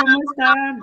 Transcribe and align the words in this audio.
¿cómo 0.00 0.18
están? 0.30 0.80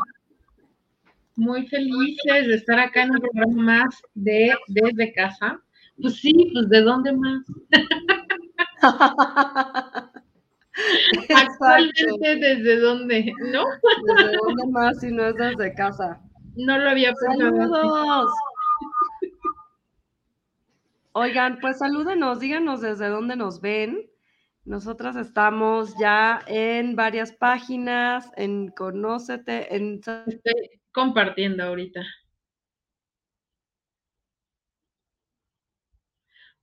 Muy 1.36 1.68
felices 1.68 2.48
de 2.48 2.56
estar 2.56 2.80
acá 2.80 3.04
en 3.04 3.12
un 3.12 3.20
programa 3.20 3.64
más 3.64 4.02
de 4.16 4.56
Desde 4.68 5.14
Casa. 5.14 5.62
Pues 6.02 6.16
sí, 6.20 6.34
pues 6.54 6.70
¿de 6.70 6.82
dónde 6.82 7.12
más? 7.14 7.44
Actualmente, 11.36 12.36
¿desde 12.36 12.80
dónde? 12.80 13.34
¿No? 13.52 13.64
¿Desde 14.06 14.38
dónde 14.38 14.68
más 14.72 15.00
si 15.00 15.12
no 15.12 15.26
es 15.26 15.36
desde 15.36 15.74
casa? 15.74 16.22
No 16.56 16.78
lo 16.78 16.90
había 16.90 17.14
pensado. 17.14 17.58
¡Saludos! 17.58 18.32
Oigan, 21.14 21.58
pues 21.60 21.80
salúdenos, 21.80 22.40
díganos 22.40 22.82
desde 22.82 23.10
dónde 23.10 23.36
nos 23.36 23.60
ven. 23.60 24.08
Nosotras 24.68 25.16
estamos 25.16 25.96
ya 25.98 26.44
en 26.46 26.98
varias 26.98 27.32
páginas, 27.32 28.30
en 28.36 28.68
Conócete, 28.68 29.74
en... 29.74 30.02
Estoy 30.04 30.82
compartiendo 30.92 31.64
ahorita. 31.64 32.02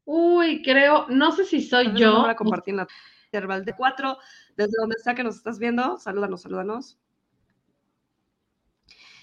Uy, 0.05 0.61
creo, 0.63 1.07
no 1.09 1.33
sé 1.33 1.47
si 1.47 1.63
soy 1.63 1.99
yo. 1.99 2.21
Voy 2.21 2.31
a 2.31 2.37
compartir 2.37 2.75
la 2.75 2.87
interval 3.33 3.65
de 3.65 3.75
cuatro, 3.75 4.19
desde 4.55 4.77
donde 4.79 4.99
sea 4.99 5.15
que 5.15 5.25
nos 5.25 5.37
estás 5.37 5.59
viendo, 5.59 5.97
salúdanos, 5.97 6.43
salúdanos. 6.43 6.99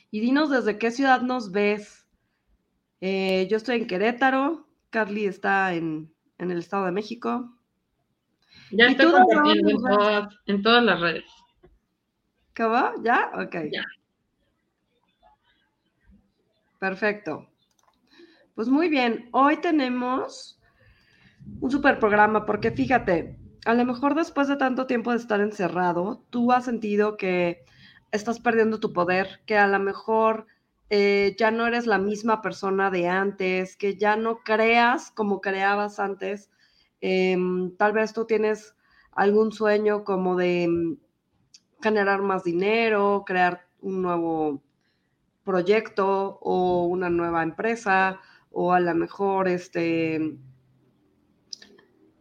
Y 0.09 0.22
dinos 0.22 0.50
desde 0.50 0.80
qué 0.80 0.90
ciudad 0.90 1.22
nos 1.22 1.52
ves. 1.52 2.08
Eh, 3.00 3.48
yo 3.48 3.58
estoy 3.58 3.78
en 3.82 3.86
Querétaro, 3.86 4.68
Carly 4.90 5.28
está 5.28 5.76
en, 5.76 6.12
en 6.40 6.50
el 6.50 6.58
Estado 6.58 6.86
de 6.86 6.92
México. 6.92 7.61
Ya 8.72 8.88
¿Y 8.88 8.92
estoy 8.92 9.06
tú, 9.08 9.12
compartiendo 9.12 9.70
en 9.70 9.78
todas, 9.78 10.36
en 10.46 10.62
todas 10.62 10.84
las 10.84 11.00
redes. 11.02 11.26
¿Acabó? 12.52 13.02
¿Ya? 13.04 13.32
Ok. 13.36 13.56
Ya. 13.72 13.84
Perfecto. 16.80 17.48
Pues 18.56 18.68
muy 18.68 18.90
bien, 18.90 19.30
hoy 19.32 19.58
tenemos 19.58 20.60
un 21.60 21.72
super 21.72 22.00
programa 22.00 22.46
porque 22.46 22.72
fíjate, 22.72 23.38
a 23.66 23.74
lo 23.74 23.86
mejor 23.86 24.16
después 24.16 24.48
de 24.48 24.58
tanto 24.58 24.88
tiempo 24.88 25.12
de 25.12 25.18
estar 25.18 25.40
encerrado, 25.42 26.24
tú 26.30 26.52
has 26.52 26.66
sentido 26.66 27.18
que 27.18 27.64
estás 28.12 28.40
perdiendo 28.40 28.80
tu 28.80 28.94
poder, 28.94 29.42
que 29.46 29.58
a 29.58 29.68
lo 29.68 29.80
mejor 29.80 30.48
eh, 30.90 31.36
ya 31.38 31.52
no 31.52 31.68
eres 31.68 31.88
la 31.88 31.98
misma 31.98 32.42
persona 32.42 32.90
de 32.90 33.08
antes, 33.08 33.78
que 33.78 33.96
ya 33.96 34.16
no 34.16 34.40
creas 34.40 35.12
como 35.12 35.40
creabas 35.40 36.00
antes. 36.00 36.50
Em, 37.01 37.75
tal 37.78 37.94
vez 37.94 38.13
tú 38.13 38.25
tienes 38.25 38.75
algún 39.12 39.51
sueño 39.51 40.03
como 40.03 40.35
de 40.35 40.67
mm, 40.69 40.97
generar 41.81 42.22
más 42.22 42.44
dinero, 42.44 43.23
crear 43.25 43.67
un 43.81 44.01
nuevo 44.01 44.62
proyecto 45.44 46.38
o 46.41 46.85
una 46.85 47.09
nueva 47.09 47.44
empresa 47.44 48.19
o 48.51 48.73
a 48.73 48.79
lo 48.79 48.94
mejor 48.95 49.47
este, 49.47 50.38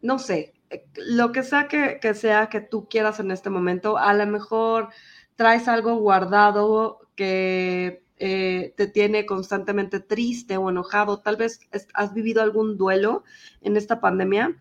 no 0.02 0.18
sé, 0.18 0.54
eh, 0.70 0.86
lo 0.94 1.32
que 1.32 1.42
sea 1.42 1.68
que, 1.68 1.98
que 2.00 2.14
sea 2.14 2.48
que 2.48 2.60
tú 2.60 2.88
quieras 2.88 3.20
en 3.20 3.30
este 3.30 3.50
momento, 3.50 3.98
a 3.98 4.14
lo 4.14 4.26
mejor 4.26 4.88
traes 5.36 5.68
algo 5.68 5.96
guardado 5.96 7.00
que 7.16 8.04
eh, 8.22 8.74
te 8.76 8.86
tiene 8.86 9.24
constantemente 9.24 9.98
triste 9.98 10.58
o 10.58 10.68
enojado, 10.68 11.20
tal 11.20 11.36
vez 11.36 11.60
has 11.94 12.12
vivido 12.12 12.42
algún 12.42 12.76
duelo 12.76 13.24
en 13.62 13.78
esta 13.78 13.98
pandemia, 13.98 14.58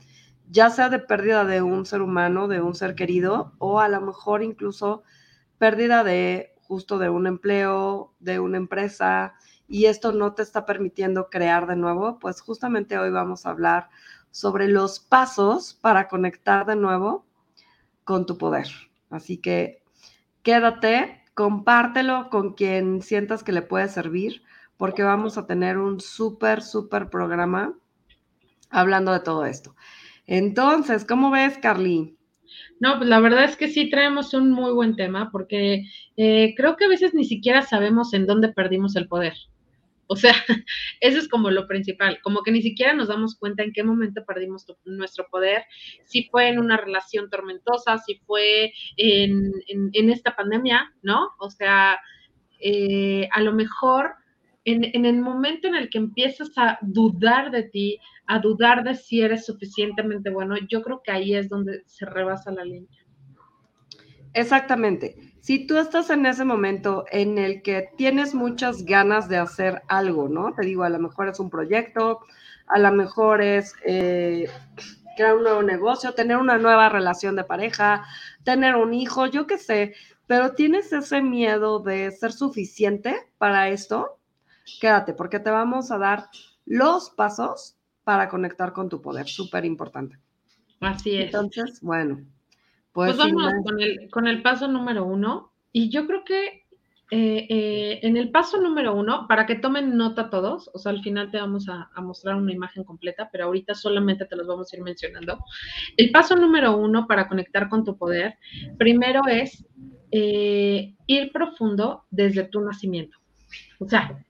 ya 0.50 0.70
sea 0.70 0.88
de 0.88 1.00
pérdida 1.00 1.44
de 1.44 1.62
un 1.62 1.86
ser 1.86 2.02
humano, 2.02 2.48
de 2.48 2.62
un 2.62 2.74
ser 2.74 2.96
querido, 2.96 3.52
o 3.58 3.82
a 3.82 3.90
lo 3.90 4.00
mejor 4.00 4.44
incluso 4.44 5.04
pérdida 5.58 6.06
de 6.06 6.56
justo 6.62 7.00
de 7.00 7.10
un 7.10 7.28
empleo, 7.28 8.14
de 8.22 8.40
una 8.40 8.56
empresa, 8.56 9.34
y 9.68 9.86
esto 9.86 10.14
no 10.14 10.34
te 10.34 10.42
está 10.42 10.66
permitiendo 10.66 11.30
crear 11.30 11.68
de 11.68 11.76
nuevo, 11.76 12.18
pues 12.18 12.40
justamente 12.40 12.98
hoy 12.98 13.12
vamos 13.12 13.46
a 13.46 13.50
hablar 13.50 13.90
sobre 14.32 14.70
los 14.70 15.02
pasos 15.02 15.74
para 15.74 16.08
conectar 16.08 16.66
de 16.66 16.78
nuevo 16.78 17.26
con 18.06 18.26
tu 18.26 18.38
poder. 18.38 18.68
Así 19.10 19.38
que 19.38 19.84
quédate, 20.44 21.19
compártelo 21.40 22.30
con 22.30 22.52
quien 22.52 23.02
sientas 23.02 23.46
que 23.46 23.54
le 23.54 23.62
puede 23.62 23.88
servir, 23.88 24.44
porque 24.76 25.04
vamos 25.04 25.38
a 25.38 25.48
tener 25.48 25.78
un 25.78 26.02
súper, 26.02 26.62
súper 26.62 27.10
programa 27.10 27.80
hablando 28.70 29.14
de 29.14 29.22
todo 29.22 29.46
esto. 29.46 29.74
Entonces, 30.28 31.06
¿cómo 31.06 31.32
ves, 31.32 31.58
Carly? 31.58 32.18
No, 32.82 32.98
pues 32.98 33.08
la 33.08 33.22
verdad 33.22 33.46
es 33.46 33.56
que 33.56 33.70
sí 33.70 33.90
traemos 33.90 34.34
un 34.34 34.52
muy 34.52 34.74
buen 34.74 34.98
tema 34.98 35.30
porque 35.32 35.86
eh, 36.18 36.56
creo 36.58 36.76
que 36.76 36.84
a 36.84 36.90
veces 36.90 37.14
ni 37.14 37.24
siquiera 37.24 37.62
sabemos 37.62 38.14
en 38.14 38.26
dónde 38.26 38.50
perdimos 38.50 38.98
el 38.98 39.08
poder. 39.08 39.36
O 40.12 40.16
sea, 40.16 40.34
eso 41.02 41.20
es 41.20 41.30
como 41.30 41.52
lo 41.52 41.68
principal, 41.68 42.20
como 42.24 42.42
que 42.44 42.52
ni 42.52 42.62
siquiera 42.64 42.94
nos 42.94 43.10
damos 43.10 43.38
cuenta 43.38 43.64
en 43.64 43.74
qué 43.74 43.84
momento 43.84 44.26
perdimos 44.26 44.66
nuestro 44.86 45.28
poder, 45.32 45.64
si 46.06 46.26
fue 46.30 46.50
en 46.50 46.60
una 46.60 46.78
relación 46.78 47.30
tormentosa, 47.30 47.98
si 48.00 48.16
fue 48.26 48.74
en, 48.98 49.52
en- 49.68 49.92
en 49.94 50.10
esta 50.10 50.36
pandemia, 50.36 50.94
¿no? 51.04 51.30
O 51.40 51.50
sea, 51.52 52.00
eh, 52.60 53.30
a 53.32 53.42
lo 53.42 53.54
mejor 53.54 54.16
en, 54.66 54.84
en 54.94 55.06
el 55.06 55.18
momento 55.22 55.68
en 55.68 55.76
el 55.76 55.90
que 55.90 56.00
empiezas 56.00 56.52
a 56.58 56.80
dudar 56.82 57.52
de 57.52 57.64
ti, 57.64 58.00
a 58.28 58.40
dudar 58.40 58.84
de 58.84 58.96
si 58.96 59.22
eres 59.22 59.46
suficientemente 59.46 60.30
bueno, 60.32 60.56
yo 60.70 60.82
creo 60.82 61.02
que 61.04 61.12
ahí 61.12 61.36
es 61.36 61.50
donde 61.50 61.84
se 61.86 62.06
rebasa 62.06 62.52
la 62.52 62.66
línea. 62.66 63.02
Exactamente. 64.34 65.16
Si 65.42 65.66
tú 65.66 65.78
estás 65.78 66.10
en 66.10 66.26
ese 66.26 66.44
momento 66.44 67.06
en 67.12 67.38
el 67.38 67.62
que 67.62 67.90
tienes 67.98 68.34
muchas 68.34 68.84
ganas 68.84 69.30
de 69.30 69.38
hacer 69.38 69.82
algo, 69.88 70.28
¿no? 70.28 70.54
Te 70.54 70.66
digo, 70.66 70.84
a 70.84 70.90
lo 70.90 71.00
mejor 71.00 71.30
es 71.30 71.40
un 71.40 71.50
proyecto, 71.50 72.20
a 72.68 72.80
lo 72.80 72.92
mejor 72.92 73.42
es 73.42 73.74
eh, 73.86 74.50
crear 75.16 75.36
un 75.36 75.44
nuevo 75.44 75.64
negocio, 75.64 76.14
tener 76.14 76.38
una 76.38 76.58
nueva 76.58 76.90
relación 76.90 77.36
de 77.36 77.44
pareja, 77.44 78.06
tener 78.44 78.76
un 78.76 78.94
hijo, 78.94 79.26
yo 79.26 79.48
qué 79.48 79.58
sé, 79.58 79.96
pero 80.28 80.54
tienes 80.54 80.94
ese 80.94 81.22
miedo 81.22 81.80
de 81.80 82.12
ser 82.12 82.32
suficiente 82.32 83.16
para 83.38 83.70
esto, 83.70 84.20
quédate, 84.80 85.14
porque 85.14 85.40
te 85.40 85.50
vamos 85.50 85.92
a 85.92 85.98
dar 85.98 86.30
los 86.66 87.10
pasos 87.10 87.76
para 88.04 88.30
conectar 88.30 88.74
con 88.74 88.90
tu 88.90 89.02
poder, 89.02 89.28
súper 89.28 89.66
importante. 89.66 90.20
Así 90.80 91.18
es. 91.18 91.26
Entonces, 91.26 91.82
bueno, 91.82 92.22
pues, 93.08 93.18
vamos 93.18 93.44
más- 93.44 93.64
con 93.64 93.82
el, 93.82 94.10
con 94.12 94.28
el 94.28 94.42
paso 94.42 94.68
número 94.68 95.06
uno. 95.06 95.54
Y 95.72 95.90
yo 95.90 96.06
creo 96.08 96.24
que 96.24 96.64
eh, 97.12 97.48
eh, 97.50 98.00
en 98.04 98.18
el 98.18 98.30
paso 98.30 98.62
número 98.62 98.94
uno, 98.96 99.26
para 99.28 99.46
que 99.48 99.56
tomen 99.56 99.98
nota 99.98 100.30
todos, 100.30 100.70
o 100.74 100.78
sea, 100.80 100.92
al 100.92 101.02
final 101.02 101.32
te 101.32 101.40
vamos 101.40 101.68
a, 101.68 101.90
a 101.94 102.02
mostrar 102.02 102.36
una 102.36 102.54
imagen 102.54 102.84
completa, 102.84 103.30
pero 103.32 103.46
ahorita 103.46 103.74
solamente 103.74 104.26
te 104.26 104.36
los 104.36 104.46
vamos 104.48 104.72
a 104.72 104.78
ir 104.78 104.84
mencionando. 104.84 105.40
El 105.98 106.12
paso 106.12 106.36
número 106.36 106.78
uno 106.78 107.08
para 107.08 107.28
conectar 107.28 107.68
con 107.70 107.84
tu 107.84 107.98
poder, 107.98 108.36
primero 108.78 109.22
es 109.28 109.66
eh, 110.12 110.96
ir 111.08 111.32
profundo 111.32 112.06
desde 112.12 112.44
tu 112.44 112.62
nacimiento. 112.62 113.18
O 113.80 113.88
sea, 113.88 114.24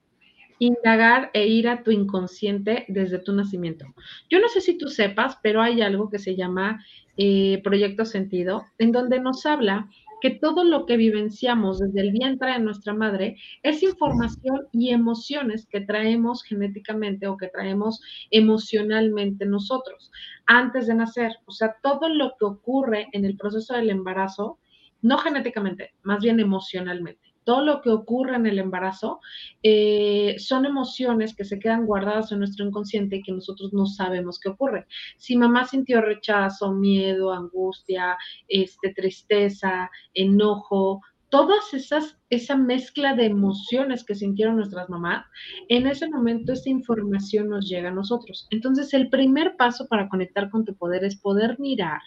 indagar 0.59 1.31
e 1.33 1.47
ir 1.47 1.67
a 1.69 1.83
tu 1.83 1.91
inconsciente 1.91 2.85
desde 2.89 3.19
tu 3.19 3.33
nacimiento. 3.33 3.85
Yo 4.29 4.39
no 4.39 4.47
sé 4.49 4.61
si 4.61 4.77
tú 4.77 4.89
sepas, 4.89 5.37
pero 5.41 5.61
hay 5.61 5.81
algo 5.81 6.09
que 6.09 6.19
se 6.19 6.35
llama 6.35 6.83
eh, 7.21 7.59
Proyecto 7.65 8.05
Sentido, 8.05 8.63
en 8.77 8.93
donde 8.93 9.19
nos 9.19 9.45
habla 9.45 9.89
que 10.21 10.29
todo 10.29 10.63
lo 10.63 10.85
que 10.85 10.95
vivenciamos 10.95 11.79
desde 11.79 11.99
el 11.99 12.11
vientre 12.13 12.53
de 12.53 12.59
nuestra 12.59 12.93
madre 12.93 13.35
es 13.61 13.83
información 13.83 14.67
y 14.71 14.91
emociones 14.91 15.67
que 15.67 15.81
traemos 15.81 16.43
genéticamente 16.43 17.27
o 17.27 17.35
que 17.35 17.47
traemos 17.47 18.01
emocionalmente 18.31 19.45
nosotros 19.45 20.11
antes 20.45 20.87
de 20.87 20.95
nacer. 20.95 21.33
O 21.45 21.51
sea, 21.51 21.75
todo 21.83 22.07
lo 22.07 22.35
que 22.39 22.45
ocurre 22.45 23.07
en 23.11 23.25
el 23.25 23.35
proceso 23.35 23.73
del 23.73 23.89
embarazo, 23.89 24.57
no 25.01 25.17
genéticamente, 25.17 25.93
más 26.03 26.21
bien 26.21 26.39
emocionalmente. 26.39 27.28
Todo 27.49 27.63
lo 27.63 27.81
que 27.81 27.89
ocurre 27.89 28.35
en 28.35 28.45
el 28.45 28.59
embarazo 28.59 29.21
eh, 29.63 30.35
son 30.37 30.67
emociones 30.67 31.35
que 31.35 31.43
se 31.43 31.57
quedan 31.57 31.87
guardadas 31.87 32.31
en 32.31 32.37
nuestro 32.37 32.63
inconsciente 32.63 33.15
y 33.15 33.23
que 33.23 33.31
nosotros 33.31 33.73
no 33.73 33.87
sabemos 33.87 34.39
qué 34.39 34.49
ocurre. 34.49 34.85
Si 35.17 35.35
mamá 35.35 35.65
sintió 35.65 35.99
rechazo, 35.99 36.71
miedo, 36.71 37.33
angustia, 37.33 38.19
este, 38.47 38.93
tristeza, 38.93 39.89
enojo, 40.13 41.01
todas 41.29 41.73
esas, 41.73 42.17
esa 42.29 42.55
mezcla 42.55 43.15
de 43.15 43.25
emociones 43.25 44.03
que 44.03 44.15
sintieron 44.15 44.57
nuestras 44.57 44.89
mamás, 44.89 45.25
en 45.69 45.87
ese 45.87 46.09
momento 46.09 46.53
esa 46.53 46.69
información 46.69 47.49
nos 47.49 47.69
llega 47.69 47.89
a 47.89 47.93
nosotros. 47.93 48.47
Entonces, 48.51 48.93
el 48.93 49.09
primer 49.09 49.55
paso 49.55 49.87
para 49.87 50.09
conectar 50.09 50.49
con 50.49 50.65
tu 50.65 50.75
poder 50.75 51.03
es 51.03 51.15
poder 51.15 51.59
mirar 51.59 52.01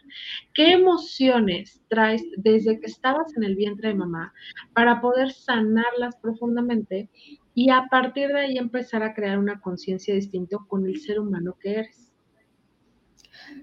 qué 0.55 0.73
emociones 0.73 1.81
traes 1.89 2.23
desde 2.37 2.81
que 2.81 2.87
estabas 2.87 3.37
en 3.37 3.45
el 3.45 3.57
vientre 3.57 3.89
de 3.89 3.95
mamá 3.95 4.33
para 4.75 5.01
poder 5.01 5.31
sanarlas 5.33 6.17
profundamente 6.17 7.09
y 7.55 7.71
a 7.71 7.87
partir 7.91 8.29
de 8.29 8.41
ahí 8.41 8.59
empezar 8.59 9.03
a 9.03 9.15
crear 9.15 9.39
una 9.39 9.61
conciencia 9.61 10.15
distinta 10.15 10.59
con 10.69 10.87
el 10.87 11.01
ser 11.01 11.21
humano 11.21 11.57
que 11.61 11.75
eres. 11.75 12.13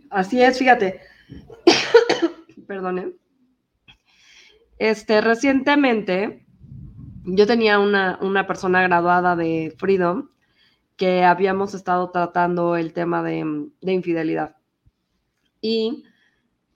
Así 0.10 0.42
es, 0.42 0.58
fíjate. 0.58 1.02
Perdone. 2.68 3.14
Este, 4.80 5.20
recientemente, 5.20 6.46
yo 7.26 7.46
tenía 7.46 7.80
una, 7.80 8.18
una 8.22 8.48
persona 8.48 8.81
graduada 8.81 9.36
de 9.36 9.76
Freedom 9.78 10.30
que 10.96 11.24
habíamos 11.24 11.74
estado 11.74 12.12
tratando 12.12 12.78
el 12.78 12.94
tema 12.94 13.22
de, 13.22 13.70
de 13.81 13.94
infidelidad. 13.94 14.56
Y 15.62 16.06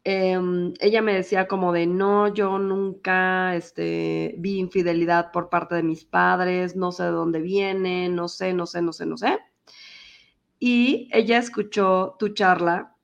em, 0.04 0.74
ella 0.82 1.02
me 1.02 1.14
decía 1.14 1.48
como 1.48 1.72
de, 1.72 1.88
no, 1.88 2.34
yo 2.34 2.60
nunca 2.60 3.56
este, 3.56 4.36
vi 4.38 4.60
infidelidad 4.60 5.32
por 5.32 5.50
parte 5.50 5.76
de 5.76 5.84
mis 5.84 6.04
padres, 6.04 6.76
no 6.76 6.92
sé 6.92 7.04
de 7.04 7.10
dónde 7.12 7.40
viene, 7.40 8.10
no 8.10 8.28
sé, 8.28 8.54
no 8.54 8.66
sé, 8.66 8.82
no 8.82 8.92
sé, 8.92 9.06
no 9.06 9.18
sé. 9.18 9.40
Y 10.60 11.10
ella 11.14 11.38
escuchó 11.38 12.16
tu 12.20 12.30
charla 12.30 12.96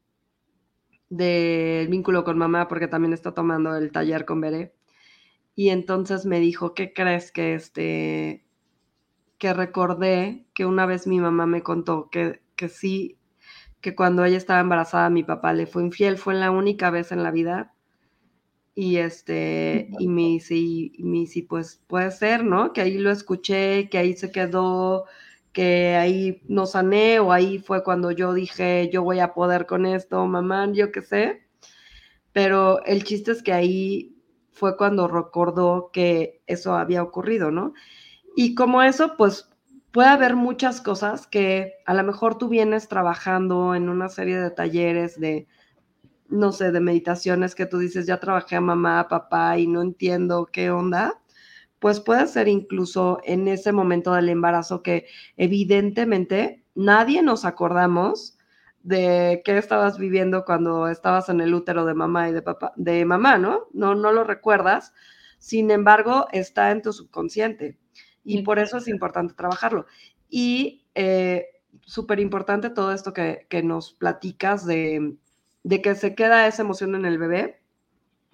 del 1.09 1.87
vínculo 1.87 2.23
con 2.25 2.37
mamá, 2.37 2.67
porque 2.67 2.87
también 2.87 3.13
está 3.13 3.33
tomando 3.33 3.75
el 3.75 3.91
taller 3.91 4.25
con 4.25 4.41
Bere. 4.41 4.78
Y 5.59 5.71
entonces 5.71 6.25
me 6.25 6.39
dijo, 6.39 6.73
¿qué 6.73 6.93
crees 6.93 7.33
que 7.33 7.53
este, 7.53 8.45
que 9.37 9.53
recordé 9.53 10.45
que 10.55 10.65
una 10.65 10.85
vez 10.85 11.05
mi 11.05 11.19
mamá 11.19 11.47
me 11.47 11.63
contó 11.63 12.09
que, 12.09 12.41
que 12.55 12.69
sí, 12.69 13.17
que 13.81 13.93
cuando 13.93 14.23
ella 14.23 14.37
estaba 14.37 14.61
embarazada 14.61 15.09
mi 15.09 15.23
papá 15.23 15.51
le 15.51 15.67
fue 15.67 15.83
infiel, 15.83 16.17
fue 16.17 16.33
la 16.35 16.49
única 16.49 16.91
vez 16.91 17.11
en 17.11 17.23
la 17.23 17.31
vida. 17.31 17.75
Y 18.73 18.99
este, 18.99 19.89
y 19.99 20.07
me 20.07 20.21
dice, 20.21 20.55
y 20.55 20.93
me 20.99 21.17
dice, 21.19 21.45
pues 21.49 21.83
puede 21.87 22.11
ser, 22.11 22.45
¿no? 22.45 22.71
Que 22.71 22.79
ahí 22.79 22.97
lo 22.97 23.11
escuché, 23.11 23.89
que 23.89 23.97
ahí 23.97 24.15
se 24.15 24.31
quedó, 24.31 25.07
que 25.51 25.97
ahí 25.97 26.41
no 26.47 26.67
sané, 26.67 27.19
o 27.19 27.33
ahí 27.33 27.59
fue 27.59 27.83
cuando 27.83 28.11
yo 28.11 28.33
dije, 28.33 28.89
yo 28.93 29.03
voy 29.03 29.19
a 29.19 29.33
poder 29.33 29.65
con 29.65 29.85
esto, 29.85 30.25
mamá, 30.25 30.71
yo 30.71 30.93
qué 30.93 31.01
sé. 31.01 31.41
Pero 32.31 32.81
el 32.85 33.03
chiste 33.03 33.33
es 33.33 33.43
que 33.43 33.51
ahí 33.51 34.18
fue 34.59 34.75
cuando 34.77 35.07
recordó 35.07 35.89
que 35.93 36.41
eso 36.45 36.75
había 36.75 37.01
ocurrido, 37.01 37.49
¿no? 37.49 37.73
Y 38.35 38.55
como 38.55 38.83
eso, 38.83 39.15
pues 39.17 39.49
puede 39.91 40.09
haber 40.09 40.35
muchas 40.35 40.81
cosas 40.81 41.27
que 41.27 41.75
a 41.85 41.93
lo 41.93 42.03
mejor 42.03 42.37
tú 42.37 42.49
vienes 42.49 42.87
trabajando 42.89 43.73
en 43.73 43.89
una 43.89 44.09
serie 44.09 44.37
de 44.37 44.51
talleres 44.51 45.19
de, 45.19 45.47
no 46.27 46.51
sé, 46.51 46.71
de 46.71 46.81
meditaciones 46.81 47.55
que 47.55 47.65
tú 47.65 47.79
dices, 47.79 48.05
ya 48.05 48.19
trabajé 48.19 48.57
a 48.57 48.61
mamá, 48.61 49.07
papá 49.07 49.57
y 49.57 49.65
no 49.67 49.81
entiendo 49.81 50.49
qué 50.51 50.71
onda. 50.71 51.21
Pues 51.79 52.01
puede 52.01 52.27
ser 52.27 52.49
incluso 52.49 53.19
en 53.23 53.47
ese 53.47 53.71
momento 53.71 54.13
del 54.13 54.27
embarazo 54.27 54.83
que 54.83 55.05
evidentemente 55.37 56.65
nadie 56.75 57.21
nos 57.21 57.45
acordamos 57.45 58.38
de 58.83 59.41
qué 59.43 59.57
estabas 59.57 59.97
viviendo 59.97 60.45
cuando 60.45 60.87
estabas 60.87 61.29
en 61.29 61.41
el 61.41 61.53
útero 61.53 61.85
de 61.85 61.93
mamá 61.93 62.29
y 62.29 62.33
de 62.33 62.41
papá, 62.41 62.73
de 62.75 63.05
mamá, 63.05 63.37
¿no? 63.37 63.67
No, 63.73 63.95
no 63.95 64.11
lo 64.11 64.23
recuerdas. 64.23 64.93
Sin 65.37 65.71
embargo, 65.71 66.27
está 66.31 66.71
en 66.71 66.81
tu 66.81 66.93
subconsciente 66.93 67.77
y 68.23 68.43
por 68.43 68.59
eso 68.59 68.77
es 68.77 68.87
importante 68.87 69.33
trabajarlo. 69.33 69.85
Y 70.29 70.85
eh, 70.95 71.47
súper 71.85 72.19
importante 72.19 72.69
todo 72.69 72.93
esto 72.93 73.13
que, 73.13 73.47
nos 73.63 73.93
platicas 73.93 74.65
de, 74.65 75.15
de, 75.63 75.81
que 75.81 75.95
se 75.95 76.15
queda 76.15 76.47
esa 76.47 76.61
emoción 76.61 76.95
en 76.95 77.05
el 77.05 77.17
bebé, 77.17 77.61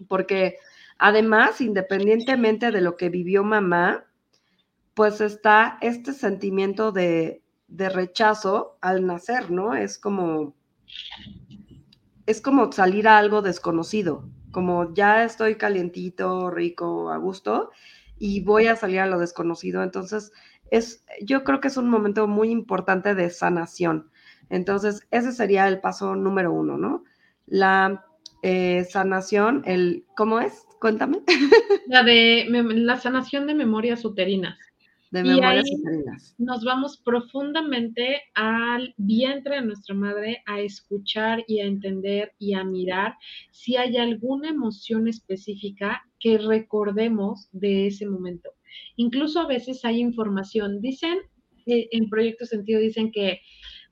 porque 0.07 0.57
además, 0.97 1.61
independientemente 1.61 2.71
de 2.71 2.81
lo 2.81 2.97
que 2.97 3.09
vivió 3.09 3.43
mamá, 3.43 4.05
pues 4.93 5.21
está 5.21 5.77
este 5.81 6.13
sentimiento 6.13 6.91
de, 6.91 7.41
de 7.67 7.89
rechazo 7.89 8.77
al 8.81 9.05
nacer, 9.05 9.51
¿no? 9.51 9.73
Es 9.73 9.97
como, 9.97 10.55
es 12.25 12.41
como 12.41 12.71
salir 12.71 13.07
a 13.07 13.17
algo 13.17 13.41
desconocido, 13.41 14.29
como 14.51 14.93
ya 14.93 15.23
estoy 15.23 15.55
calientito, 15.55 16.49
rico, 16.51 17.11
a 17.11 17.17
gusto, 17.17 17.71
y 18.17 18.41
voy 18.41 18.67
a 18.67 18.75
salir 18.75 18.99
a 18.99 19.07
lo 19.07 19.19
desconocido. 19.19 19.83
Entonces, 19.83 20.31
es, 20.71 21.03
yo 21.21 21.43
creo 21.43 21.59
que 21.59 21.67
es 21.67 21.77
un 21.77 21.89
momento 21.89 22.27
muy 22.27 22.49
importante 22.49 23.15
de 23.15 23.29
sanación. 23.29 24.09
Entonces, 24.49 25.07
ese 25.11 25.31
sería 25.31 25.67
el 25.67 25.81
paso 25.81 26.15
número 26.15 26.53
uno, 26.53 26.77
¿no? 26.77 27.03
La 27.47 28.05
eh, 28.41 28.85
sanación, 28.89 29.63
el, 29.65 30.05
¿cómo 30.15 30.39
es? 30.39 30.65
Cuéntame. 30.79 31.21
La 31.87 32.03
de 32.03 32.45
la 32.49 32.99
sanación 32.99 33.47
de 33.47 33.53
memorias 33.53 34.05
uterinas 34.05 34.57
de 35.15 35.23
memorias 35.23 35.65
Nos 36.37 36.63
vamos 36.63 36.97
profundamente 36.97 38.21
al 38.33 38.93
vientre 38.97 39.55
de 39.55 39.61
nuestra 39.61 39.95
madre 39.95 40.43
a 40.45 40.59
escuchar 40.59 41.43
y 41.47 41.59
a 41.59 41.65
entender 41.65 42.33
y 42.37 42.53
a 42.53 42.63
mirar 42.63 43.15
si 43.51 43.77
hay 43.77 43.97
alguna 43.97 44.49
emoción 44.49 45.07
específica 45.07 46.03
que 46.19 46.37
recordemos 46.37 47.49
de 47.51 47.87
ese 47.87 48.05
momento. 48.05 48.51
Incluso 48.97 49.39
a 49.39 49.47
veces 49.47 49.85
hay 49.85 50.01
información, 50.01 50.81
dicen, 50.81 51.19
eh, 51.65 51.87
en 51.91 52.09
Proyecto 52.09 52.45
Sentido 52.45 52.79
dicen 52.79 53.11
que 53.11 53.41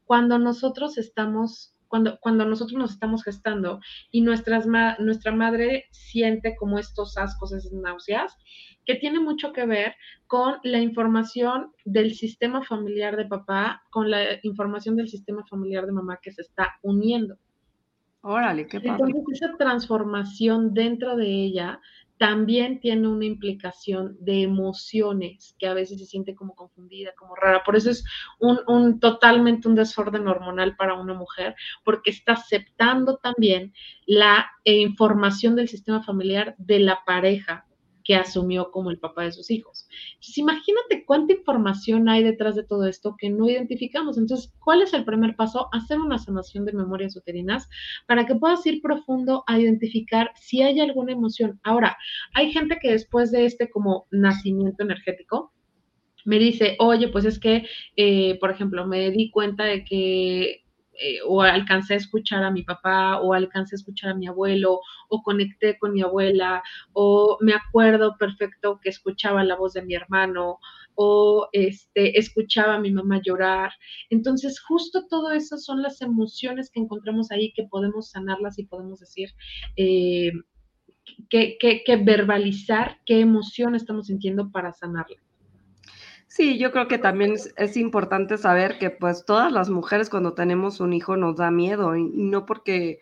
cuando 0.05 0.37
nosotros 0.37 0.97
estamos 0.97 1.72
cuando, 1.93 2.17
cuando, 2.21 2.43
nosotros 2.45 2.79
nos 2.79 2.93
estamos 2.93 3.23
gestando 3.23 3.79
y 4.09 4.21
nuestras 4.21 4.65
nuestra 4.97 5.31
madre 5.31 5.85
siente 5.91 6.55
como 6.55 6.79
estos 6.79 7.19
ascos, 7.19 7.53
esas 7.53 7.71
náuseas, 7.71 8.35
que 8.83 8.95
tiene 8.95 9.19
mucho 9.19 9.53
que 9.53 9.67
ver 9.67 9.93
con 10.25 10.55
la 10.63 10.79
información 10.79 11.71
del 11.85 12.15
sistema 12.15 12.63
familiar 12.63 13.15
de 13.15 13.27
papá, 13.27 13.83
con 13.91 14.09
la 14.09 14.39
información 14.41 14.95
del 14.95 15.07
sistema 15.07 15.45
familiar 15.47 15.85
de 15.85 15.91
mamá 15.91 16.17
que 16.19 16.31
se 16.31 16.41
está 16.41 16.79
uniendo. 16.81 17.37
Órale, 18.21 18.65
qué 18.65 18.79
padre. 18.79 18.93
Entonces, 18.93 19.41
esa 19.43 19.55
transformación 19.57 20.73
dentro 20.73 21.15
de 21.15 21.27
ella 21.27 21.79
también 22.23 22.79
tiene 22.79 23.09
una 23.09 23.25
implicación 23.25 24.15
de 24.21 24.43
emociones 24.43 25.57
que 25.59 25.67
a 25.67 25.73
veces 25.73 25.99
se 25.99 26.05
siente 26.05 26.35
como 26.35 26.55
confundida, 26.55 27.11
como 27.17 27.35
rara. 27.35 27.65
Por 27.65 27.75
eso 27.75 27.89
es 27.89 28.05
un, 28.39 28.61
un, 28.65 29.01
totalmente 29.01 29.67
un 29.67 29.75
desorden 29.75 30.25
hormonal 30.29 30.77
para 30.77 30.93
una 30.93 31.13
mujer, 31.13 31.53
porque 31.83 32.11
está 32.11 32.31
aceptando 32.31 33.17
también 33.17 33.73
la 34.05 34.49
eh, 34.63 34.77
información 34.77 35.57
del 35.57 35.67
sistema 35.67 36.01
familiar 36.01 36.55
de 36.57 36.79
la 36.79 37.03
pareja 37.05 37.65
que 38.03 38.15
asumió 38.15 38.71
como 38.71 38.91
el 38.91 38.99
papá 38.99 39.23
de 39.23 39.31
sus 39.31 39.49
hijos. 39.49 39.87
Entonces, 40.13 40.37
imagínate 40.37 41.05
cuánta 41.05 41.33
información 41.33 42.09
hay 42.09 42.23
detrás 42.23 42.55
de 42.55 42.63
todo 42.63 42.85
esto 42.85 43.15
que 43.17 43.29
no 43.29 43.49
identificamos. 43.49 44.17
Entonces, 44.17 44.53
¿cuál 44.59 44.81
es 44.81 44.93
el 44.93 45.05
primer 45.05 45.35
paso? 45.35 45.69
Hacer 45.71 45.99
una 45.99 46.17
sanación 46.17 46.65
de 46.65 46.73
memorias 46.73 47.15
uterinas 47.15 47.69
para 48.07 48.25
que 48.25 48.35
puedas 48.35 48.65
ir 48.65 48.81
profundo 48.81 49.43
a 49.47 49.59
identificar 49.59 50.31
si 50.35 50.61
hay 50.61 50.79
alguna 50.79 51.13
emoción. 51.13 51.59
Ahora, 51.63 51.97
hay 52.33 52.51
gente 52.51 52.77
que 52.81 52.91
después 52.91 53.31
de 53.31 53.45
este 53.45 53.69
como 53.69 54.07
nacimiento 54.11 54.83
energético, 54.83 55.53
me 56.25 56.39
dice, 56.39 56.77
oye, 56.79 57.09
pues 57.09 57.25
es 57.25 57.39
que, 57.39 57.67
eh, 57.95 58.37
por 58.39 58.51
ejemplo, 58.51 58.87
me 58.87 59.11
di 59.11 59.29
cuenta 59.29 59.65
de 59.65 59.83
que 59.83 60.62
eh, 60.99 61.19
o 61.27 61.41
alcancé 61.41 61.95
a 61.95 61.97
escuchar 61.97 62.43
a 62.43 62.51
mi 62.51 62.63
papá, 62.63 63.19
o 63.19 63.33
alcancé 63.33 63.75
a 63.75 63.77
escuchar 63.77 64.11
a 64.11 64.15
mi 64.15 64.27
abuelo, 64.27 64.79
o 65.09 65.23
conecté 65.23 65.77
con 65.77 65.93
mi 65.93 66.01
abuela, 66.01 66.63
o 66.93 67.37
me 67.41 67.53
acuerdo 67.53 68.15
perfecto 68.17 68.79
que 68.81 68.89
escuchaba 68.89 69.43
la 69.43 69.55
voz 69.55 69.73
de 69.73 69.81
mi 69.83 69.95
hermano, 69.95 70.59
o 70.95 71.49
este, 71.51 72.17
escuchaba 72.19 72.75
a 72.75 72.79
mi 72.79 72.91
mamá 72.91 73.21
llorar. 73.23 73.71
Entonces, 74.09 74.59
justo 74.59 75.07
todo 75.07 75.31
eso 75.31 75.57
son 75.57 75.81
las 75.81 76.01
emociones 76.01 76.69
que 76.69 76.79
encontramos 76.79 77.31
ahí 77.31 77.51
que 77.53 77.63
podemos 77.63 78.11
sanarlas 78.11 78.59
y 78.59 78.65
podemos 78.65 78.99
decir, 78.99 79.29
eh, 79.75 80.31
que, 81.29 81.57
que 81.59 81.97
verbalizar 81.97 82.99
qué 83.05 83.19
emoción 83.19 83.75
estamos 83.75 84.07
sintiendo 84.07 84.51
para 84.51 84.73
sanarla. 84.73 85.17
Sí, 86.35 86.57
yo 86.57 86.71
creo 86.71 86.87
que 86.87 86.97
también 86.97 87.35
es, 87.57 87.77
importante 87.77 88.39
saber 88.39 88.79
que 88.79 88.89
pues 88.89 89.23
todas 89.23 89.51
las 89.51 89.69
mujeres 89.69 90.09
cuando 90.09 90.33
tenemos 90.33 90.79
un 90.79 90.91
hijo 90.93 91.15
nos 91.15 91.35
da 91.37 91.51
miedo 91.51 91.95
y, 91.95 92.05
no 92.05 92.47
porque, 92.47 93.01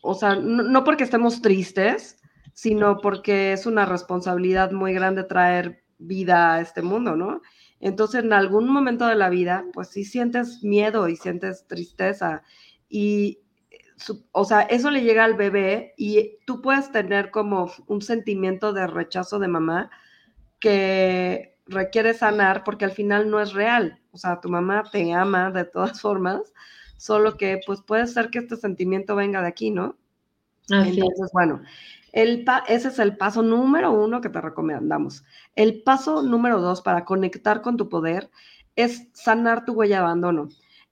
o 0.00 0.14
sea, 0.14 0.36
no, 0.36 0.84
porque 0.84 1.02
estemos 1.02 1.42
tristes, 1.42 2.22
sino 2.52 2.98
porque 2.98 3.52
es 3.52 3.66
una 3.66 3.84
responsabilidad 3.84 4.70
muy 4.70 4.92
grande 4.94 5.24
traer 5.24 5.82
vida 5.98 6.54
a 6.54 6.60
este 6.60 6.82
mundo, 6.82 7.16
¿no? 7.16 7.42
Entonces, 7.80 8.22
en 8.22 8.32
algún 8.32 8.68
momento 8.68 9.08
de 9.08 9.16
la 9.16 9.28
vida, 9.28 9.64
pues 9.72 9.88
sí 9.88 10.04
sientes 10.04 10.62
miedo 10.62 11.08
y 11.08 11.16
sientes 11.16 11.66
tristeza 11.66 12.44
y, 12.88 13.40
o 14.30 14.44
sea, 14.44 14.60
eso 14.60 14.92
le 14.92 15.02
llega 15.02 15.24
al 15.24 15.34
bebé 15.34 15.94
y 15.96 16.38
tú 16.46 16.62
puedes 16.62 16.92
tener 16.92 17.32
como 17.32 17.72
un 17.88 18.02
sentimiento 18.02 18.72
de 18.72 18.86
rechazo 18.86 19.40
de 19.40 19.48
mamá 19.48 19.90
que 20.60 21.53
requiere 21.66 22.14
sanar 22.14 22.64
porque 22.64 22.84
al 22.84 22.92
final 22.92 23.30
no 23.30 23.40
es 23.40 23.52
real. 23.52 24.00
O 24.12 24.18
sea, 24.18 24.40
tu 24.40 24.48
mamá 24.48 24.84
te 24.90 25.12
ama 25.12 25.50
de 25.50 25.64
todas 25.64 26.00
formas, 26.00 26.52
solo 26.96 27.36
que 27.36 27.60
pues 27.66 27.80
puede 27.82 28.06
ser 28.06 28.30
que 28.30 28.38
este 28.38 28.56
sentimiento 28.56 29.16
venga 29.16 29.42
de 29.42 29.48
aquí, 29.48 29.70
¿no? 29.70 29.96
Entonces, 30.68 31.30
bueno, 31.32 31.60
el 32.12 32.46
ese 32.68 32.88
es 32.88 32.98
el 32.98 33.16
paso 33.16 33.42
número 33.42 33.92
uno 33.92 34.20
que 34.20 34.30
te 34.30 34.40
recomendamos. 34.40 35.24
El 35.54 35.82
paso 35.82 36.22
número 36.22 36.60
dos 36.60 36.80
para 36.80 37.04
conectar 37.04 37.60
con 37.60 37.76
tu 37.76 37.88
poder 37.88 38.30
es 38.76 39.08
sanar 39.12 39.64
tu 39.64 39.72
huella 39.74 39.96
de 39.96 40.02
abandono. 40.04 40.48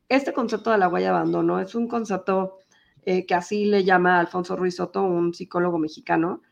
Este 0.09 0.33
concepto 0.33 0.71
de 0.71 0.79
la 0.79 0.88
huella 0.88 1.12
de 1.12 1.17
abandono 1.17 1.59
es 1.59 1.75
un 1.75 1.88
concepto 1.88 2.59
eh, 3.05 3.25
que 3.25 3.35
así 3.35 3.64
le 3.64 3.85
llama 3.85 4.21
Alfonso 4.21 4.57
Ruiz 4.57 4.76
Soto, 4.76 5.02
un 5.02 5.33
psicólogo 5.33 5.79
mexicano, 5.79 6.43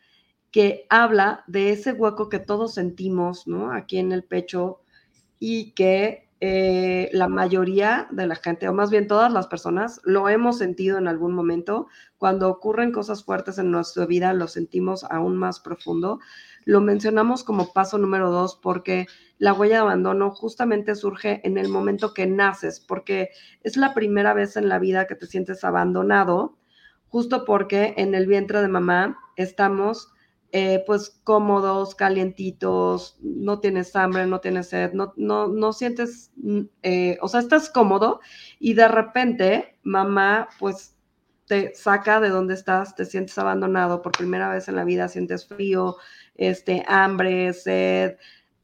que 0.50 0.86
habla 0.90 1.44
de 1.46 1.70
ese 1.70 1.92
hueco 1.92 2.28
que 2.28 2.38
todos 2.38 2.74
sentimos, 2.74 3.46
¿no? 3.46 3.72
Aquí 3.72 3.98
en 3.98 4.12
el 4.12 4.24
pecho 4.24 4.80
y 5.38 5.72
que 5.72 6.28
eh, 6.42 7.10
la 7.12 7.28
mayoría 7.28 8.08
de 8.10 8.26
la 8.26 8.34
gente, 8.34 8.66
o 8.66 8.72
más 8.72 8.90
bien 8.90 9.06
todas 9.06 9.30
las 9.30 9.46
personas, 9.46 10.00
lo 10.04 10.28
hemos 10.28 10.56
sentido 10.56 10.96
en 10.96 11.06
algún 11.06 11.34
momento. 11.34 11.86
Cuando 12.16 12.48
ocurren 12.48 12.92
cosas 12.92 13.24
fuertes 13.24 13.58
en 13.58 13.70
nuestra 13.70 14.06
vida, 14.06 14.32
lo 14.32 14.48
sentimos 14.48 15.04
aún 15.04 15.36
más 15.36 15.60
profundo. 15.60 16.18
Lo 16.64 16.80
mencionamos 16.80 17.44
como 17.44 17.72
paso 17.72 17.98
número 17.98 18.30
dos 18.30 18.58
porque 18.60 19.06
la 19.38 19.52
huella 19.52 19.76
de 19.76 19.80
abandono 19.82 20.30
justamente 20.30 20.94
surge 20.94 21.40
en 21.44 21.58
el 21.58 21.68
momento 21.68 22.14
que 22.14 22.26
naces, 22.26 22.80
porque 22.80 23.30
es 23.62 23.76
la 23.76 23.92
primera 23.92 24.32
vez 24.32 24.56
en 24.56 24.68
la 24.68 24.78
vida 24.78 25.06
que 25.06 25.14
te 25.14 25.26
sientes 25.26 25.62
abandonado, 25.62 26.56
justo 27.08 27.44
porque 27.44 27.94
en 27.98 28.14
el 28.14 28.26
vientre 28.26 28.62
de 28.62 28.68
mamá 28.68 29.18
estamos 29.36 30.12
eh, 30.52 30.82
pues 30.86 31.20
cómodos, 31.22 31.94
calientitos, 31.94 33.16
no 33.20 33.60
tienes 33.60 33.94
hambre, 33.94 34.26
no 34.26 34.40
tienes 34.40 34.68
sed, 34.68 34.92
no, 34.92 35.12
no, 35.16 35.46
no 35.46 35.72
sientes, 35.72 36.32
mm, 36.36 36.60
eh, 36.82 37.18
o 37.22 37.28
sea, 37.28 37.40
estás 37.40 37.70
cómodo 37.70 38.20
y 38.58 38.74
de 38.74 38.88
repente 38.88 39.78
mamá 39.84 40.48
pues 40.58 40.96
te 41.46 41.74
saca 41.74 42.20
de 42.20 42.30
donde 42.30 42.54
estás, 42.54 42.94
te 42.94 43.04
sientes 43.04 43.38
abandonado 43.38 44.02
por 44.02 44.12
primera 44.12 44.48
vez 44.48 44.68
en 44.68 44.76
la 44.76 44.84
vida, 44.84 45.08
sientes 45.08 45.46
frío, 45.46 45.96
este, 46.34 46.84
hambre, 46.88 47.52
sed, 47.52 48.16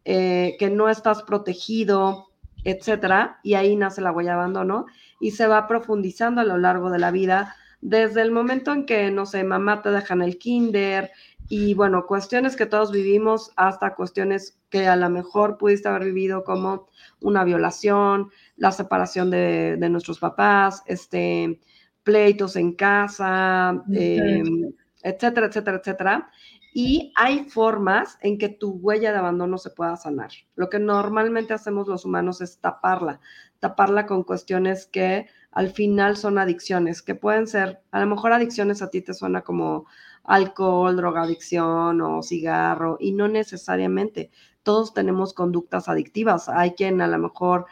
eh, 0.05 0.57
que 0.59 0.71
no 0.71 0.89
estás 0.89 1.23
protegido, 1.23 2.33
etcétera, 2.65 3.39
y 3.45 3.55
ahí 3.55 3.77
nace 3.77 4.01
la 4.01 4.13
huella 4.13 4.31
de 4.31 4.37
abandono 4.39 4.87
y 5.21 5.33
se 5.33 5.47
va 5.47 5.69
profundizando 5.69 6.41
a 6.41 6.45
lo 6.45 6.59
largo 6.59 6.91
de 6.91 6.99
la 6.99 7.11
vida 7.13 7.55
desde 7.81 8.23
el 8.23 8.31
momento 8.31 8.73
en 8.73 8.87
que, 8.87 9.11
no 9.11 9.27
sé, 9.27 9.45
mamá 9.45 9.83
te 9.83 9.91
deja 9.91 10.15
en 10.15 10.23
el 10.23 10.39
kinder, 10.39 11.11
y 11.49 11.75
bueno, 11.75 12.07
cuestiones 12.07 12.57
que 12.57 12.67
todos 12.67 12.91
vivimos 12.91 13.53
hasta 13.57 13.95
cuestiones 13.95 14.59
que 14.69 14.87
a 14.87 14.97
lo 14.97 15.09
mejor 15.11 15.59
pudiste 15.59 15.89
haber 15.89 16.05
vivido 16.05 16.45
como 16.45 16.89
una 17.21 17.45
violación, 17.45 18.31
la 18.57 18.73
separación 18.73 19.31
de, 19.31 19.77
nuestros 19.91 20.19
papás, 20.19 20.83
este, 20.87 21.61
pleitos 22.03 22.57
en 22.57 22.73
casa, 22.73 23.83
em, 23.93 24.73
etcétera, 25.03 25.47
etcétera, 25.47 25.77
etcétera. 25.79 26.31
Y 26.73 27.13
hay 27.17 27.49
formas 27.49 28.19
en 28.21 28.37
que 28.37 28.51
tu 28.51 28.73
huella 28.73 29.13
de 29.13 29.19
abandono 29.19 29.57
se 29.57 29.71
pueda 29.71 29.97
sanar. 29.97 30.31
Lo 30.57 30.69
que 30.69 30.79
normalmente 30.79 31.55
hacemos 31.55 31.89
los 31.89 32.05
humanos 32.05 32.43
es 32.43 32.61
taparla, 32.61 33.21
taparla 33.61 34.05
con 34.05 34.25
cuestiones 34.25 34.87
que 34.87 35.27
al 35.53 35.71
final 35.71 36.19
son 36.19 36.39
adicciones, 36.39 37.01
que 37.01 37.15
pueden 37.15 37.47
ser, 37.47 37.81
a 37.93 38.01
lo 38.01 38.07
mejor 38.07 38.33
adicciones 38.35 38.83
a 38.83 38.91
ti 38.91 39.01
te 39.01 39.15
suena 39.15 39.41
como 39.41 39.87
alcohol, 40.27 40.97
drogadicción 40.97 42.01
o 42.01 42.23
cigarro, 42.23 42.97
y 43.01 43.13
no 43.13 43.29
necesariamente. 43.29 44.31
Todos 44.63 44.95
tenemos 44.95 45.33
conductas 45.35 45.89
adictivas. 45.89 46.49
Hay 46.49 46.73
quien 46.73 47.01
a 47.01 47.07
lo 47.07 47.19
mejor 47.19 47.67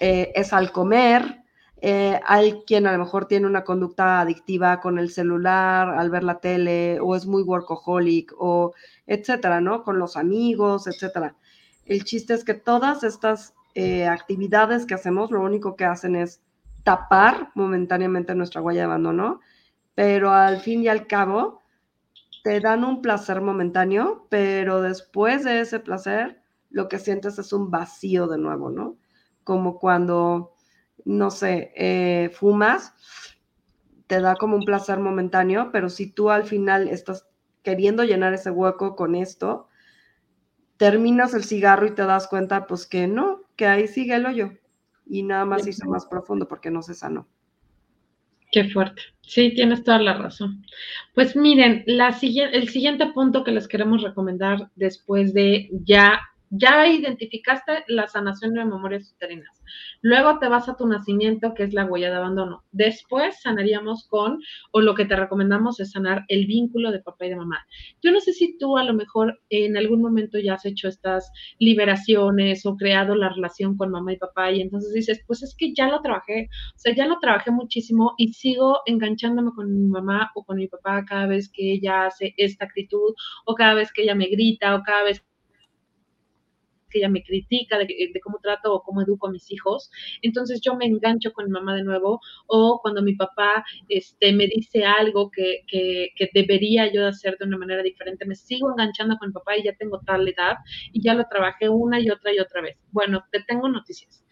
eh, 0.00 0.32
es 0.34 0.52
al 0.52 0.72
comer, 0.72 1.42
eh, 1.80 2.20
hay 2.26 2.62
quien 2.66 2.86
a 2.86 2.92
lo 2.92 2.98
mejor 2.98 3.26
tiene 3.26 3.46
una 3.46 3.64
conducta 3.64 4.20
adictiva 4.20 4.80
con 4.80 4.98
el 4.98 5.10
celular, 5.10 5.90
al 5.90 6.10
ver 6.10 6.24
la 6.24 6.40
tele, 6.40 6.98
o 7.00 7.14
es 7.14 7.26
muy 7.26 7.42
workaholic, 7.42 8.32
o 8.38 8.74
etcétera, 9.06 9.60
¿no? 9.60 9.82
Con 9.84 9.98
los 9.98 10.16
amigos, 10.16 10.86
etcétera. 10.86 11.36
El 11.84 12.04
chiste 12.04 12.34
es 12.34 12.44
que 12.44 12.54
todas 12.54 13.04
estas 13.04 13.54
eh, 13.74 14.06
actividades 14.06 14.86
que 14.86 14.94
hacemos, 14.94 15.30
lo 15.30 15.42
único 15.42 15.76
que 15.76 15.84
hacen 15.84 16.16
es 16.16 16.42
tapar 16.82 17.50
momentáneamente 17.54 18.34
nuestra 18.34 18.62
huella 18.62 18.80
de 18.80 18.86
abandono, 18.86 19.40
pero 19.94 20.32
al 20.32 20.60
fin 20.60 20.82
y 20.82 20.88
al 20.88 21.06
cabo, 21.06 21.62
te 22.46 22.60
dan 22.60 22.84
un 22.84 23.02
placer 23.02 23.40
momentáneo, 23.40 24.28
pero 24.30 24.80
después 24.80 25.42
de 25.42 25.58
ese 25.58 25.80
placer, 25.80 26.40
lo 26.70 26.88
que 26.88 27.00
sientes 27.00 27.40
es 27.40 27.52
un 27.52 27.72
vacío 27.72 28.28
de 28.28 28.38
nuevo, 28.38 28.70
¿no? 28.70 28.98
Como 29.42 29.80
cuando, 29.80 30.54
no 31.04 31.32
sé, 31.32 31.72
eh, 31.74 32.30
fumas, 32.32 32.94
te 34.06 34.20
da 34.20 34.36
como 34.36 34.54
un 34.54 34.62
placer 34.62 35.00
momentáneo, 35.00 35.70
pero 35.72 35.88
si 35.88 36.08
tú 36.08 36.30
al 36.30 36.44
final 36.44 36.86
estás 36.86 37.26
queriendo 37.64 38.04
llenar 38.04 38.32
ese 38.32 38.52
hueco 38.52 38.94
con 38.94 39.16
esto, 39.16 39.66
terminas 40.76 41.34
el 41.34 41.42
cigarro 41.42 41.86
y 41.86 41.96
te 41.96 42.06
das 42.06 42.28
cuenta, 42.28 42.68
pues 42.68 42.86
que 42.86 43.08
no, 43.08 43.40
que 43.56 43.66
ahí 43.66 43.88
sigue 43.88 44.14
el 44.14 44.24
hoyo 44.24 44.52
y 45.04 45.24
nada 45.24 45.46
más 45.46 45.66
hizo 45.66 45.88
más 45.88 46.06
profundo 46.06 46.46
porque 46.46 46.70
no 46.70 46.80
se 46.82 46.94
sanó. 46.94 47.26
Qué 48.50 48.64
fuerte. 48.70 49.02
Sí, 49.22 49.52
tienes 49.54 49.82
toda 49.82 49.98
la 49.98 50.14
razón. 50.14 50.64
Pues 51.14 51.34
miren, 51.34 51.82
la, 51.86 52.16
el 52.22 52.68
siguiente 52.68 53.06
punto 53.06 53.42
que 53.42 53.50
les 53.50 53.66
queremos 53.66 54.02
recomendar 54.02 54.70
después 54.76 55.34
de 55.34 55.68
ya 55.84 56.20
ya 56.50 56.86
identificaste 56.86 57.84
la 57.88 58.06
sanación 58.06 58.54
de 58.54 58.64
memorias 58.64 59.12
uterinas. 59.12 59.62
Luego 60.00 60.38
te 60.38 60.48
vas 60.48 60.68
a 60.68 60.76
tu 60.76 60.86
nacimiento, 60.86 61.54
que 61.54 61.64
es 61.64 61.72
la 61.72 61.84
huella 61.84 62.10
de 62.10 62.16
abandono. 62.16 62.64
Después 62.72 63.40
sanaríamos 63.42 64.06
con, 64.08 64.40
o 64.72 64.80
lo 64.80 64.94
que 64.94 65.04
te 65.04 65.16
recomendamos 65.16 65.80
es 65.80 65.92
sanar 65.92 66.24
el 66.28 66.46
vínculo 66.46 66.92
de 66.92 67.00
papá 67.00 67.26
y 67.26 67.30
de 67.30 67.36
mamá. 67.36 67.66
Yo 68.02 68.12
no 68.12 68.20
sé 68.20 68.32
si 68.32 68.56
tú 68.58 68.78
a 68.78 68.84
lo 68.84 68.94
mejor 68.94 69.40
en 69.50 69.76
algún 69.76 70.02
momento 70.02 70.38
ya 70.38 70.54
has 70.54 70.64
hecho 70.64 70.88
estas 70.88 71.30
liberaciones 71.58 72.64
o 72.66 72.76
creado 72.76 73.14
la 73.14 73.30
relación 73.30 73.76
con 73.76 73.90
mamá 73.90 74.12
y 74.12 74.18
papá 74.18 74.52
y 74.52 74.60
entonces 74.60 74.92
dices, 74.92 75.22
pues 75.26 75.42
es 75.42 75.54
que 75.56 75.74
ya 75.74 75.88
lo 75.88 76.00
trabajé, 76.00 76.48
o 76.74 76.78
sea, 76.78 76.94
ya 76.94 77.06
lo 77.06 77.18
trabajé 77.18 77.50
muchísimo 77.50 78.14
y 78.18 78.32
sigo 78.32 78.80
enganchándome 78.86 79.52
con 79.54 79.72
mi 79.72 79.88
mamá 79.88 80.30
o 80.34 80.44
con 80.44 80.58
mi 80.58 80.68
papá 80.68 81.04
cada 81.04 81.26
vez 81.26 81.50
que 81.52 81.72
ella 81.72 82.06
hace 82.06 82.34
esta 82.36 82.64
actitud 82.66 83.14
o 83.44 83.54
cada 83.54 83.74
vez 83.74 83.92
que 83.92 84.02
ella 84.02 84.14
me 84.14 84.26
grita 84.26 84.74
o 84.76 84.82
cada 84.82 85.04
vez 85.04 85.20
que 85.20 85.35
ella 86.92 87.08
me 87.08 87.22
critica 87.22 87.78
de, 87.78 87.86
cómo 88.22 88.38
trato 88.40 88.74
o 88.74 88.82
cómo 88.82 89.02
educo 89.02 89.28
a 89.28 89.30
mis 89.30 89.50
hijos. 89.50 89.90
Entonces 90.22 90.60
yo 90.60 90.74
me 90.76 90.86
engancho 90.86 91.32
con 91.32 91.50
mamá 91.50 91.74
de 91.74 91.84
nuevo 91.84 92.20
o 92.46 92.80
cuando 92.82 93.02
mi 93.02 93.14
papá 93.14 93.64
este, 93.88 94.32
me 94.32 94.46
dice 94.46 94.84
algo 94.84 95.30
que, 95.30 95.62
que, 95.66 96.08
que 96.16 96.30
debería 96.32 96.92
yo 96.92 97.06
hacer 97.06 97.36
de 97.38 97.46
una 97.46 97.58
manera 97.58 97.82
diferente, 97.82 98.26
me 98.26 98.34
sigo 98.34 98.70
enganchando 98.70 99.16
con 99.18 99.32
papá 99.32 99.56
y 99.56 99.64
ya 99.64 99.74
tengo 99.76 100.00
tal 100.00 100.26
edad 100.28 100.56
y 100.92 101.02
ya 101.02 101.14
lo 101.14 101.24
trabajé 101.28 101.68
una 101.68 102.00
y 102.00 102.10
otra 102.10 102.34
y 102.34 102.38
otra 102.38 102.62
vez. 102.62 102.76
Bueno, 102.92 103.24
te 103.30 103.42
tengo 103.42 103.68
noticias 103.68 104.26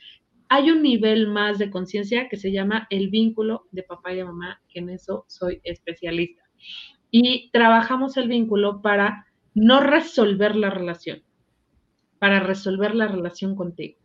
hay 0.49 0.71
un 0.71 0.83
nivel 0.83 1.27
más 1.29 1.59
de 1.59 1.71
conciencia 1.71 2.29
que 2.29 2.37
se 2.37 2.53
llama 2.53 2.87
el 2.91 3.09
vínculo 3.09 3.67
de 3.73 3.83
papá 3.83 4.13
y 4.13 4.17
de 4.17 4.25
mamá, 4.25 4.61
que 4.69 4.81
en 4.81 4.91
eso 4.91 5.25
soy 5.27 5.61
especialista. 5.65 6.43
Y 7.11 7.51
trabajamos 7.51 8.17
el 8.17 8.29
vínculo 8.29 8.83
para 8.83 9.27
no 9.55 9.81
resolver 9.81 10.57
la 10.57 10.71
relación, 10.71 11.23
para 12.19 12.41
resolver 12.41 12.95
la 12.95 13.09
relación 13.09 13.55
contigo. 13.55 13.99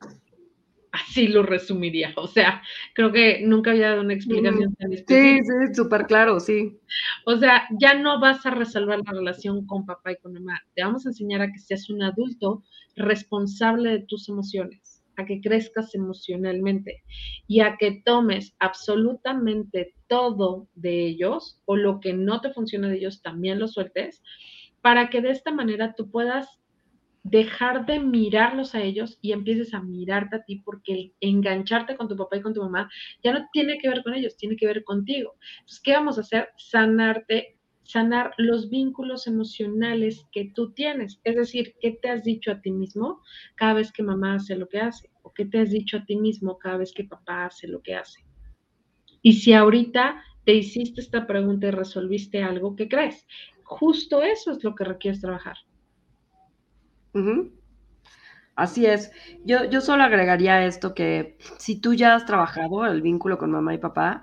Así 0.91 1.27
lo 1.27 1.43
resumiría. 1.43 2.13
O 2.15 2.27
sea, 2.27 2.61
creo 2.95 3.11
que 3.11 3.41
nunca 3.43 3.71
había 3.71 3.89
dado 3.89 4.01
una 4.01 4.15
explicación 4.15 4.73
tan 4.75 4.91
específica. 4.91 5.43
Sí, 5.43 5.67
sí, 5.67 5.75
súper 5.75 6.07
claro, 6.07 6.39
sí. 6.39 6.79
O 7.25 7.37
sea, 7.37 7.67
ya 7.79 7.93
no 7.93 8.19
vas 8.19 8.45
a 8.45 8.51
resolver 8.51 8.99
la 9.05 9.11
relación 9.11 9.67
con 9.67 9.85
papá 9.85 10.13
y 10.13 10.17
con 10.17 10.33
mamá. 10.33 10.59
Te 10.75 10.83
vamos 10.83 11.05
a 11.05 11.09
enseñar 11.09 11.41
a 11.41 11.51
que 11.51 11.59
seas 11.59 11.89
un 11.89 12.01
adulto 12.01 12.63
responsable 12.95 13.91
de 13.91 13.99
tus 13.99 14.29
emociones, 14.29 15.03
a 15.15 15.25
que 15.25 15.41
crezcas 15.41 15.93
emocionalmente 15.93 17.03
y 17.47 17.61
a 17.61 17.77
que 17.77 18.01
tomes 18.03 18.55
absolutamente 18.59 19.93
todo 20.07 20.67
de 20.73 21.05
ellos 21.05 21.61
o 21.65 21.75
lo 21.75 21.99
que 21.99 22.13
no 22.13 22.41
te 22.41 22.51
funciona 22.51 22.89
de 22.89 22.97
ellos 22.97 23.21
también 23.21 23.59
lo 23.59 23.67
sueltes 23.67 24.23
para 24.81 25.09
que 25.09 25.21
de 25.21 25.31
esta 25.31 25.51
manera 25.51 25.93
tú 25.95 26.09
puedas 26.09 26.59
dejar 27.23 27.85
de 27.85 27.99
mirarlos 27.99 28.75
a 28.75 28.81
ellos 28.81 29.17
y 29.21 29.31
empieces 29.31 29.73
a 29.73 29.81
mirarte 29.81 30.37
a 30.37 30.43
ti, 30.43 30.57
porque 30.57 30.93
el 30.93 31.13
engancharte 31.19 31.95
con 31.95 32.07
tu 32.07 32.15
papá 32.15 32.37
y 32.37 32.41
con 32.41 32.53
tu 32.53 32.61
mamá 32.61 32.89
ya 33.23 33.33
no 33.33 33.47
tiene 33.51 33.77
que 33.77 33.89
ver 33.89 34.03
con 34.03 34.13
ellos, 34.13 34.37
tiene 34.37 34.55
que 34.55 34.65
ver 34.65 34.83
contigo. 34.83 35.35
Entonces, 35.59 35.81
¿qué 35.81 35.93
vamos 35.93 36.17
a 36.17 36.21
hacer? 36.21 36.49
Sanarte, 36.57 37.57
sanar 37.83 38.33
los 38.37 38.69
vínculos 38.69 39.27
emocionales 39.27 40.27
que 40.31 40.51
tú 40.55 40.73
tienes. 40.73 41.19
Es 41.23 41.35
decir, 41.35 41.75
¿qué 41.81 41.91
te 41.91 42.09
has 42.09 42.23
dicho 42.23 42.51
a 42.51 42.61
ti 42.61 42.71
mismo 42.71 43.21
cada 43.55 43.73
vez 43.73 43.91
que 43.91 44.03
mamá 44.03 44.35
hace 44.35 44.55
lo 44.55 44.67
que 44.67 44.79
hace? 44.79 45.09
¿O 45.21 45.33
qué 45.33 45.45
te 45.45 45.59
has 45.59 45.71
dicho 45.71 45.97
a 45.97 46.05
ti 46.05 46.15
mismo 46.15 46.57
cada 46.57 46.77
vez 46.77 46.93
que 46.93 47.03
papá 47.03 47.45
hace 47.45 47.67
lo 47.67 47.81
que 47.81 47.95
hace? 47.95 48.23
Y 49.21 49.33
si 49.33 49.53
ahorita 49.53 50.23
te 50.45 50.53
hiciste 50.53 51.01
esta 51.01 51.27
pregunta 51.27 51.67
y 51.67 51.71
resolviste 51.71 52.41
algo, 52.41 52.75
¿qué 52.75 52.87
crees? 52.87 53.27
Justo 53.63 54.23
eso 54.23 54.51
es 54.51 54.63
lo 54.63 54.73
que 54.73 54.85
requieres 54.85 55.21
trabajar 55.21 55.57
Así 58.55 58.85
es. 58.85 59.11
Yo, 59.45 59.63
yo 59.65 59.79
solo 59.81 60.03
agregaría 60.03 60.65
esto 60.65 60.93
que 60.93 61.37
si 61.57 61.79
tú 61.79 61.93
ya 61.93 62.15
has 62.15 62.25
trabajado 62.25 62.85
el 62.85 63.01
vínculo 63.01 63.37
con 63.37 63.51
mamá 63.51 63.73
y 63.73 63.77
papá, 63.77 64.21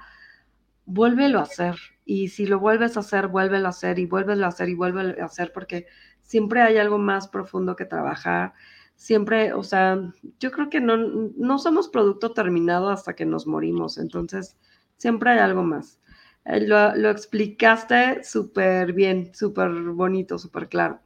vuélvelo 0.87 1.41
a 1.41 1.43
hacer. 1.43 1.77
Y 2.05 2.29
si 2.29 2.47
lo 2.47 2.61
vuelves 2.61 2.97
a 2.97 3.01
hacer, 3.01 3.29
vuélvelo 3.29 3.67
a 3.67 3.71
hacer 3.71 3.99
y 3.99 4.07
vuélvelo 4.07 4.47
a 4.47 4.49
hacer 4.51 4.69
y 4.71 4.75
vuélvelo 4.75 5.23
a 5.23 5.27
hacer 5.27 5.53
porque 5.55 5.87
siempre 6.23 6.63
hay 6.63 6.79
algo 6.79 6.99
más 6.99 7.29
profundo 7.29 7.77
que 7.77 7.87
trabajar. 7.87 8.55
Siempre, 8.97 9.53
o 9.55 9.63
sea, 9.63 9.99
yo 10.41 10.53
creo 10.53 10.71
que 10.71 10.81
no, 10.81 10.97
no 10.99 11.59
somos 11.59 11.89
producto 11.89 12.33
terminado 12.35 12.91
hasta 12.91 13.15
que 13.15 13.27
nos 13.27 13.47
morimos. 13.47 13.99
Entonces, 13.99 14.59
siempre 14.99 15.31
hay 15.33 15.39
algo 15.41 15.63
más. 15.65 16.01
Eh, 16.47 16.61
lo, 16.67 16.95
lo 16.97 17.11
explicaste 17.11 18.25
súper 18.25 18.93
bien, 18.95 19.35
súper 19.35 19.71
bonito, 19.73 20.39
súper 20.39 20.69
claro. 20.69 21.01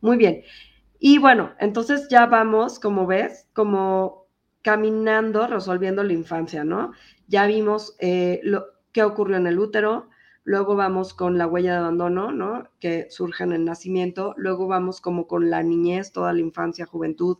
Muy 0.00 0.16
bien. 0.18 0.42
Y 1.02 1.16
bueno, 1.16 1.54
entonces 1.58 2.08
ya 2.10 2.26
vamos, 2.26 2.78
como 2.78 3.06
ves, 3.06 3.48
como 3.54 4.26
caminando, 4.62 5.46
resolviendo 5.46 6.04
la 6.04 6.12
infancia, 6.12 6.62
¿no? 6.62 6.92
Ya 7.26 7.46
vimos 7.46 7.96
eh, 8.00 8.40
lo, 8.44 8.66
qué 8.92 9.02
ocurrió 9.02 9.38
en 9.38 9.46
el 9.46 9.58
útero, 9.58 10.10
luego 10.44 10.76
vamos 10.76 11.14
con 11.14 11.38
la 11.38 11.46
huella 11.46 11.72
de 11.72 11.78
abandono, 11.78 12.32
¿no? 12.32 12.64
Que 12.80 13.06
surge 13.10 13.44
en 13.44 13.52
el 13.52 13.64
nacimiento, 13.64 14.34
luego 14.36 14.66
vamos 14.66 15.00
como 15.00 15.26
con 15.26 15.48
la 15.48 15.62
niñez, 15.62 16.12
toda 16.12 16.34
la 16.34 16.40
infancia, 16.40 16.84
juventud, 16.84 17.38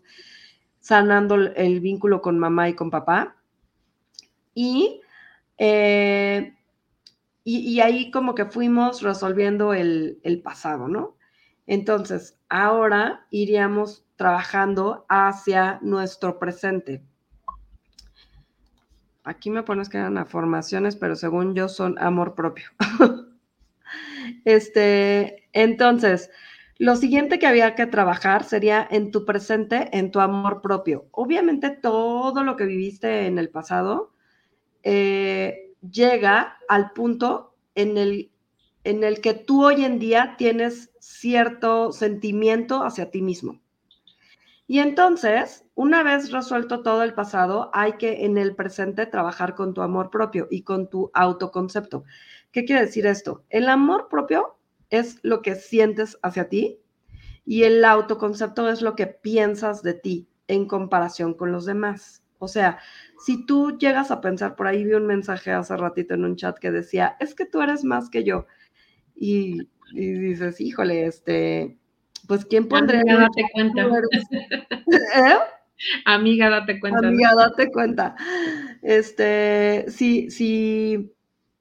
sanando 0.78 1.34
el 1.34 1.80
vínculo 1.80 2.22
con 2.22 2.38
mamá 2.38 2.70
y 2.70 2.74
con 2.74 2.90
papá. 2.90 3.36
Y, 4.54 5.02
eh, 5.58 6.54
y, 7.44 7.80
ahí 7.80 8.10
como 8.10 8.34
que 8.34 8.46
fuimos 8.46 9.02
resolviendo 9.02 9.74
el, 9.74 10.18
el 10.22 10.40
pasado, 10.40 10.88
¿no? 10.88 11.16
Entonces, 11.66 12.38
ahora 12.48 13.26
iríamos 13.30 14.04
trabajando 14.16 15.06
hacia 15.08 15.78
nuestro 15.82 16.38
presente. 16.38 17.02
Aquí 19.24 19.50
me 19.50 19.62
pones 19.62 19.88
que 19.88 19.98
eran 19.98 20.18
afirmaciones, 20.18 20.96
pero 20.96 21.14
según 21.16 21.54
yo 21.54 21.68
son 21.68 21.98
amor 21.98 22.34
propio. 22.34 22.66
este, 24.44 25.48
entonces, 25.52 26.30
lo 26.80 26.96
siguiente 26.96 27.38
que 27.38 27.46
había 27.46 27.74
que 27.74 27.86
trabajar 27.86 28.42
sería 28.44 28.88
en 28.90 29.10
tu 29.10 29.26
presente, 29.26 29.90
en 29.92 30.10
tu 30.10 30.18
amor 30.20 30.62
propio. 30.62 31.06
Obviamente 31.10 31.68
todo 31.68 32.42
lo 32.42 32.56
que 32.56 32.64
viviste 32.64 33.26
en 33.26 33.38
el 33.38 33.50
pasado 33.50 34.14
eh, 34.82 35.74
llega 35.82 36.56
al 36.68 36.92
punto 36.92 37.54
en 37.74 37.98
el 37.98 38.29
en 38.84 39.04
el 39.04 39.20
que 39.20 39.34
tú 39.34 39.64
hoy 39.64 39.84
en 39.84 39.98
día 39.98 40.34
tienes 40.38 40.90
cierto 40.98 41.92
sentimiento 41.92 42.82
hacia 42.82 43.10
ti 43.10 43.22
mismo. 43.22 43.60
Y 44.66 44.78
entonces, 44.78 45.64
una 45.74 46.04
vez 46.04 46.30
resuelto 46.30 46.82
todo 46.82 47.02
el 47.02 47.12
pasado, 47.12 47.70
hay 47.74 47.94
que 47.94 48.24
en 48.24 48.38
el 48.38 48.54
presente 48.54 49.04
trabajar 49.06 49.56
con 49.56 49.74
tu 49.74 49.82
amor 49.82 50.10
propio 50.10 50.46
y 50.48 50.62
con 50.62 50.88
tu 50.88 51.10
autoconcepto. 51.12 52.04
¿Qué 52.52 52.64
quiere 52.64 52.86
decir 52.86 53.04
esto? 53.06 53.44
El 53.48 53.68
amor 53.68 54.08
propio 54.08 54.58
es 54.88 55.18
lo 55.22 55.42
que 55.42 55.56
sientes 55.56 56.18
hacia 56.22 56.48
ti 56.48 56.78
y 57.44 57.64
el 57.64 57.84
autoconcepto 57.84 58.68
es 58.68 58.80
lo 58.80 58.94
que 58.94 59.08
piensas 59.08 59.82
de 59.82 59.94
ti 59.94 60.28
en 60.46 60.66
comparación 60.66 61.34
con 61.34 61.50
los 61.50 61.66
demás. 61.66 62.22
O 62.38 62.46
sea, 62.46 62.78
si 63.18 63.44
tú 63.44 63.76
llegas 63.76 64.10
a 64.12 64.20
pensar, 64.20 64.54
por 64.54 64.66
ahí 64.66 64.84
vi 64.84 64.94
un 64.94 65.06
mensaje 65.06 65.50
hace 65.50 65.76
ratito 65.76 66.14
en 66.14 66.24
un 66.24 66.36
chat 66.36 66.56
que 66.58 66.70
decía, 66.70 67.16
es 67.18 67.34
que 67.34 67.44
tú 67.44 67.60
eres 67.60 67.84
más 67.84 68.08
que 68.08 68.22
yo 68.22 68.46
y, 69.14 69.68
dices, 69.92 70.60
híjole, 70.60 71.06
este, 71.06 71.76
pues 72.26 72.44
quién 72.44 72.68
pondría. 72.68 73.00
Amiga, 73.00 73.20
date 73.20 73.44
cuenta. 73.52 73.82
¿Eh? 75.30 75.38
Amiga, 76.04 76.50
date 76.50 76.80
cuenta. 76.80 77.08
Amiga, 77.08 77.34
date 77.34 77.70
cuenta. 77.70 78.16
Este, 78.82 79.86
si, 79.88 80.30
si 80.30 81.12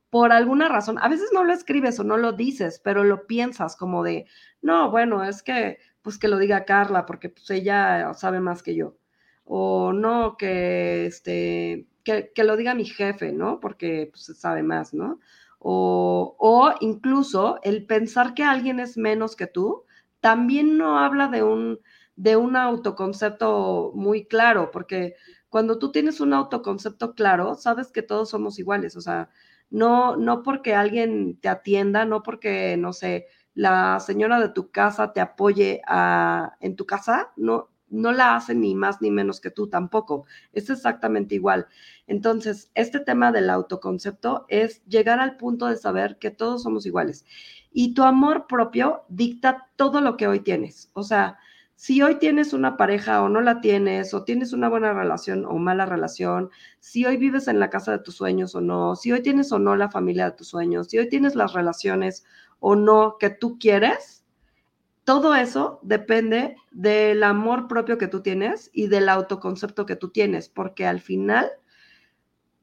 por 0.10 0.32
alguna 0.32 0.68
razón, 0.70 0.98
a 1.00 1.08
veces 1.08 1.30
no 1.34 1.44
lo 1.44 1.54
escribes 1.54 2.00
o 2.00 2.04
no 2.04 2.18
lo 2.18 2.34
dices, 2.34 2.82
pero 2.84 3.04
lo 3.04 3.28
piensas 3.28 3.76
como 3.76 4.04
de, 4.04 4.26
no, 4.62 4.90
bueno, 4.92 5.24
es 5.24 5.44
que, 5.44 5.78
pues 6.02 6.18
que 6.18 6.28
lo 6.28 6.38
diga 6.38 6.66
Carla, 6.66 7.06
porque 7.06 7.30
pues 7.30 7.50
ella 7.52 8.14
sabe 8.14 8.40
más 8.40 8.64
que 8.64 8.76
yo. 8.76 8.98
O 9.46 9.94
no, 9.94 10.38
que 10.38 11.06
este, 11.06 11.88
que, 12.04 12.32
que 12.34 12.44
lo 12.44 12.58
diga 12.58 12.74
mi 12.76 12.86
jefe, 12.86 13.32
¿no? 13.32 13.60
Porque 13.60 14.10
pues 14.12 14.38
sabe 14.40 14.64
más, 14.64 14.94
¿no? 14.94 15.20
O, 15.60 16.74
incluso 16.80 17.60
el 17.64 17.86
pensar 17.86 18.34
que 18.34 18.44
alguien 18.44 18.80
es 18.80 18.98
menos 18.98 19.36
que 19.36 19.48
tú, 19.48 19.86
también 20.22 20.78
no 20.78 21.00
habla 21.00 21.28
de 21.28 21.44
un, 21.44 21.80
de 22.16 22.36
un 22.38 22.56
autoconcepto 22.56 23.92
muy 23.96 24.26
claro, 24.26 24.72
porque 24.72 25.16
cuando 25.50 25.80
tú 25.80 25.92
tienes 25.92 26.20
un 26.22 26.34
autoconcepto 26.34 27.16
claro, 27.16 27.56
sabes 27.56 27.92
que 27.92 28.02
todos 28.04 28.30
somos 28.30 28.60
iguales, 28.60 28.96
o 28.96 29.02
sea, 29.02 29.30
no, 29.70 30.16
no 30.18 30.44
porque 30.44 30.74
alguien 30.76 31.40
te 31.40 31.50
atienda, 31.50 32.06
no 32.06 32.24
porque, 32.24 32.78
no 32.78 32.94
sé, 32.94 33.28
la 33.54 34.00
señora 34.00 34.40
de 34.40 34.50
tu 34.50 34.72
casa 34.72 35.14
te 35.14 35.22
apoye 35.22 35.82
a, 35.88 36.56
en 36.60 36.76
tu 36.76 36.86
casa, 36.86 37.32
no, 37.36 37.70
no 37.90 38.12
la 38.12 38.36
hace 38.36 38.56
ni 38.56 38.76
más 38.76 39.02
ni 39.02 39.12
menos 39.12 39.40
que 39.40 39.52
tú 39.52 39.68
tampoco. 39.68 40.26
Es 40.54 40.70
exactamente 40.70 41.36
igual. 41.36 41.68
Entonces, 42.08 42.72
este 42.76 43.00
tema 43.00 43.32
del 43.32 43.50
autoconcepto 43.50 44.46
es 44.50 44.84
llegar 44.86 45.20
al 45.20 45.38
punto 45.38 45.68
de 45.68 45.78
saber 45.78 46.18
que 46.20 46.32
todos 46.32 46.64
somos 46.64 46.86
iguales. 46.86 47.26
Y 47.72 47.94
tu 47.94 48.04
amor 48.04 48.48
propio 48.48 49.04
dicta 49.10 49.70
todo 49.76 50.02
lo 50.02 50.18
que 50.18 50.28
hoy 50.28 50.40
tienes. 50.40 50.90
O 50.94 51.04
sea, 51.04 51.38
si 51.76 52.02
hoy 52.02 52.16
tienes 52.16 52.52
una 52.52 52.76
pareja 52.76 53.22
o 53.22 53.30
no 53.30 53.40
la 53.40 53.62
tienes, 53.62 54.14
o 54.14 54.26
tienes 54.26 54.52
una 54.52 54.68
buena 54.68 54.92
relación 54.92 55.46
o 55.46 55.58
mala 55.58 55.86
relación, 55.86 56.50
si 56.82 57.06
hoy 57.06 57.16
vives 57.16 57.48
en 57.48 57.58
la 57.60 57.70
casa 57.70 57.94
de 57.94 58.00
tus 58.00 58.16
sueños 58.16 58.54
o 58.54 58.60
no, 58.60 58.98
si 58.98 59.14
hoy 59.14 59.22
tienes 59.22 59.52
o 59.54 59.60
no 59.60 59.78
la 59.78 59.90
familia 59.90 60.26
de 60.26 60.36
tus 60.36 60.50
sueños, 60.50 60.88
si 60.90 60.98
hoy 60.98 61.08
tienes 61.08 61.36
las 61.36 61.54
relaciones 61.54 62.26
o 62.60 62.76
no 62.76 63.16
que 63.18 63.30
tú 63.30 63.58
quieres, 63.60 64.19
todo 65.10 65.34
eso 65.34 65.80
depende 65.82 66.56
del 66.70 67.24
amor 67.24 67.68
propio 67.68 67.98
que 67.98 68.08
tú 68.08 68.22
tienes 68.22 68.70
y 68.74 68.90
del 68.90 69.10
autoconcepto 69.10 69.88
que 69.88 69.96
tú 69.96 70.10
tienes, 70.10 70.50
porque 70.50 70.86
al 70.86 71.00
final 71.00 71.50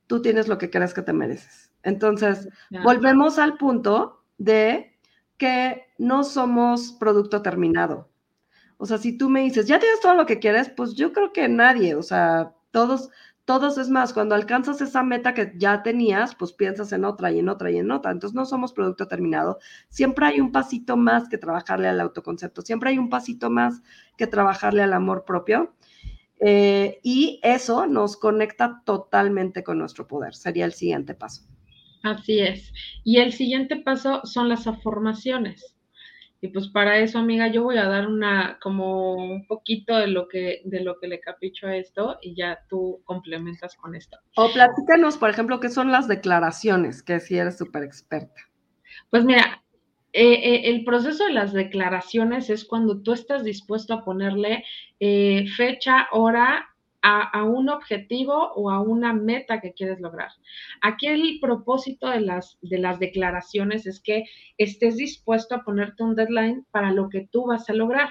tú 0.06 0.22
tienes 0.22 0.46
lo 0.46 0.56
que 0.56 0.70
crees 0.70 0.94
que 0.94 1.02
te 1.02 1.12
mereces. 1.12 1.72
Entonces, 1.82 2.48
volvemos 2.84 3.40
al 3.40 3.56
punto 3.56 4.22
de 4.38 4.96
que 5.38 5.86
no 5.98 6.22
somos 6.22 6.92
producto 6.92 7.42
terminado. 7.42 8.08
O 8.76 8.86
sea, 8.86 8.98
si 8.98 9.18
tú 9.18 9.28
me 9.28 9.40
dices, 9.40 9.66
ya 9.66 9.80
tienes 9.80 9.98
todo 9.98 10.14
lo 10.14 10.24
que 10.24 10.38
quieres, 10.38 10.68
pues 10.68 10.94
yo 10.94 11.12
creo 11.12 11.32
que 11.32 11.48
nadie, 11.48 11.96
o 11.96 12.02
sea, 12.04 12.54
todos, 12.70 13.10
todos 13.46 13.78
es 13.78 13.88
más, 13.88 14.12
cuando 14.12 14.34
alcanzas 14.34 14.80
esa 14.80 15.04
meta 15.04 15.32
que 15.32 15.52
ya 15.56 15.84
tenías, 15.84 16.34
pues 16.34 16.52
piensas 16.52 16.92
en 16.92 17.04
otra 17.04 17.30
y 17.30 17.38
en 17.38 17.48
otra 17.48 17.70
y 17.70 17.78
en 17.78 17.92
otra. 17.92 18.10
Entonces 18.10 18.34
no 18.34 18.44
somos 18.44 18.72
producto 18.72 19.06
terminado. 19.06 19.60
Siempre 19.88 20.26
hay 20.26 20.40
un 20.40 20.50
pasito 20.50 20.96
más 20.96 21.28
que 21.28 21.38
trabajarle 21.38 21.86
al 21.86 22.00
autoconcepto, 22.00 22.62
siempre 22.62 22.90
hay 22.90 22.98
un 22.98 23.08
pasito 23.08 23.48
más 23.48 23.82
que 24.18 24.26
trabajarle 24.26 24.82
al 24.82 24.92
amor 24.92 25.24
propio. 25.24 25.74
Eh, 26.40 26.98
y 27.04 27.38
eso 27.44 27.86
nos 27.86 28.16
conecta 28.16 28.82
totalmente 28.84 29.62
con 29.62 29.78
nuestro 29.78 30.08
poder. 30.08 30.34
Sería 30.34 30.64
el 30.64 30.72
siguiente 30.72 31.14
paso. 31.14 31.46
Así 32.02 32.40
es. 32.40 32.72
Y 33.04 33.18
el 33.18 33.32
siguiente 33.32 33.76
paso 33.76 34.22
son 34.24 34.48
las 34.48 34.66
afirmaciones. 34.66 35.75
Y 36.46 36.50
pues 36.50 36.68
para 36.68 36.98
eso, 36.98 37.18
amiga, 37.18 37.48
yo 37.48 37.64
voy 37.64 37.76
a 37.76 37.88
dar 37.88 38.06
una, 38.06 38.56
como 38.62 39.14
un 39.14 39.48
poquito 39.48 39.96
de 39.96 40.06
lo 40.06 40.28
que, 40.28 40.62
de 40.64 40.78
lo 40.80 40.96
que 41.00 41.08
le 41.08 41.18
capicho 41.18 41.66
a 41.66 41.74
esto 41.74 42.18
y 42.22 42.36
ya 42.36 42.60
tú 42.68 43.02
complementas 43.04 43.74
con 43.74 43.96
esto. 43.96 44.16
O 44.36 44.48
platícanos, 44.52 45.16
por 45.16 45.28
ejemplo, 45.28 45.58
qué 45.58 45.70
son 45.70 45.90
las 45.90 46.06
declaraciones, 46.06 47.02
que 47.02 47.18
si 47.18 47.36
eres 47.36 47.58
súper 47.58 47.82
experta. 47.82 48.42
Pues 49.10 49.24
mira, 49.24 49.64
eh, 50.12 50.34
eh, 50.34 50.70
el 50.70 50.84
proceso 50.84 51.24
de 51.24 51.32
las 51.32 51.52
declaraciones 51.52 52.48
es 52.48 52.64
cuando 52.64 53.02
tú 53.02 53.12
estás 53.12 53.42
dispuesto 53.42 53.94
a 53.94 54.04
ponerle 54.04 54.62
eh, 55.00 55.46
fecha, 55.56 56.06
hora 56.12 56.75
a, 57.08 57.44
un 57.44 57.68
objetivo 57.68 58.52
o 58.54 58.68
a 58.68 58.80
una 58.80 59.12
meta 59.12 59.60
que 59.60 59.72
quieres 59.72 60.00
lograr. 60.00 60.30
Aquí 60.82 61.06
el 61.06 61.38
propósito 61.40 62.08
de 62.08 62.20
las, 62.20 62.58
de 62.62 62.78
las 62.78 62.98
declaraciones 62.98 63.86
es 63.86 64.00
que 64.00 64.24
estés 64.58 64.96
dispuesto 64.96 65.54
a 65.54 65.62
ponerte 65.62 66.02
un 66.02 66.16
deadline 66.16 66.66
para 66.72 66.90
lo 66.90 67.08
que 67.08 67.28
tú 67.30 67.46
vas 67.46 67.70
a 67.70 67.74
lograr. 67.74 68.10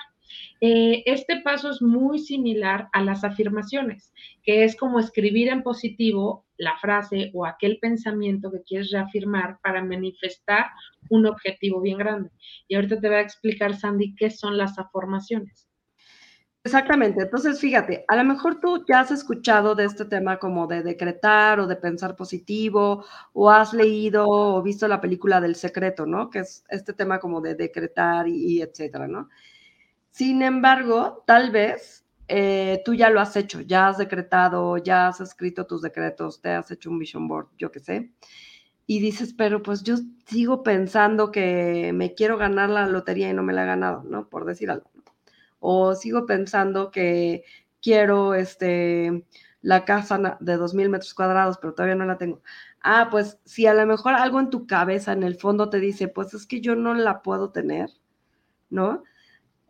Eh, 0.62 1.04
este 1.06 1.42
paso 1.42 1.70
es 1.70 1.82
muy 1.82 2.20
similar 2.20 2.88
a 2.94 3.02
las 3.02 3.26
afirmaciones, 3.26 4.14
que 4.44 4.64
es 4.64 4.78
como 4.78 5.00
escribir 5.00 5.50
en 5.50 5.62
positivo 5.62 6.46
la 6.58 6.78
frase 6.78 7.32
o 7.34 7.46
aquel 7.46 7.80
pensamiento 7.80 8.50
que 8.50 8.64
quieres 8.64 8.92
reafirmar 8.92 9.60
para 9.62 9.84
manifestar 9.84 10.68
un 11.10 11.26
objetivo 11.26 11.82
bien 11.82 11.98
grande. 11.98 12.30
Y 12.70 12.76
ahorita 12.76 13.02
te 13.02 13.08
voy 13.08 13.18
a 13.18 13.22
explicar, 13.22 13.76
Sandy, 13.76 14.16
qué 14.16 14.30
son 14.30 14.58
las 14.58 14.80
afirmaciones. 14.80 15.68
Exactamente. 16.66 17.22
Entonces, 17.22 17.60
fíjate, 17.60 18.06
a 18.08 18.16
lo 18.16 18.24
mejor 18.24 18.60
tú 18.60 18.84
ya 18.88 19.02
has 19.02 19.12
escuchado 19.12 19.76
de 19.76 19.86
este 19.86 20.04
tema 20.06 20.40
como 20.40 20.66
de 20.66 20.82
decretar 20.82 21.60
o 21.60 21.68
de 21.68 21.76
pensar 21.76 22.16
positivo, 22.16 23.06
o 23.34 23.52
has 23.52 23.72
leído 23.72 24.26
o 24.28 24.64
visto 24.64 24.88
la 24.88 25.00
película 25.00 25.40
del 25.40 25.54
secreto, 25.56 26.08
¿no? 26.08 26.32
Que 26.32 26.40
es 26.40 26.64
este 26.70 26.94
tema 26.94 27.20
como 27.20 27.40
de 27.40 27.54
decretar 27.54 28.28
y, 28.28 28.64
etcétera, 28.64 29.08
¿no? 29.08 29.30
Sin 30.12 30.42
embargo, 30.44 31.24
tal 31.28 31.52
vez 31.52 32.06
eh, 32.30 32.82
tú 32.86 32.96
ya 32.96 33.10
lo 33.12 33.22
has 33.22 33.36
hecho, 33.38 33.62
ya 33.62 33.90
has 33.90 33.98
decretado, 34.00 34.78
ya 34.78 35.10
has 35.10 35.22
escrito 35.22 35.68
tus 35.68 35.82
decretos, 35.84 36.42
te 36.42 36.50
has 36.52 36.72
hecho 36.72 36.90
un 36.92 37.00
vision 37.00 37.28
board, 37.28 37.48
yo 37.58 37.72
qué 37.72 37.80
sé. 37.82 38.12
Y 38.88 39.00
dices, 39.02 39.34
pero 39.34 39.64
pues 39.64 39.84
yo 39.84 39.96
sigo 40.28 40.64
pensando 40.64 41.32
que 41.32 41.92
me 41.94 42.16
quiero 42.16 42.38
ganar 42.38 42.70
la 42.72 42.88
lotería 42.88 43.30
y 43.30 43.34
no 43.36 43.44
me 43.44 43.54
la 43.54 43.64
he 43.64 43.68
ganado, 43.68 44.04
¿no? 44.06 44.30
Por 44.30 44.46
decir 44.46 44.72
algo 44.72 44.90
o 45.68 45.96
sigo 45.96 46.28
pensando 46.28 46.92
que 46.92 47.44
quiero 47.82 48.36
este, 48.36 49.26
la 49.62 49.84
casa 49.84 50.38
de 50.40 50.58
2.000 50.58 50.90
metros 50.90 51.14
cuadrados, 51.16 51.58
pero 51.58 51.74
todavía 51.74 51.96
no 51.96 52.06
la 52.06 52.20
tengo. 52.20 52.42
Ah, 52.82 53.08
pues 53.10 53.40
si 53.46 53.66
a 53.66 53.74
lo 53.74 53.86
mejor 53.88 54.14
algo 54.14 54.40
en 54.40 54.52
tu 54.52 54.68
cabeza, 54.68 55.12
en 55.14 55.24
el 55.24 55.36
fondo, 55.36 55.70
te 55.70 55.80
dice, 55.80 56.08
pues 56.08 56.34
es 56.36 56.46
que 56.46 56.62
yo 56.62 56.76
no 56.76 56.94
la 56.94 57.24
puedo 57.24 57.52
tener, 57.52 57.90
¿no? 58.70 59.04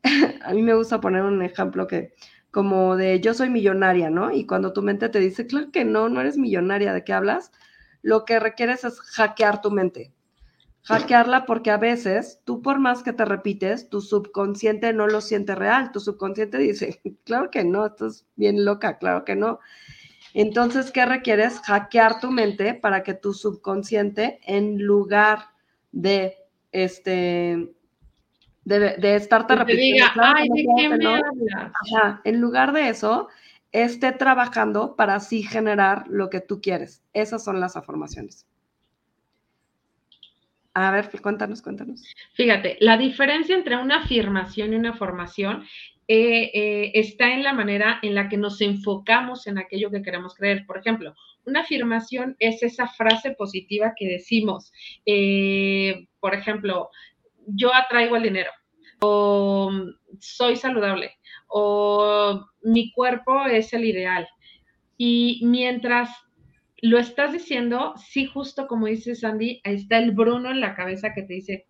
a 0.45 0.53
mí 0.53 0.61
me 0.63 0.75
gusta 0.75 1.01
poner 1.01 1.23
un 1.23 1.41
ejemplo 1.41 1.87
que, 1.87 2.13
como 2.51 2.97
de 2.97 3.21
yo 3.21 3.33
soy 3.33 3.49
millonaria, 3.49 4.09
¿no? 4.09 4.31
Y 4.31 4.45
cuando 4.45 4.73
tu 4.73 4.81
mente 4.81 5.09
te 5.09 5.19
dice, 5.19 5.47
claro 5.47 5.71
que 5.71 5.85
no, 5.85 6.09
no 6.09 6.21
eres 6.21 6.37
millonaria, 6.37 6.93
¿de 6.93 7.03
qué 7.05 7.13
hablas? 7.13 7.51
Lo 8.01 8.25
que 8.25 8.39
requieres 8.39 8.83
es 8.85 8.99
hackear 9.01 9.61
tu 9.61 9.71
mente 9.71 10.14
hackearla 10.85 11.45
porque 11.45 11.71
a 11.71 11.77
veces 11.77 12.41
tú 12.45 12.61
por 12.61 12.79
más 12.79 13.03
que 13.03 13.13
te 13.13 13.25
repites, 13.25 13.89
tu 13.89 14.01
subconsciente 14.01 14.93
no 14.93 15.07
lo 15.07 15.21
siente 15.21 15.55
real. 15.55 15.91
Tu 15.91 15.99
subconsciente 15.99 16.57
dice, 16.57 17.01
claro 17.25 17.51
que 17.51 17.63
no, 17.63 17.85
estás 17.85 18.25
bien 18.35 18.63
loca, 18.65 18.97
claro 18.97 19.25
que 19.25 19.35
no. 19.35 19.59
Entonces, 20.33 20.91
¿qué 20.91 21.05
requieres? 21.05 21.59
Hackear 21.61 22.19
tu 22.19 22.29
mente 22.29 22.73
para 22.73 23.03
que 23.03 23.13
tu 23.13 23.33
subconsciente, 23.33 24.39
en 24.45 24.83
lugar 24.83 25.49
de 25.91 26.35
este 26.71 27.73
de, 28.65 28.79
de 28.97 29.15
estarte 29.15 29.55
repitiendo, 29.55 30.11
Ay, 30.19 30.47
en 32.25 32.41
lugar 32.41 32.73
de 32.73 32.89
eso, 32.89 33.29
esté 33.71 34.11
trabajando 34.11 34.95
para 34.95 35.15
así 35.15 35.43
generar 35.43 36.05
lo 36.09 36.29
que 36.29 36.41
tú 36.41 36.59
quieres. 36.61 37.03
Esas 37.13 37.43
son 37.43 37.59
las 37.59 37.77
afirmaciones. 37.77 38.45
A 40.75 40.91
ver, 40.91 41.09
cuéntanos, 41.21 41.61
cuéntanos. 41.61 42.03
Fíjate, 42.33 42.77
la 42.81 42.97
diferencia 42.97 43.55
entre 43.55 43.77
una 43.77 44.03
afirmación 44.03 44.73
y 44.73 44.75
una 44.75 44.91
formación 44.91 45.63
eh, 46.05 46.51
eh, 46.53 46.91
está 46.95 47.33
en 47.33 47.43
la 47.43 47.53
manera 47.53 47.97
en 48.01 48.13
la 48.13 48.27
que 48.27 48.35
nos 48.35 48.59
enfocamos 48.59 49.47
en 49.47 49.57
aquello 49.57 49.89
que 49.89 50.01
queremos 50.01 50.35
creer. 50.35 50.65
Por 50.67 50.77
ejemplo, 50.77 51.15
una 51.45 51.61
afirmación 51.61 52.35
es 52.39 52.61
esa 52.61 52.89
frase 52.89 53.31
positiva 53.31 53.93
que 53.97 54.05
decimos, 54.05 54.73
eh, 55.05 56.07
por 56.19 56.35
ejemplo, 56.35 56.89
yo 57.47 57.73
atraigo 57.73 58.17
el 58.17 58.23
dinero, 58.23 58.51
o 58.99 59.71
soy 60.19 60.57
saludable, 60.57 61.13
o 61.47 62.47
mi 62.63 62.91
cuerpo 62.91 63.45
es 63.45 63.71
el 63.71 63.85
ideal. 63.85 64.27
Y 64.97 65.39
mientras 65.45 66.09
lo 66.85 66.99
estás 66.99 67.33
diciendo, 67.33 67.95
sí, 67.97 68.27
justo 68.27 68.67
como 68.67 68.85
dice 68.85 69.15
Sandy, 69.15 69.59
está 69.63 69.97
el 69.97 70.11
Bruno 70.11 70.51
en 70.51 70.61
la 70.61 70.75
cabeza 70.75 71.15
que 71.15 71.23
te 71.23 71.33
dice, 71.33 71.65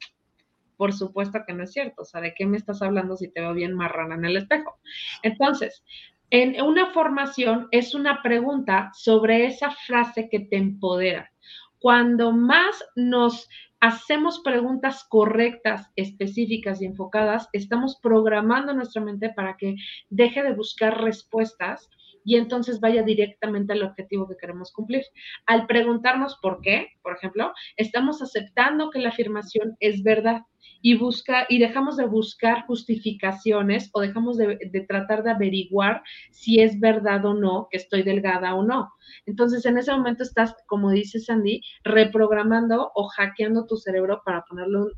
por 0.76 0.92
supuesto 0.92 1.40
que 1.48 1.54
no 1.54 1.64
es 1.64 1.72
cierto, 1.72 2.02
o 2.02 2.06
sea, 2.06 2.20
¿de 2.20 2.34
qué 2.34 2.46
me 2.46 2.58
estás 2.58 2.82
hablando 2.82 3.16
si 3.16 3.32
te 3.32 3.40
veo 3.40 3.54
bien 3.54 3.76
marrana 3.76 4.16
en 4.16 4.26
el 4.26 4.36
espejo? 4.36 4.78
Entonces, 5.24 5.86
en 6.32 6.62
una 6.62 6.92
formación 6.92 7.70
es 7.72 7.96
una 7.96 8.22
pregunta 8.22 8.92
sobre 8.94 9.46
esa 9.46 9.72
frase 9.72 10.28
que 10.30 10.42
te 10.42 10.58
empodera. 10.58 11.32
Cuando 11.80 12.34
más 12.34 12.84
nos 12.98 13.48
hacemos 13.80 14.40
preguntas 14.40 15.06
correctas, 15.08 15.90
específicas 15.96 16.82
y 16.82 16.88
enfocadas, 16.88 17.48
estamos 17.54 18.00
programando 18.02 18.74
nuestra 18.74 19.02
mente 19.02 19.30
para 19.30 19.56
que 19.56 19.76
deje 20.10 20.44
de 20.44 20.56
buscar 20.56 21.02
respuestas 21.02 21.90
y 22.26 22.36
entonces 22.36 22.80
vaya 22.82 23.04
directamente 23.04 23.74
al 23.74 23.84
objetivo 23.84 24.28
que 24.28 24.36
queremos 24.36 24.74
cumplir. 24.74 25.04
Al 25.46 25.68
preguntarnos 25.68 26.38
por 26.42 26.60
qué, 26.62 26.90
por 27.04 27.16
ejemplo, 27.16 27.54
estamos 27.78 28.22
aceptando 28.22 28.90
que 28.90 29.00
la 29.00 29.10
afirmación 29.10 29.78
es 29.80 30.04
verdad 30.04 30.42
y 30.82 30.98
busca 30.98 31.46
y 31.48 31.60
dejamos 31.60 31.98
de 31.98 32.06
buscar 32.06 32.66
justificaciones 32.66 33.92
o 33.94 34.02
dejamos 34.02 34.38
de, 34.38 34.58
tratar 34.88 35.24
de 35.24 35.32
averiguar 35.32 36.02
si 36.32 36.60
es 36.60 36.80
verdad 36.80 37.24
o 37.26 37.36
no 37.36 37.68
que 37.70 37.78
estoy 37.78 38.02
delgada 38.02 38.56
o 38.56 38.64
no. 38.64 38.92
Entonces, 39.28 39.66
en 39.66 39.78
ese 39.78 39.92
momento 39.92 40.24
estás, 40.24 40.56
como 40.66 40.90
dice 40.90 41.20
Sandy, 41.20 41.62
reprogramando 41.84 42.92
o 42.96 43.08
hackeando 43.08 43.68
tu 43.68 43.78
cerebro 43.78 44.24
para 44.26 44.44
ponerlo 44.46 44.86
un 44.86 44.92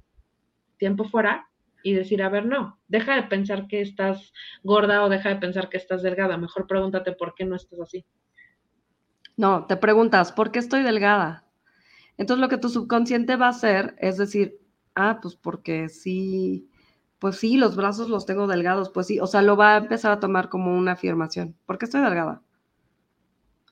tiempo 0.78 1.04
fuera 1.04 1.48
y 1.84 1.94
decir, 1.94 2.22
a 2.22 2.30
ver, 2.30 2.46
no, 2.46 2.80
deja 2.88 3.16
de 3.16 3.24
pensar 3.24 3.68
que 3.68 3.82
estás 3.82 4.34
gorda 4.64 5.04
o 5.04 5.10
deja 5.10 5.30
de 5.30 5.38
pensar 5.38 5.70
que 5.70 5.78
estás 5.78 6.02
delgada, 6.04 6.38
mejor 6.38 6.68
pregúntate 6.68 7.12
por 7.14 7.34
qué 7.36 7.46
no 7.46 7.56
estás 7.56 7.80
así. 7.80 8.06
No, 9.36 9.66
te 9.68 9.78
preguntas, 9.78 10.32
¿por 10.32 10.52
qué 10.52 10.60
estoy 10.60 10.84
delgada? 10.84 11.46
Entonces 12.18 12.42
lo 12.42 12.50
que 12.50 12.58
tu 12.58 12.70
subconsciente 12.70 13.36
va 13.36 13.48
a 13.48 13.52
hacer 13.52 13.96
es 14.00 14.18
decir, 14.18 14.58
ah, 14.96 15.20
pues 15.22 15.36
porque 15.36 15.90
sí, 15.90 16.68
pues 17.20 17.38
sí, 17.38 17.58
los 17.58 17.76
brazos 17.76 18.10
los 18.10 18.26
tengo 18.26 18.48
delgados, 18.48 18.90
pues 18.90 19.08
sí, 19.08 19.20
o 19.20 19.28
sea, 19.28 19.42
lo 19.42 19.56
va 19.56 19.76
a 19.76 19.78
empezar 19.78 20.12
a 20.12 20.20
tomar 20.20 20.50
como 20.50 20.76
una 20.76 20.94
afirmación. 20.94 21.56
¿Por 21.66 21.78
qué 21.78 21.86
estoy 21.86 22.02
delgada? 22.02 22.42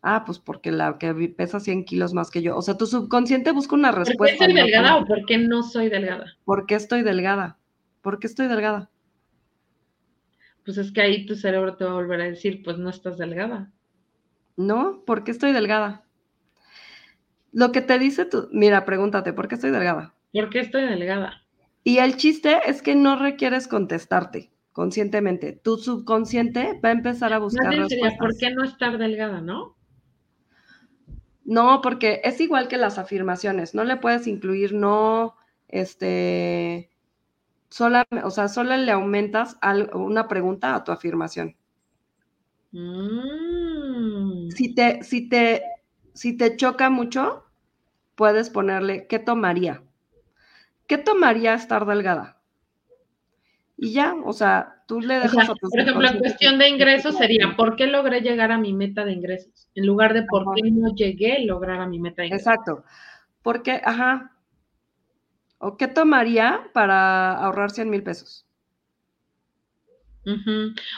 Ah, 0.07 0.23
pues 0.23 0.37
porque 0.37 0.71
la 0.71 0.99
que 0.99 1.13
pesa 1.35 1.59
100 1.59 1.83
kilos 1.83 2.13
más 2.13 2.29
que 2.29 2.43
yo. 2.43 2.55
O 2.55 2.61
sea, 2.61 2.77
tu 2.77 2.85
subconsciente 2.85 3.51
busca 3.51 3.73
una 3.73 3.91
respuesta. 3.91 4.17
¿Por 4.17 4.27
qué 4.27 4.33
estoy 4.33 4.53
delgada 4.53 4.97
o 4.97 5.05
por 5.05 5.25
qué 5.25 5.39
no 5.39 5.63
soy 5.63 5.89
delgada? 5.89 6.25
¿Por 6.43 6.67
qué 6.67 6.75
estoy 6.75 7.01
delgada? 7.01 7.57
¿Por 8.05 8.19
qué 8.19 8.27
estoy 8.27 8.45
delgada? 8.45 8.91
Pues 10.63 10.77
es 10.77 10.91
que 10.91 11.01
ahí 11.01 11.25
tu 11.25 11.33
cerebro 11.33 11.75
te 11.75 11.85
va 11.85 11.89
a 11.89 11.95
volver 11.95 12.21
a 12.21 12.25
decir, 12.25 12.61
pues 12.63 12.77
no 12.77 12.91
estás 12.91 13.17
delgada. 13.17 13.71
No, 14.57 15.03
¿por 15.07 15.23
qué 15.23 15.31
estoy 15.31 15.53
delgada? 15.53 16.05
Lo 17.51 17.71
que 17.71 17.81
te 17.81 17.97
dice 17.97 18.25
tú, 18.25 18.47
mira, 18.51 18.85
pregúntate, 18.85 19.33
¿por 19.33 19.47
qué 19.47 19.55
estoy 19.55 19.71
delgada? 19.71 20.13
¿Por 20.31 20.51
qué 20.51 20.59
estoy 20.59 20.83
delgada? 20.83 21.41
Y 21.83 21.97
el 21.97 22.15
chiste 22.15 22.59
es 22.67 22.83
que 22.83 22.93
no 22.93 23.15
requieres 23.15 23.67
contestarte 23.67 24.51
conscientemente. 24.71 25.53
Tu 25.53 25.77
subconsciente 25.77 26.79
va 26.85 26.89
a 26.89 26.91
empezar 26.91 27.33
a 27.33 27.39
buscar 27.39 27.73
respuestas. 27.73 28.19
¿Por 28.19 28.37
qué 28.37 28.51
no 28.51 28.63
estar 28.65 28.99
delgada, 28.99 29.41
no? 29.41 29.75
No, 31.43 31.81
porque 31.81 32.21
es 32.23 32.39
igual 32.39 32.67
que 32.67 32.77
las 32.77 32.99
afirmaciones. 32.99 33.73
No 33.73 33.83
le 33.83 33.97
puedes 33.97 34.27
incluir 34.27 34.75
no, 34.75 35.37
este, 35.67 36.91
sola, 37.75 38.07
o 38.23 38.29
sea, 38.31 38.47
solo 38.47 38.77
le 38.77 38.89
aumentas 38.89 39.57
una 39.93 40.29
pregunta 40.29 40.75
a 40.75 40.85
tu 40.85 40.93
afirmación. 40.93 41.57
Mm. 42.71 44.49
Si, 44.49 44.73
te, 44.73 45.03
si, 45.03 45.27
te, 45.27 45.61
si 46.13 46.37
te 46.37 46.55
choca 46.55 46.89
mucho, 46.89 47.43
puedes 48.15 48.49
ponerle, 48.49 49.07
¿qué 49.07 49.19
tomaría? 49.19 49.83
¿Qué 50.87 50.97
tomaría 50.97 51.53
estar 51.53 51.85
delgada? 51.85 52.39
Y 53.75 53.91
ya, 53.91 54.15
o 54.23 54.31
sea, 54.31 54.83
tú 54.87 55.01
le 55.01 55.15
dejas 55.15 55.49
a 55.49 55.53
tu 55.55 55.69
Por 55.69 55.79
ejemplo, 55.81 56.07
en 56.07 56.19
cuestión 56.19 56.57
de 56.57 56.69
ingresos 56.69 57.17
sería, 57.17 57.57
¿por 57.57 57.75
qué 57.75 57.87
logré 57.87 58.21
llegar 58.21 58.53
a 58.53 58.57
mi 58.57 58.71
meta 58.71 59.03
de 59.03 59.11
ingresos? 59.11 59.67
En 59.75 59.85
lugar 59.85 60.13
de 60.13 60.23
por 60.23 60.45
qué 60.55 60.71
no 60.71 60.95
llegué 60.95 61.33
a 61.33 61.39
lograr 61.39 61.81
a 61.81 61.87
mi 61.87 61.99
meta 61.99 62.21
de 62.21 62.27
ingresos. 62.29 62.47
Exacto. 62.47 62.85
Porque, 63.41 63.81
ajá, 63.83 64.34
¿O 65.67 65.77
qué 65.77 65.87
tomaría 65.87 66.69
para 66.75 67.33
ahorrar 67.33 67.71
100 67.71 67.89
mil 67.89 68.03
pesos? 68.03 68.45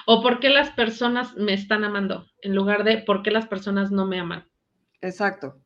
O 0.06 0.22
por 0.22 0.42
qué 0.42 0.50
las 0.50 0.72
personas 0.72 1.38
me 1.38 1.54
están 1.54 1.86
amando, 1.86 2.26
en 2.42 2.54
lugar 2.54 2.84
de 2.84 2.98
por 2.98 3.24
qué 3.24 3.32
las 3.32 3.48
personas 3.48 3.92
no 3.92 4.06
me 4.06 4.20
aman. 4.20 4.46
Exacto. 5.00 5.58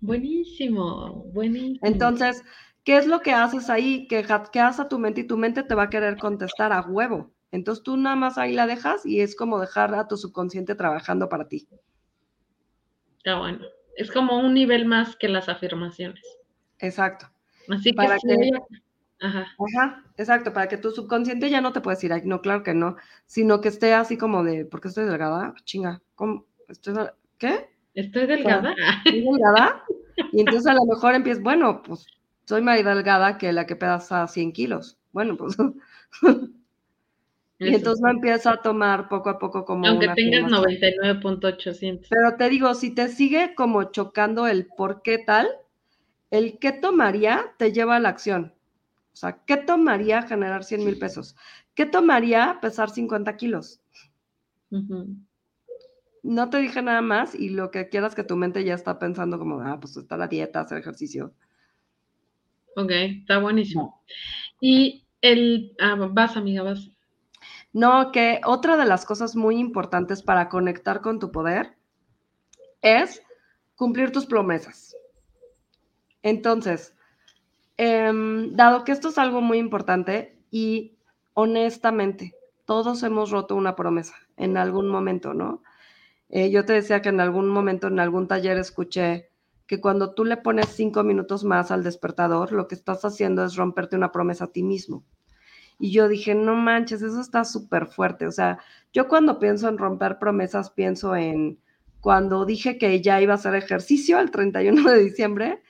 Buenísimo, 0.00 1.26
buenísimo. 1.32 1.78
Entonces, 1.82 2.42
¿qué 2.82 2.96
es 2.96 3.06
lo 3.06 3.20
que 3.20 3.34
haces 3.34 3.70
ahí? 3.70 4.08
Que 4.08 4.24
hackeas 4.24 4.80
a 4.80 4.88
tu 4.88 4.98
mente 4.98 5.20
y 5.20 5.28
tu 5.28 5.36
mente 5.36 5.62
te 5.62 5.76
va 5.76 5.84
a 5.84 5.90
querer 5.90 6.16
contestar 6.16 6.72
a 6.72 6.80
huevo. 6.80 7.30
Entonces 7.52 7.84
tú 7.84 7.96
nada 7.96 8.16
más 8.16 8.36
ahí 8.36 8.52
la 8.52 8.66
dejas 8.66 9.06
y 9.06 9.20
es 9.20 9.36
como 9.36 9.60
dejar 9.60 9.94
a 9.94 10.08
tu 10.08 10.16
subconsciente 10.16 10.74
trabajando 10.74 11.28
para 11.28 11.46
ti. 11.46 11.68
Está 13.18 13.38
bueno. 13.38 13.64
Es 13.96 14.10
como 14.10 14.40
un 14.40 14.54
nivel 14.54 14.86
más 14.86 15.14
que 15.14 15.28
las 15.28 15.48
afirmaciones. 15.48 16.24
Exacto. 16.80 17.30
Así 17.68 17.92
para 17.92 18.16
que, 18.18 18.50
Ajá. 19.20 19.46
Ajá, 19.58 20.04
exacto, 20.16 20.52
para 20.52 20.68
que 20.68 20.78
tu 20.78 20.90
subconsciente 20.90 21.50
ya 21.50 21.60
no 21.60 21.72
te 21.72 21.82
pueda 21.82 21.94
decir, 21.94 22.12
ay, 22.12 22.22
no, 22.24 22.40
claro 22.40 22.62
que 22.62 22.72
no, 22.72 22.96
sino 23.26 23.60
que 23.60 23.68
esté 23.68 23.92
así 23.92 24.16
como 24.16 24.42
de, 24.44 24.64
¿por 24.64 24.80
qué 24.80 24.88
estoy 24.88 25.04
delgada? 25.04 25.54
Chinga, 25.64 26.00
¿cómo? 26.14 26.46
¿Estoy 26.68 26.94
¿Qué? 27.36 27.68
¿Estoy 27.94 28.26
delgada? 28.26 28.74
¿Estoy 29.04 29.22
delgada? 29.22 29.84
Y 30.32 30.40
entonces 30.40 30.66
a 30.66 30.74
lo 30.74 30.84
mejor 30.86 31.14
empiezas, 31.14 31.42
bueno, 31.42 31.82
pues 31.82 32.06
soy 32.44 32.62
más 32.62 32.82
delgada 32.82 33.38
que 33.38 33.52
la 33.52 33.66
que 33.66 33.76
pesa 33.76 34.26
100 34.26 34.52
kilos. 34.52 34.98
Bueno, 35.12 35.36
pues... 35.36 35.56
y 37.58 37.74
entonces 37.74 38.02
me 38.02 38.10
empieza 38.10 38.52
a 38.52 38.62
tomar 38.62 39.08
poco 39.08 39.28
a 39.30 39.38
poco 39.38 39.64
como... 39.64 39.86
Aunque 39.86 40.08
tengas 40.14 40.50
99.800. 40.50 42.06
Pero 42.08 42.36
te 42.36 42.48
digo, 42.48 42.74
si 42.74 42.94
te 42.94 43.08
sigue 43.08 43.54
como 43.54 43.84
chocando 43.84 44.46
el 44.46 44.66
por 44.66 45.02
qué 45.02 45.18
tal, 45.18 45.48
el 46.30 46.58
qué 46.58 46.72
tomaría 46.72 47.54
te 47.58 47.72
lleva 47.72 47.96
a 47.96 48.00
la 48.00 48.08
acción. 48.08 48.54
O 49.12 49.16
sea, 49.16 49.44
¿qué 49.44 49.56
tomaría 49.56 50.22
generar 50.22 50.64
100 50.64 50.84
mil 50.84 50.98
pesos? 50.98 51.36
¿Qué 51.74 51.86
tomaría 51.86 52.58
pesar 52.60 52.90
50 52.90 53.36
kilos? 53.36 53.80
No 56.22 56.50
te 56.50 56.58
dije 56.58 56.82
nada 56.82 57.02
más 57.02 57.34
y 57.34 57.48
lo 57.48 57.70
que 57.70 57.88
quieras 57.88 58.14
que 58.14 58.24
tu 58.24 58.36
mente 58.36 58.64
ya 58.64 58.74
está 58.74 58.98
pensando 58.98 59.38
como, 59.38 59.60
ah, 59.60 59.78
pues 59.80 59.96
está 59.96 60.16
la 60.16 60.28
dieta, 60.28 60.60
hacer 60.60 60.78
ejercicio. 60.78 61.34
Ok, 62.76 62.90
está 62.90 63.38
buenísimo. 63.38 64.02
Y 64.60 65.06
el, 65.20 65.74
ah, 65.80 65.96
vas 66.10 66.36
amiga, 66.36 66.62
vas. 66.62 66.90
No, 67.72 68.10
que 68.12 68.40
otra 68.44 68.76
de 68.76 68.84
las 68.84 69.04
cosas 69.04 69.36
muy 69.36 69.58
importantes 69.58 70.22
para 70.22 70.48
conectar 70.48 71.00
con 71.00 71.18
tu 71.18 71.30
poder 71.30 71.76
es 72.82 73.22
cumplir 73.76 74.12
tus 74.12 74.26
promesas. 74.26 74.89
Entonces, 76.22 76.94
em, 77.76 78.52
dado 78.54 78.84
que 78.84 78.92
esto 78.92 79.08
es 79.08 79.18
algo 79.18 79.40
muy 79.40 79.58
importante 79.58 80.38
y 80.50 80.96
honestamente, 81.34 82.34
todos 82.64 83.02
hemos 83.02 83.30
roto 83.30 83.56
una 83.56 83.76
promesa 83.76 84.14
en 84.36 84.56
algún 84.56 84.88
momento, 84.88 85.34
¿no? 85.34 85.62
Eh, 86.28 86.50
yo 86.50 86.64
te 86.64 86.74
decía 86.74 87.02
que 87.02 87.08
en 87.08 87.20
algún 87.20 87.48
momento, 87.48 87.88
en 87.88 87.98
algún 88.00 88.28
taller, 88.28 88.58
escuché 88.58 89.30
que 89.66 89.80
cuando 89.80 90.14
tú 90.14 90.24
le 90.24 90.36
pones 90.36 90.68
cinco 90.68 91.02
minutos 91.04 91.44
más 91.44 91.70
al 91.70 91.82
despertador, 91.84 92.52
lo 92.52 92.68
que 92.68 92.74
estás 92.74 93.04
haciendo 93.04 93.44
es 93.44 93.56
romperte 93.56 93.96
una 93.96 94.12
promesa 94.12 94.44
a 94.44 94.52
ti 94.52 94.62
mismo. 94.62 95.04
Y 95.78 95.92
yo 95.92 96.08
dije, 96.08 96.34
no 96.34 96.54
manches, 96.56 97.02
eso 97.02 97.20
está 97.20 97.44
súper 97.44 97.86
fuerte. 97.86 98.26
O 98.26 98.32
sea, 98.32 98.58
yo 98.92 99.08
cuando 99.08 99.38
pienso 99.38 99.68
en 99.68 99.78
romper 99.78 100.18
promesas, 100.18 100.70
pienso 100.70 101.16
en 101.16 101.58
cuando 102.00 102.44
dije 102.44 102.78
que 102.78 103.00
ya 103.00 103.20
iba 103.20 103.34
a 103.34 103.36
hacer 103.36 103.54
ejercicio 103.54 104.18
el 104.20 104.30
31 104.30 104.90
de 104.90 105.04
diciembre 105.04 105.62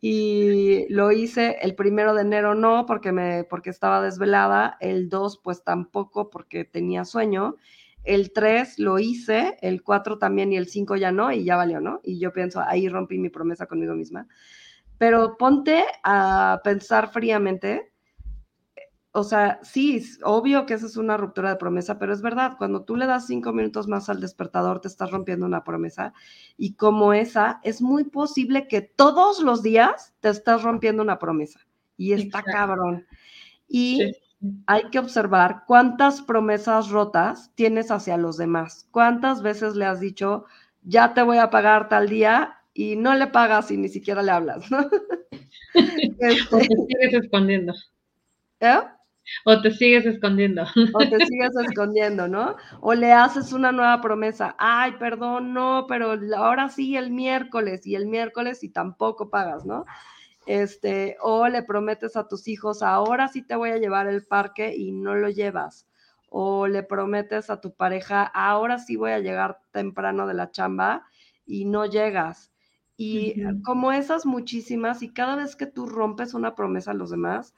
y 0.00 0.86
lo 0.92 1.10
hice 1.12 1.58
el 1.62 1.74
primero 1.74 2.14
de 2.14 2.22
enero 2.22 2.54
no 2.54 2.86
porque 2.86 3.12
me 3.12 3.44
porque 3.44 3.70
estaba 3.70 4.02
desvelada, 4.02 4.76
el 4.80 5.08
2 5.08 5.40
pues 5.42 5.64
tampoco 5.64 6.30
porque 6.30 6.64
tenía 6.64 7.04
sueño, 7.04 7.56
el 8.04 8.32
3 8.32 8.78
lo 8.78 8.98
hice, 8.98 9.56
el 9.60 9.82
4 9.82 10.18
también 10.18 10.52
y 10.52 10.56
el 10.56 10.68
5 10.68 10.96
ya 10.96 11.10
no 11.10 11.32
y 11.32 11.44
ya 11.44 11.56
valió, 11.56 11.80
¿no? 11.80 12.00
Y 12.04 12.18
yo 12.18 12.32
pienso, 12.32 12.60
ahí 12.60 12.88
rompí 12.88 13.18
mi 13.18 13.28
promesa 13.28 13.66
conmigo 13.66 13.94
misma. 13.94 14.28
Pero 14.98 15.36
ponte 15.36 15.84
a 16.02 16.60
pensar 16.64 17.10
fríamente 17.12 17.92
o 19.18 19.24
sea, 19.24 19.58
sí, 19.62 20.02
obvio 20.22 20.64
que 20.64 20.74
esa 20.74 20.86
es 20.86 20.96
una 20.96 21.16
ruptura 21.16 21.50
de 21.50 21.56
promesa, 21.56 21.98
pero 21.98 22.12
es 22.12 22.22
verdad, 22.22 22.56
cuando 22.56 22.84
tú 22.84 22.96
le 22.96 23.06
das 23.06 23.26
cinco 23.26 23.52
minutos 23.52 23.88
más 23.88 24.08
al 24.08 24.20
despertador, 24.20 24.80
te 24.80 24.88
estás 24.88 25.10
rompiendo 25.10 25.44
una 25.46 25.64
promesa. 25.64 26.12
Y 26.56 26.74
como 26.74 27.12
esa, 27.12 27.60
es 27.64 27.82
muy 27.82 28.04
posible 28.04 28.68
que 28.68 28.80
todos 28.80 29.40
los 29.40 29.62
días 29.62 30.14
te 30.20 30.28
estás 30.28 30.62
rompiendo 30.62 31.02
una 31.02 31.18
promesa. 31.18 31.60
Y 31.96 32.12
está 32.12 32.42
cabrón. 32.42 33.06
Y 33.68 34.14
hay 34.66 34.84
que 34.90 34.98
observar 34.98 35.64
cuántas 35.66 36.22
promesas 36.22 36.90
rotas 36.90 37.52
tienes 37.54 37.90
hacia 37.90 38.16
los 38.16 38.36
demás. 38.36 38.86
¿Cuántas 38.90 39.42
veces 39.42 39.74
le 39.74 39.84
has 39.84 40.00
dicho, 40.00 40.44
ya 40.82 41.12
te 41.12 41.22
voy 41.22 41.38
a 41.38 41.50
pagar 41.50 41.88
tal 41.88 42.08
día 42.08 42.60
y 42.72 42.96
no 42.96 43.14
le 43.14 43.26
pagas 43.26 43.70
y 43.70 43.76
ni 43.76 43.88
siquiera 43.88 44.22
le 44.22 44.30
hablas? 44.30 44.70
¿no? 44.70 44.78
este... 45.74 46.46
te 46.50 46.62
sigues 46.62 47.24
escondiendo. 47.24 47.74
¿Eh? 48.60 48.78
O 49.44 49.60
te 49.60 49.70
sigues 49.70 50.06
escondiendo. 50.06 50.64
O 50.94 50.98
te 50.98 51.24
sigues 51.26 51.50
escondiendo, 51.68 52.28
¿no? 52.28 52.56
O 52.80 52.94
le 52.94 53.12
haces 53.12 53.52
una 53.52 53.72
nueva 53.72 54.00
promesa. 54.00 54.54
Ay, 54.58 54.92
perdón, 54.98 55.52
no, 55.52 55.86
pero 55.88 56.18
ahora 56.36 56.68
sí 56.68 56.96
el 56.96 57.10
miércoles 57.10 57.86
y 57.86 57.94
el 57.94 58.06
miércoles 58.06 58.64
y 58.64 58.70
tampoco 58.70 59.30
pagas, 59.30 59.64
¿no? 59.64 59.84
Este, 60.46 61.16
o 61.20 61.46
le 61.48 61.62
prometes 61.62 62.16
a 62.16 62.26
tus 62.26 62.48
hijos, 62.48 62.82
ahora 62.82 63.28
sí 63.28 63.42
te 63.42 63.54
voy 63.54 63.70
a 63.70 63.76
llevar 63.76 64.08
al 64.08 64.24
parque 64.24 64.74
y 64.74 64.92
no 64.92 65.14
lo 65.14 65.28
llevas. 65.28 65.86
O 66.30 66.66
le 66.66 66.82
prometes 66.82 67.50
a 67.50 67.60
tu 67.60 67.74
pareja, 67.74 68.22
ahora 68.22 68.78
sí 68.78 68.96
voy 68.96 69.12
a 69.12 69.18
llegar 69.18 69.60
temprano 69.72 70.26
de 70.26 70.34
la 70.34 70.50
chamba 70.50 71.04
y 71.46 71.64
no 71.64 71.86
llegas. 71.86 72.52
Y 72.96 73.42
como 73.62 73.92
esas 73.92 74.26
muchísimas, 74.26 75.02
y 75.02 75.12
cada 75.12 75.36
vez 75.36 75.54
que 75.54 75.66
tú 75.66 75.86
rompes 75.86 76.34
una 76.34 76.56
promesa 76.56 76.90
a 76.90 76.94
los 76.94 77.10
demás, 77.10 77.54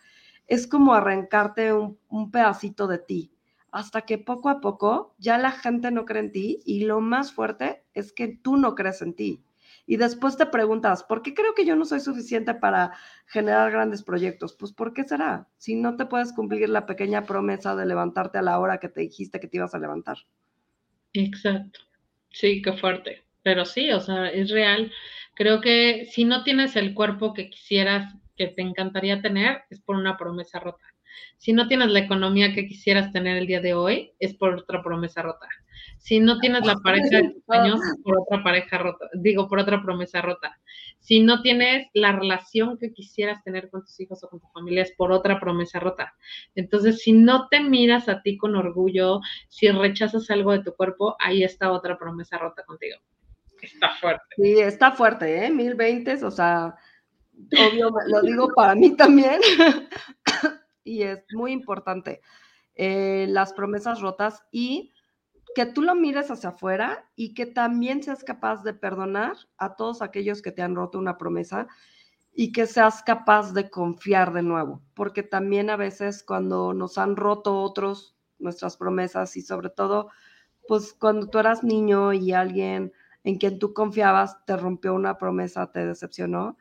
es 0.50 0.66
como 0.66 0.94
arrancarte 0.94 1.72
un, 1.72 2.30
pedacito 2.32 2.88
de 2.88 2.98
ti, 2.98 3.32
hasta 3.70 4.02
que 4.02 4.18
poco 4.18 4.48
a 4.48 4.60
poco 4.60 5.14
ya 5.16 5.38
la 5.38 5.52
gente 5.52 5.92
no 5.92 6.04
cree 6.04 6.22
en 6.22 6.32
ti 6.32 6.58
y 6.66 6.84
lo 6.84 7.00
más 7.00 7.32
fuerte 7.32 7.84
es 7.94 8.12
que 8.12 8.26
tú 8.26 8.56
no 8.56 8.74
crees 8.74 9.00
en 9.00 9.14
ti. 9.14 9.44
Y 9.86 9.96
después 9.96 10.36
te 10.36 10.46
preguntas, 10.46 11.04
¿por 11.04 11.22
qué 11.22 11.34
creo 11.34 11.54
que 11.54 11.64
yo 11.64 11.76
no 11.76 11.84
soy 11.84 12.00
suficiente 12.00 12.52
para 12.52 12.92
generar 13.26 13.70
grandes 13.70 14.02
proyectos? 14.02 14.56
Pues 14.58 14.72
¿por 14.72 14.92
qué 14.92 15.04
será? 15.04 15.48
Si 15.56 15.76
no 15.76 15.96
te 15.96 16.06
puedes 16.06 16.32
cumplir 16.32 16.68
la 16.68 16.84
pequeña 16.84 17.22
promesa 17.22 17.76
de 17.76 17.86
levantarte 17.86 18.38
a 18.38 18.42
la 18.42 18.58
hora 18.58 18.78
que 18.78 18.88
te 18.88 19.02
dijiste 19.02 19.38
que 19.38 19.46
te 19.46 19.58
ibas 19.58 19.74
a 19.74 19.78
levantar. 19.78 20.18
Exacto. 21.12 21.78
Sí, 22.30 22.60
qué 22.60 22.72
fuerte. 22.72 23.22
Pero 23.44 23.64
sí, 23.64 23.92
o 23.92 24.00
sea, 24.00 24.28
es 24.28 24.50
real. 24.50 24.90
Creo 25.34 25.60
que 25.60 26.08
si 26.10 26.24
no 26.24 26.42
tienes 26.42 26.74
el 26.74 26.92
cuerpo 26.92 27.34
que 27.34 27.50
quisieras 27.50 28.14
que 28.40 28.46
te 28.46 28.62
encantaría 28.62 29.20
tener, 29.20 29.64
es 29.68 29.82
por 29.82 29.96
una 29.96 30.16
promesa 30.16 30.58
rota. 30.60 30.82
Si 31.36 31.52
no 31.52 31.68
tienes 31.68 31.90
la 31.90 31.98
economía 31.98 32.54
que 32.54 32.66
quisieras 32.66 33.12
tener 33.12 33.36
el 33.36 33.46
día 33.46 33.60
de 33.60 33.74
hoy, 33.74 34.14
es 34.18 34.34
por 34.34 34.54
otra 34.54 34.82
promesa 34.82 35.20
rota. 35.20 35.46
Si 35.98 36.20
no 36.20 36.38
tienes 36.38 36.64
la 36.64 36.76
pareja 36.76 37.18
de 37.18 37.34
tus 37.34 37.50
años, 37.50 37.78
por 38.02 38.18
otra 38.18 38.42
pareja 38.42 38.78
rota, 38.78 39.10
digo, 39.12 39.46
por 39.46 39.58
otra 39.58 39.82
promesa 39.82 40.22
rota. 40.22 40.58
Si 41.00 41.20
no 41.20 41.42
tienes 41.42 41.88
la 41.92 42.12
relación 42.12 42.78
que 42.78 42.94
quisieras 42.94 43.44
tener 43.44 43.68
con 43.68 43.82
tus 43.82 44.00
hijos 44.00 44.24
o 44.24 44.30
con 44.30 44.40
tu 44.40 44.46
familia, 44.54 44.84
es 44.84 44.92
por 44.92 45.12
otra 45.12 45.38
promesa 45.38 45.80
rota. 45.80 46.14
Entonces, 46.54 47.02
si 47.02 47.12
no 47.12 47.46
te 47.48 47.60
miras 47.60 48.08
a 48.08 48.22
ti 48.22 48.38
con 48.38 48.56
orgullo, 48.56 49.20
si 49.50 49.68
rechazas 49.70 50.30
algo 50.30 50.52
de 50.52 50.62
tu 50.62 50.74
cuerpo, 50.74 51.14
ahí 51.18 51.44
está 51.44 51.72
otra 51.72 51.98
promesa 51.98 52.38
rota 52.38 52.64
contigo. 52.64 52.96
Está 53.60 53.90
fuerte. 54.00 54.24
Sí, 54.36 54.60
está 54.60 54.92
fuerte, 54.92 55.44
¿eh? 55.44 55.50
Mil 55.50 55.74
veintes, 55.74 56.22
o 56.22 56.30
sea, 56.30 56.74
obvio, 57.68 57.90
lo 58.06 58.22
digo 58.22 58.48
para 58.54 58.74
mí 58.74 58.96
también, 58.96 59.40
y 60.84 61.02
es 61.02 61.24
muy 61.32 61.52
importante, 61.52 62.20
eh, 62.74 63.26
las 63.28 63.52
promesas 63.52 64.00
rotas 64.00 64.44
y 64.50 64.92
que 65.54 65.66
tú 65.66 65.82
lo 65.82 65.94
mires 65.94 66.30
hacia 66.30 66.50
afuera 66.50 67.08
y 67.16 67.34
que 67.34 67.46
también 67.46 68.02
seas 68.02 68.24
capaz 68.24 68.62
de 68.62 68.74
perdonar 68.74 69.36
a 69.58 69.74
todos 69.74 70.02
aquellos 70.02 70.42
que 70.42 70.52
te 70.52 70.62
han 70.62 70.76
roto 70.76 70.98
una 70.98 71.18
promesa 71.18 71.66
y 72.32 72.52
que 72.52 72.66
seas 72.66 73.02
capaz 73.02 73.52
de 73.52 73.68
confiar 73.68 74.32
de 74.32 74.42
nuevo, 74.42 74.82
porque 74.94 75.22
también 75.22 75.68
a 75.70 75.76
veces 75.76 76.22
cuando 76.22 76.72
nos 76.72 76.98
han 76.98 77.16
roto 77.16 77.60
otros 77.62 78.16
nuestras 78.38 78.76
promesas 78.76 79.36
y 79.36 79.42
sobre 79.42 79.70
todo, 79.70 80.10
pues 80.68 80.92
cuando 80.92 81.28
tú 81.28 81.38
eras 81.38 81.64
niño 81.64 82.12
y 82.12 82.32
alguien 82.32 82.92
en 83.24 83.36
quien 83.38 83.58
tú 83.58 83.74
confiabas 83.74 84.44
te 84.46 84.56
rompió 84.56 84.94
una 84.94 85.18
promesa, 85.18 85.70
te 85.72 85.84
decepcionó, 85.84 86.56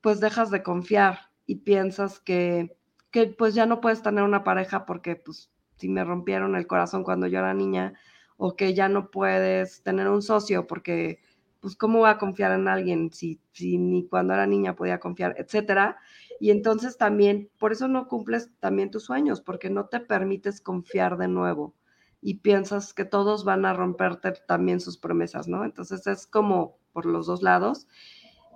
pues 0.00 0.20
dejas 0.20 0.50
de 0.50 0.62
confiar 0.62 1.30
y 1.46 1.56
piensas 1.56 2.20
que, 2.20 2.76
que 3.10 3.26
pues 3.26 3.54
ya 3.54 3.66
no 3.66 3.80
puedes 3.80 4.02
tener 4.02 4.24
una 4.24 4.44
pareja 4.44 4.86
porque 4.86 5.16
pues 5.16 5.50
si 5.76 5.88
me 5.88 6.04
rompieron 6.04 6.56
el 6.56 6.66
corazón 6.66 7.04
cuando 7.04 7.26
yo 7.26 7.38
era 7.38 7.54
niña 7.54 7.94
o 8.36 8.56
que 8.56 8.74
ya 8.74 8.88
no 8.88 9.10
puedes 9.10 9.82
tener 9.82 10.08
un 10.08 10.22
socio 10.22 10.66
porque 10.66 11.20
pues 11.60 11.76
cómo 11.76 12.00
voy 12.00 12.10
a 12.10 12.18
confiar 12.18 12.52
en 12.52 12.68
alguien 12.68 13.12
si, 13.12 13.40
si 13.52 13.78
ni 13.78 14.06
cuando 14.08 14.32
era 14.34 14.46
niña 14.46 14.74
podía 14.74 14.98
confiar, 14.98 15.34
etcétera. 15.38 15.98
Y 16.40 16.50
entonces 16.50 16.96
también, 16.96 17.50
por 17.58 17.72
eso 17.72 17.86
no 17.86 18.08
cumples 18.08 18.50
también 18.60 18.90
tus 18.90 19.04
sueños, 19.04 19.42
porque 19.42 19.68
no 19.68 19.86
te 19.86 20.00
permites 20.00 20.60
confiar 20.62 21.18
de 21.18 21.28
nuevo 21.28 21.74
y 22.22 22.38
piensas 22.38 22.94
que 22.94 23.04
todos 23.04 23.44
van 23.44 23.64
a 23.66 23.74
romperte 23.74 24.32
también 24.46 24.80
sus 24.80 24.98
promesas, 24.98 25.48
¿no? 25.48 25.64
Entonces 25.64 26.06
es 26.06 26.26
como 26.26 26.78
por 26.92 27.06
los 27.06 27.26
dos 27.26 27.42
lados. 27.42 27.86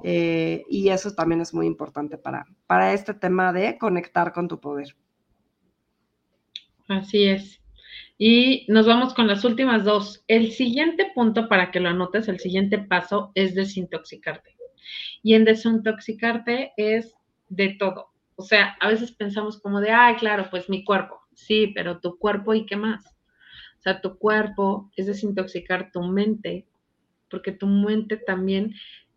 Eh, 0.03 0.65
y 0.69 0.89
eso 0.89 1.15
también 1.15 1.41
es 1.41 1.55
muy 1.55 1.67
importante 1.67 2.19
para, 2.19 2.47
para 2.67 2.93
este 2.93 3.15
tema 3.15 3.53
de 3.53 3.79
conectar 3.79 4.33
con 4.33 4.49
tu 4.49 4.61
poder. 4.61 4.97
Así 6.89 7.25
es. 7.25 7.61
Y 8.19 8.67
nos 8.69 8.87
vamos 8.87 9.15
con 9.15 9.27
las 9.27 9.45
últimas 9.45 9.85
dos. 9.85 10.25
El 10.29 10.53
siguiente 10.53 11.11
punto 11.15 11.49
para 11.49 11.71
que 11.71 11.81
lo 11.81 11.89
anotes, 11.89 12.29
el 12.29 12.39
siguiente 12.39 12.79
paso 12.79 13.33
es 13.35 13.55
desintoxicarte. 13.55 14.57
Y 15.23 15.35
en 15.35 15.45
desintoxicarte 15.45 16.73
es 16.77 17.15
de 17.49 17.77
todo. 17.79 18.13
O 18.37 18.43
sea, 18.43 18.77
a 18.81 18.89
veces 18.89 19.13
pensamos 19.13 19.61
como 19.61 19.81
de, 19.81 19.91
ay, 19.91 20.17
claro, 20.17 20.49
pues 20.51 20.69
mi 20.69 20.85
cuerpo. 20.85 21.21
Sí, 21.35 21.73
pero 21.75 22.01
tu 22.01 22.19
cuerpo 22.19 22.55
y 22.55 22.67
qué 22.67 22.77
más. 22.77 23.05
O 23.07 23.83
sea, 23.83 24.01
tu 24.01 24.19
cuerpo 24.19 24.91
es 24.97 25.07
desintoxicar 25.07 25.91
tu 25.93 26.03
mente, 26.03 26.67
porque 27.31 27.53
tu 27.53 27.67
mente 27.67 28.17
también 28.17 28.75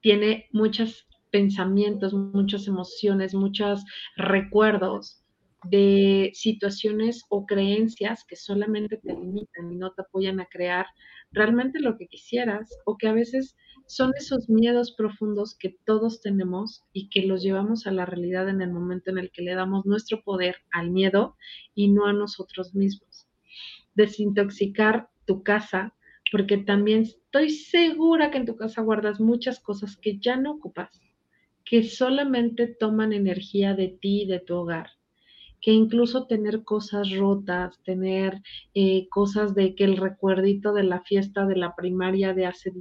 tiene 0.08 0.48
muchos 0.54 1.06
pensamientos, 1.32 2.14
muchas 2.14 2.66
emociones, 2.70 3.34
muchos 3.34 3.84
recuerdos 4.16 5.22
de 5.66 6.32
situaciones 6.34 7.26
o 7.28 7.46
creencias 7.46 8.24
que 8.24 8.38
solamente 8.38 8.96
te 8.96 9.12
limitan 9.12 9.70
y 9.70 9.76
no 9.76 9.92
te 9.92 10.04
apoyan 10.04 10.40
a 10.40 10.46
crear 10.46 10.86
realmente 11.34 11.82
lo 11.82 11.98
que 11.98 12.08
quisieras 12.08 12.70
o 12.86 12.98
que 12.98 13.10
a 13.10 13.12
veces 13.12 13.58
son 13.86 14.14
esos 14.16 14.48
miedos 14.48 14.94
profundos 14.94 15.58
que 15.60 15.76
todos 15.86 16.22
tenemos 16.22 16.86
y 16.94 17.10
que 17.10 17.24
los 17.24 17.44
llevamos 17.44 17.86
a 17.86 17.92
la 17.92 18.06
realidad 18.06 18.48
en 18.48 18.62
el 18.62 18.72
momento 18.72 19.12
en 19.12 19.18
el 19.18 19.30
que 19.30 19.42
le 19.42 19.56
damos 19.56 19.86
nuestro 19.86 20.24
poder 20.24 20.56
al 20.72 20.90
miedo 20.90 21.36
y 21.76 21.90
no 21.90 22.06
a 22.06 22.14
nosotros 22.14 22.74
mismos. 22.74 23.28
Desintoxicar 23.94 25.10
tu 25.26 25.44
casa 25.44 25.97
porque 26.32 26.58
también 26.58 27.02
estoy 27.04 27.50
segura 27.52 28.32
que 28.32 28.38
en 28.38 28.46
tu 28.46 28.56
casa 28.56 28.82
guardas 28.82 29.20
muchas 29.20 29.60
cosas 29.60 29.98
que 29.98 30.20
ya 30.20 30.38
no 30.38 30.52
ocupas, 30.54 31.02
que 31.66 31.84
solamente 31.84 32.68
toman 32.68 33.14
energía 33.14 33.74
de 33.76 33.90
ti 33.90 34.24
y 34.24 34.28
de 34.28 34.40
tu 34.40 34.56
hogar. 34.56 34.90
que 35.62 35.72
incluso 35.72 36.28
tener 36.28 36.64
cosas 36.64 37.10
rotas, 37.16 37.82
tener 37.84 38.42
eh, 38.76 39.08
cosas 39.10 39.56
de 39.56 39.76
que 39.76 39.86
el 39.86 39.98
recuerdito 39.98 40.74
de 40.74 40.84
la 40.84 41.02
fiesta 41.02 41.46
de 41.48 41.56
la 41.56 41.76
primaria 41.76 42.34
de 42.34 42.46
hace 42.46 42.72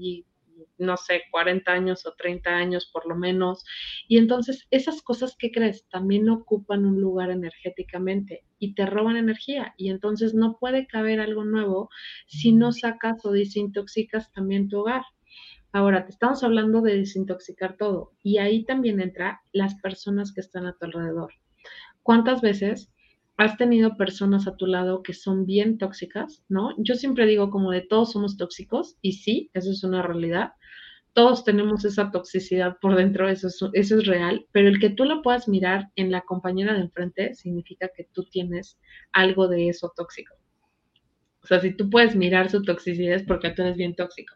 no 0.79 0.97
sé, 0.97 1.23
40 1.31 1.73
años 1.73 2.07
o 2.07 2.15
30 2.17 2.51
años 2.51 2.91
por 2.93 3.07
lo 3.07 3.17
menos. 3.17 3.65
Y 4.09 4.19
entonces 4.19 4.67
esas 4.71 5.03
cosas 5.03 5.37
que 5.39 5.51
crees 5.51 5.89
también 5.89 6.29
ocupan 6.29 6.87
un 6.87 7.01
lugar 7.01 7.31
energéticamente 7.31 8.45
y 8.59 8.75
te 8.75 8.87
roban 8.87 9.17
energía. 9.17 9.75
Y 9.77 9.91
entonces 9.91 10.35
no 10.35 10.59
puede 10.59 10.87
caber 10.87 11.21
algo 11.21 11.45
nuevo 11.45 11.89
si 12.27 12.53
no 12.53 12.73
sacas 12.73 13.25
o 13.25 13.33
desintoxicas 13.33 14.33
también 14.33 14.69
tu 14.69 14.81
hogar. 14.81 15.03
Ahora, 15.73 16.05
te 16.07 16.13
estamos 16.13 16.43
hablando 16.43 16.81
de 16.81 16.97
desintoxicar 16.97 17.77
todo 17.77 18.13
y 18.23 18.39
ahí 18.39 18.65
también 18.65 19.01
entra 19.01 19.43
las 19.53 19.75
personas 19.81 20.33
que 20.33 20.41
están 20.41 20.67
a 20.67 20.73
tu 20.73 20.87
alrededor. 20.87 21.35
¿Cuántas 22.03 22.41
veces 22.41 22.91
has 23.37 23.57
tenido 23.57 23.97
personas 23.97 24.47
a 24.47 24.57
tu 24.57 24.67
lado 24.67 25.03
que 25.03 25.13
son 25.13 25.45
bien 25.45 25.79
tóxicas, 25.79 26.43
¿no? 26.49 26.71
Yo 26.79 26.95
siempre 26.95 27.27
digo 27.27 27.51
como 27.51 27.71
de 27.71 27.83
todos 27.83 28.13
somos 28.13 28.37
tóxicos 28.37 28.97
y 29.03 29.13
sí, 29.13 29.51
eso 29.53 29.71
es 29.71 29.85
una 29.85 30.03
realidad. 30.03 30.53
Todos 31.17 31.45
tenemos 31.45 31.83
esa 31.87 32.11
toxicidad 32.11 32.77
por 32.79 32.95
dentro, 32.95 33.27
eso 33.27 33.49
es, 33.49 33.59
eso 33.73 33.99
es 33.99 34.07
real, 34.07 34.47
pero 34.53 34.69
el 34.69 34.79
que 34.79 34.91
tú 34.91 35.07
lo 35.07 35.23
puedas 35.23 35.49
mirar 35.49 35.91
en 35.97 36.11
la 36.11 36.21
compañera 36.21 36.75
de 36.75 36.81
enfrente 36.81 37.35
significa 37.35 37.89
que 37.97 38.07
tú 38.13 38.25
tienes 38.25 38.79
algo 39.13 39.49
de 39.49 39.71
eso 39.71 39.91
tóxico. 39.97 40.35
O 41.43 41.47
sea, 41.47 41.61
si 41.61 41.75
tú 41.75 41.89
puedes 41.89 42.15
mirar 42.15 42.51
su 42.51 42.63
toxicidad 42.63 43.15
es 43.15 43.23
porque 43.23 43.49
tú 43.49 43.63
eres 43.63 43.79
bien 43.79 43.95
tóxico. 43.95 44.35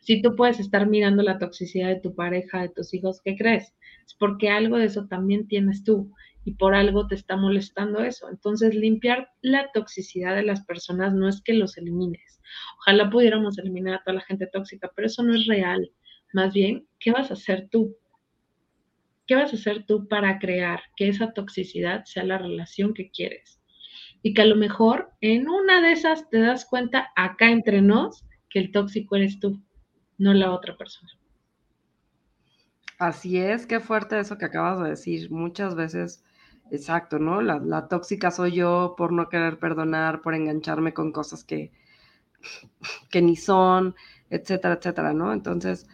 Si 0.00 0.22
tú 0.22 0.34
puedes 0.34 0.58
estar 0.60 0.86
mirando 0.86 1.22
la 1.22 1.38
toxicidad 1.38 1.88
de 1.88 2.00
tu 2.00 2.14
pareja, 2.14 2.62
de 2.62 2.70
tus 2.70 2.94
hijos, 2.94 3.20
¿qué 3.22 3.36
crees? 3.36 3.74
Es 4.06 4.14
porque 4.14 4.48
algo 4.48 4.78
de 4.78 4.86
eso 4.86 5.08
también 5.08 5.46
tienes 5.46 5.84
tú 5.84 6.10
y 6.48 6.52
por 6.52 6.74
algo 6.74 7.06
te 7.06 7.14
está 7.14 7.36
molestando 7.36 8.00
eso. 8.00 8.26
Entonces, 8.30 8.74
limpiar 8.74 9.28
la 9.42 9.70
toxicidad 9.74 10.34
de 10.34 10.44
las 10.44 10.64
personas 10.64 11.12
no 11.12 11.28
es 11.28 11.42
que 11.42 11.52
los 11.52 11.76
elimines. 11.76 12.40
Ojalá 12.78 13.10
pudiéramos 13.10 13.58
eliminar 13.58 13.96
a 13.96 14.02
toda 14.02 14.14
la 14.14 14.22
gente 14.22 14.46
tóxica, 14.50 14.90
pero 14.96 15.08
eso 15.08 15.22
no 15.22 15.34
es 15.34 15.46
real. 15.46 15.92
Más 16.32 16.54
bien, 16.54 16.88
¿qué 17.00 17.12
vas 17.12 17.30
a 17.30 17.34
hacer 17.34 17.68
tú? 17.70 17.94
¿Qué 19.26 19.34
vas 19.34 19.52
a 19.52 19.56
hacer 19.56 19.84
tú 19.84 20.08
para 20.08 20.38
crear 20.38 20.80
que 20.96 21.08
esa 21.08 21.34
toxicidad 21.34 22.06
sea 22.06 22.24
la 22.24 22.38
relación 22.38 22.94
que 22.94 23.10
quieres? 23.10 23.60
Y 24.22 24.32
que 24.32 24.40
a 24.40 24.46
lo 24.46 24.56
mejor 24.56 25.10
en 25.20 25.50
una 25.50 25.82
de 25.82 25.92
esas 25.92 26.30
te 26.30 26.40
das 26.40 26.64
cuenta 26.64 27.10
acá 27.14 27.50
entre 27.50 27.82
nos 27.82 28.24
que 28.48 28.58
el 28.58 28.72
tóxico 28.72 29.16
eres 29.16 29.38
tú, 29.38 29.62
no 30.16 30.32
la 30.32 30.50
otra 30.50 30.78
persona. 30.78 31.10
Así 32.98 33.36
es, 33.36 33.66
qué 33.66 33.80
fuerte 33.80 34.18
eso 34.18 34.38
que 34.38 34.46
acabas 34.46 34.82
de 34.82 34.88
decir. 34.88 35.30
Muchas 35.30 35.74
veces, 35.74 36.24
exacto, 36.70 37.18
¿no? 37.18 37.40
La, 37.42 37.88
tóxica 37.88 38.30
soy 38.30 38.52
yo 38.52 38.94
por 38.96 39.12
no 39.12 39.28
querer 39.28 39.58
perdonar, 39.58 40.20
por 40.20 40.34
engancharme 40.34 40.94
con 40.94 41.12
cosas 41.12 41.44
que, 41.44 41.72
que 43.10 43.22
ni 43.22 43.36
son, 43.36 43.94
etcétera, 44.30 44.74
etcétera, 44.74 45.12
¿no? 45.12 45.32
Entonces, 45.32 45.86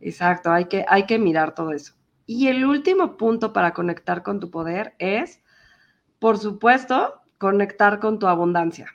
exacto, 0.00 0.52
hay 0.52 0.66
que, 0.66 0.84
hay 0.88 1.06
que 1.06 1.18
mirar 1.18 1.54
todo 1.54 1.72
eso. 1.72 1.94
Y 2.26 2.48
el 2.48 2.64
último 2.64 3.16
punto 3.16 3.52
para 3.52 3.72
conectar 3.72 4.22
con 4.22 4.40
tu 4.40 4.50
poder 4.50 4.94
es, 4.98 5.42
por 6.18 6.38
supuesto, 6.38 7.22
conectar 7.38 8.00
con 8.00 8.18
tu 8.18 8.26
abundancia. 8.26 8.92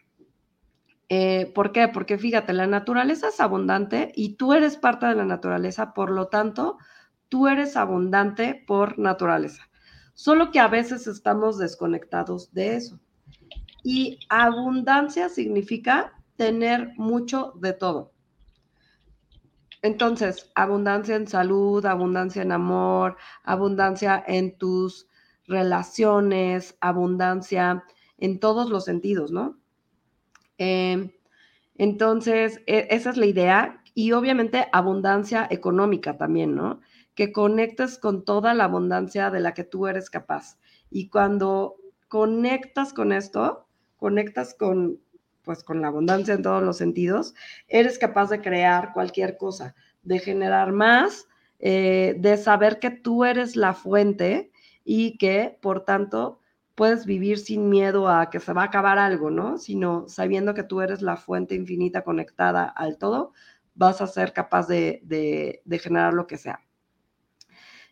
Eh, 1.09 1.51
¿Por 1.53 1.71
qué? 1.71 1.87
Porque 1.89 2.17
fíjate, 2.17 2.53
la 2.53 2.67
naturaleza 2.67 3.29
es 3.29 3.39
abundante 3.39 4.11
y 4.15 4.35
tú 4.35 4.53
eres 4.53 4.77
parte 4.77 5.05
de 5.07 5.15
la 5.15 5.25
naturaleza, 5.25 5.93
por 5.93 6.09
lo 6.09 6.27
tanto, 6.27 6.77
tú 7.27 7.47
eres 7.47 7.75
abundante 7.75 8.63
por 8.65 8.97
naturaleza. 8.97 9.70
Solo 10.21 10.51
que 10.51 10.59
a 10.59 10.67
veces 10.67 11.07
estamos 11.07 11.57
desconectados 11.57 12.53
de 12.53 12.75
eso. 12.75 12.99
Y 13.83 14.19
abundancia 14.29 15.29
significa 15.29 16.13
tener 16.35 16.93
mucho 16.95 17.53
de 17.59 17.73
todo. 17.73 18.11
Entonces, 19.81 20.51
abundancia 20.53 21.15
en 21.15 21.27
salud, 21.27 21.83
abundancia 21.87 22.43
en 22.43 22.51
amor, 22.51 23.17
abundancia 23.43 24.23
en 24.27 24.55
tus 24.59 25.07
relaciones, 25.47 26.77
abundancia 26.81 27.83
en 28.19 28.39
todos 28.39 28.69
los 28.69 28.85
sentidos, 28.85 29.31
¿no? 29.31 29.57
Em, 30.59 31.09
entonces, 31.73 32.61
e, 32.67 32.85
esa 32.91 33.09
es 33.09 33.17
la 33.17 33.25
idea 33.25 33.83
y 33.95 34.11
obviamente 34.11 34.67
abundancia 34.71 35.47
económica 35.49 36.15
también, 36.19 36.53
¿no? 36.55 36.79
Que 37.21 37.31
conectes 37.31 37.99
con 37.99 38.25
toda 38.25 38.55
la 38.55 38.63
abundancia 38.63 39.29
de 39.29 39.41
la 39.41 39.53
que 39.53 39.63
tú 39.63 39.85
eres 39.85 40.09
capaz. 40.09 40.57
Y 40.89 41.09
cuando 41.09 41.75
conectas 42.07 42.93
con 42.93 43.11
esto, 43.11 43.67
conectas 43.95 44.55
con, 44.55 44.99
pues, 45.43 45.63
con 45.63 45.83
la 45.83 45.89
abundancia 45.89 46.33
en 46.33 46.41
todos 46.41 46.63
los 46.63 46.77
sentidos, 46.77 47.35
eres 47.67 47.99
capaz 47.99 48.31
de 48.31 48.41
crear 48.41 48.91
cualquier 48.91 49.37
cosa, 49.37 49.75
de 50.01 50.17
generar 50.17 50.71
más, 50.71 51.27
eh, 51.59 52.15
de 52.17 52.37
saber 52.37 52.79
que 52.79 52.89
tú 52.89 53.23
eres 53.23 53.55
la 53.55 53.75
fuente 53.75 54.51
y 54.83 55.19
que, 55.19 55.59
por 55.61 55.85
tanto, 55.85 56.39
puedes 56.73 57.05
vivir 57.05 57.37
sin 57.37 57.69
miedo 57.69 58.09
a 58.09 58.31
que 58.31 58.39
se 58.39 58.51
va 58.51 58.63
a 58.63 58.65
acabar 58.65 58.97
algo, 58.97 59.29
¿no? 59.29 59.59
Sino 59.59 60.09
sabiendo 60.09 60.55
que 60.55 60.63
tú 60.63 60.81
eres 60.81 61.03
la 61.03 61.17
fuente 61.17 61.53
infinita 61.53 62.03
conectada 62.03 62.65
al 62.65 62.97
todo, 62.97 63.33
vas 63.75 64.01
a 64.01 64.07
ser 64.07 64.33
capaz 64.33 64.67
de, 64.67 65.61
generar 65.83 66.15
lo 66.15 66.25
que 66.25 66.39
sea. 66.39 66.61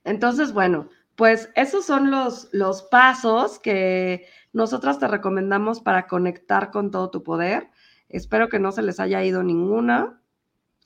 Entonces, 0.04 0.54
bueno, 0.54 0.90
pues 1.16 1.50
esos 1.56 1.86
son 1.86 2.12
los, 2.12 2.50
los 2.54 2.84
pasos 2.84 3.60
que 3.60 4.26
nosotras 4.54 5.00
te 5.00 5.08
recomendamos 5.08 5.82
para 5.82 6.08
conectar 6.08 6.72
con 6.72 6.92
todo 6.92 7.10
tu 7.10 7.24
poder. 7.24 7.70
Espero 8.08 8.50
que 8.50 8.60
no 8.60 8.72
se 8.72 8.82
les 8.82 9.00
haya 9.00 9.24
ido 9.24 9.44
ninguna. 9.44 10.22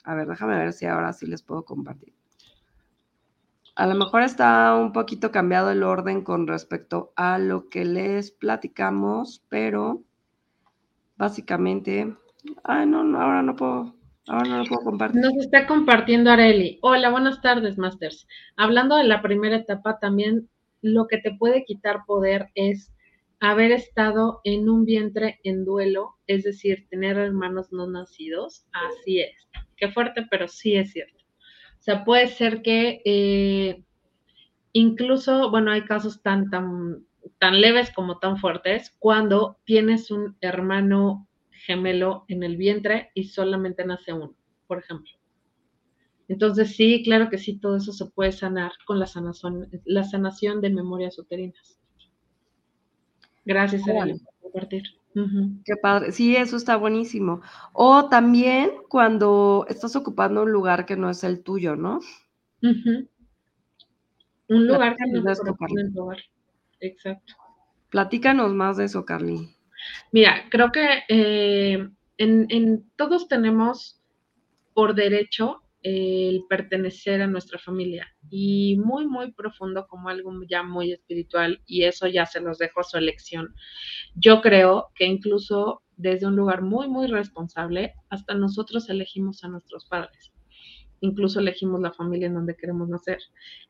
A 0.03 0.15
ver, 0.15 0.27
déjame 0.27 0.57
ver 0.57 0.73
si 0.73 0.85
ahora 0.85 1.13
sí 1.13 1.27
les 1.27 1.43
puedo 1.43 1.63
compartir. 1.63 2.13
A 3.75 3.87
lo 3.87 3.95
mejor 3.95 4.21
está 4.21 4.75
un 4.75 4.91
poquito 4.91 5.31
cambiado 5.31 5.71
el 5.71 5.81
orden 5.81 6.23
con 6.23 6.45
respecto 6.45 7.11
a 7.15 7.39
lo 7.39 7.69
que 7.69 7.85
les 7.85 8.29
platicamos, 8.29 9.43
pero 9.49 10.03
básicamente, 11.17 12.15
ay, 12.63 12.85
no, 12.85 13.03
no 13.03 13.19
ahora 13.19 13.41
no 13.41 13.55
puedo, 13.55 13.95
ahora 14.27 14.49
no 14.49 14.57
lo 14.59 14.65
puedo 14.65 14.83
compartir. 14.83 15.21
Nos 15.21 15.35
está 15.37 15.67
compartiendo 15.67 16.31
Areli. 16.31 16.79
Hola, 16.81 17.09
buenas 17.09 17.41
tardes, 17.41 17.77
Masters. 17.77 18.27
Hablando 18.55 18.95
de 18.95 19.03
la 19.03 19.21
primera 19.21 19.57
etapa, 19.57 19.99
también 19.99 20.49
lo 20.81 21.07
que 21.07 21.17
te 21.17 21.35
puede 21.35 21.65
quitar 21.65 22.05
poder 22.05 22.49
es 22.55 22.93
haber 23.39 23.71
estado 23.71 24.39
en 24.45 24.69
un 24.69 24.85
vientre 24.85 25.39
en 25.43 25.65
duelo, 25.65 26.15
es 26.27 26.43
decir, 26.43 26.87
tener 26.89 27.17
hermanos 27.17 27.73
no 27.73 27.87
nacidos. 27.87 28.65
Así 28.71 29.19
es. 29.19 29.35
Qué 29.75 29.89
fuerte, 29.91 30.25
pero 30.29 30.47
sí 30.47 30.75
es 30.75 30.91
cierto. 30.91 31.23
O 31.79 31.81
sea, 31.83 32.05
puede 32.05 32.27
ser 32.27 32.61
que 32.61 33.01
eh, 33.03 33.83
incluso, 34.71 35.51
bueno, 35.51 35.71
hay 35.71 35.83
casos 35.83 36.21
tan, 36.21 36.49
tan, 36.49 37.05
tan 37.39 37.59
leves 37.59 37.91
como 37.91 38.19
tan 38.19 38.37
fuertes 38.37 38.95
cuando 38.99 39.57
tienes 39.65 40.09
un 40.09 40.37
hermano 40.39 41.27
gemelo 41.65 42.25
en 42.27 42.43
el 42.43 42.57
vientre 42.57 43.11
y 43.13 43.25
solamente 43.25 43.85
nace 43.85 44.13
uno, 44.13 44.35
por 44.67 44.79
ejemplo. 44.79 45.11
Entonces, 46.27 46.75
sí, 46.75 47.03
claro 47.03 47.29
que 47.29 47.37
sí, 47.37 47.57
todo 47.57 47.77
eso 47.77 47.91
se 47.91 48.05
puede 48.05 48.31
sanar 48.31 48.71
con 48.85 48.99
la 48.99 49.07
sanación, 49.07 49.69
la 49.85 50.03
sanación 50.03 50.61
de 50.61 50.69
memorias 50.69 51.19
uterinas. 51.19 51.77
Gracias, 53.45 53.87
Ariel, 53.87 54.21
por 54.21 54.51
compartir. 54.51 54.83
Qué 55.65 55.75
padre. 55.75 56.11
Sí, 56.11 56.35
eso 56.35 56.57
está 56.57 56.75
buenísimo. 56.75 57.41
O 57.71 58.09
también 58.09 58.71
cuando 58.89 59.65
estás 59.69 59.95
ocupando 59.95 60.43
un 60.43 60.51
lugar 60.51 60.85
que 60.85 60.95
no 60.95 61.09
es 61.09 61.23
el 61.23 61.43
tuyo, 61.43 61.75
¿no? 61.75 61.99
Un 62.61 63.07
lugar 64.67 64.95
que 64.95 65.05
no 65.11 65.29
es 65.29 65.39
el 65.39 65.93
lugar. 65.93 66.17
Exacto. 66.79 67.35
Platícanos 67.89 68.53
más 68.53 68.77
de 68.77 68.85
eso, 68.85 69.05
Carly. 69.05 69.49
Mira, 70.11 70.45
creo 70.49 70.71
que 70.71 71.03
eh, 71.07 71.89
en, 72.17 72.91
todos 72.95 73.27
tenemos 73.27 74.01
por 74.73 74.95
derecho 74.95 75.61
el 75.81 76.43
pertenecer 76.47 77.21
a 77.21 77.27
nuestra 77.27 77.59
familia 77.59 78.07
y 78.29 78.77
muy, 78.77 79.05
muy 79.05 79.33
profundo 79.33 79.85
como 79.87 80.07
algo 80.07 80.31
ya 80.49 80.63
muy 80.63 80.93
espiritual 80.93 81.61
y 81.65 81.83
eso 81.83 82.07
ya 82.07 82.25
se 82.25 82.39
los 82.39 82.57
dejo 82.57 82.79
a 82.79 82.83
su 82.83 82.97
elección. 82.97 83.53
Yo 84.15 84.41
creo 84.41 84.91
que 84.95 85.05
incluso 85.05 85.83
desde 85.97 86.27
un 86.27 86.35
lugar 86.35 86.61
muy, 86.61 86.87
muy 86.87 87.07
responsable, 87.07 87.93
hasta 88.09 88.33
nosotros 88.33 88.89
elegimos 88.89 89.43
a 89.43 89.49
nuestros 89.49 89.85
padres. 89.85 90.31
Incluso 91.01 91.39
elegimos 91.39 91.81
la 91.81 91.91
familia 91.91 92.27
en 92.27 92.35
donde 92.35 92.55
queremos 92.55 92.87
nacer. 92.87 93.19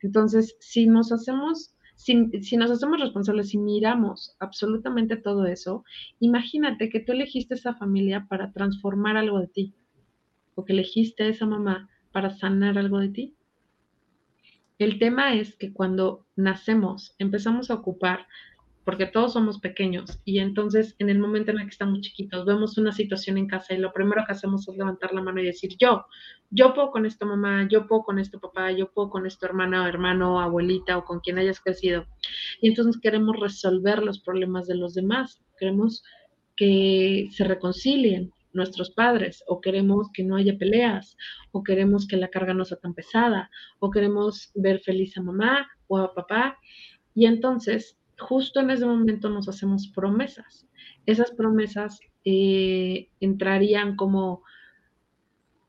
Entonces, 0.00 0.56
si 0.60 0.86
nos 0.86 1.10
hacemos 1.10 1.73
si, 1.94 2.30
si, 2.42 2.56
nos 2.56 2.70
hacemos 2.70 3.00
responsables 3.00 3.54
y 3.54 3.58
miramos 3.58 4.36
absolutamente 4.40 5.16
todo 5.16 5.46
eso, 5.46 5.84
imagínate 6.20 6.88
que 6.88 7.00
tú 7.00 7.12
elegiste 7.12 7.54
esa 7.54 7.74
familia 7.74 8.26
para 8.28 8.52
transformar 8.52 9.16
algo 9.16 9.40
de 9.40 9.48
ti, 9.48 9.74
o 10.54 10.64
que 10.64 10.72
elegiste 10.72 11.24
a 11.24 11.28
esa 11.28 11.46
mamá 11.46 11.88
para 12.12 12.30
sanar 12.30 12.78
algo 12.78 12.98
de 12.98 13.08
ti. 13.08 13.34
El 14.78 14.98
tema 14.98 15.34
es 15.34 15.54
que 15.56 15.72
cuando 15.72 16.26
nacemos 16.36 17.14
empezamos 17.18 17.70
a 17.70 17.74
ocupar 17.74 18.26
porque 18.84 19.06
todos 19.06 19.32
somos 19.32 19.58
pequeños 19.58 20.20
y 20.24 20.38
entonces 20.38 20.94
en 20.98 21.08
el 21.08 21.18
momento 21.18 21.50
en 21.50 21.58
el 21.58 21.64
que 21.64 21.70
estamos 21.70 22.00
chiquitos 22.00 22.44
vemos 22.44 22.76
una 22.76 22.92
situación 22.92 23.38
en 23.38 23.46
casa 23.46 23.74
y 23.74 23.78
lo 23.78 23.92
primero 23.92 24.24
que 24.26 24.32
hacemos 24.32 24.68
es 24.68 24.76
levantar 24.76 25.12
la 25.14 25.22
mano 25.22 25.40
y 25.40 25.46
decir 25.46 25.74
yo, 25.78 26.04
yo 26.50 26.74
puedo 26.74 26.90
con 26.90 27.06
esto 27.06 27.26
mamá, 27.26 27.66
yo 27.70 27.86
puedo 27.86 28.02
con 28.02 28.18
esto 28.18 28.38
papá, 28.38 28.70
yo 28.72 28.90
puedo 28.92 29.10
con 29.10 29.26
esto 29.26 29.46
hermana 29.46 29.88
hermano, 29.88 30.40
abuelita 30.40 30.98
o 30.98 31.04
con 31.04 31.20
quien 31.20 31.38
hayas 31.38 31.60
crecido. 31.60 32.06
Y 32.60 32.68
entonces 32.68 33.00
queremos 33.00 33.38
resolver 33.40 34.02
los 34.02 34.20
problemas 34.20 34.66
de 34.66 34.76
los 34.76 34.94
demás, 34.94 35.42
queremos 35.58 36.02
que 36.56 37.28
se 37.32 37.44
reconcilien 37.44 38.32
nuestros 38.52 38.90
padres 38.90 39.42
o 39.48 39.60
queremos 39.60 40.08
que 40.12 40.22
no 40.22 40.36
haya 40.36 40.56
peleas 40.56 41.16
o 41.50 41.64
queremos 41.64 42.06
que 42.06 42.16
la 42.16 42.28
carga 42.28 42.54
no 42.54 42.64
sea 42.64 42.78
tan 42.78 42.94
pesada 42.94 43.50
o 43.80 43.90
queremos 43.90 44.52
ver 44.54 44.80
feliz 44.80 45.16
a 45.18 45.22
mamá 45.22 45.66
o 45.88 45.98
a 45.98 46.14
papá. 46.14 46.56
Y 47.14 47.26
entonces 47.26 47.98
justo 48.24 48.60
en 48.60 48.70
ese 48.70 48.86
momento 48.86 49.30
nos 49.30 49.48
hacemos 49.48 49.88
promesas. 49.88 50.66
Esas 51.06 51.30
promesas 51.32 52.00
eh, 52.24 53.08
entrarían 53.20 53.96
como, 53.96 54.42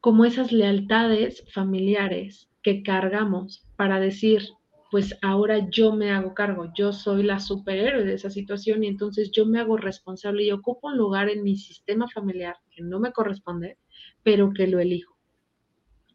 como 0.02 0.26
esas 0.26 0.52
lealtades 0.52 1.44
familiares 1.54 2.50
que 2.64 2.84
cargamos 2.84 3.68
para 3.76 4.00
decir, 4.00 4.42
pues 4.90 5.18
ahora 5.22 5.70
yo 5.70 5.94
me 5.94 6.12
hago 6.12 6.34
cargo, 6.34 6.72
yo 6.74 6.94
soy 6.94 7.24
la 7.24 7.40
superhéroe 7.40 8.06
de 8.06 8.14
esa 8.14 8.30
situación 8.30 8.84
y 8.84 8.88
entonces 8.88 9.32
yo 9.32 9.46
me 9.46 9.60
hago 9.60 9.78
responsable 9.78 10.44
y 10.44 10.52
ocupo 10.52 10.88
un 10.88 10.98
lugar 10.98 11.30
en 11.30 11.44
mi 11.44 11.58
sistema 11.58 12.08
familiar 12.08 12.56
que 12.72 12.82
no 12.82 13.00
me 13.00 13.12
corresponde, 13.12 13.78
pero 14.24 14.54
que 14.54 14.68
lo 14.68 14.80
elijo. 14.80 15.18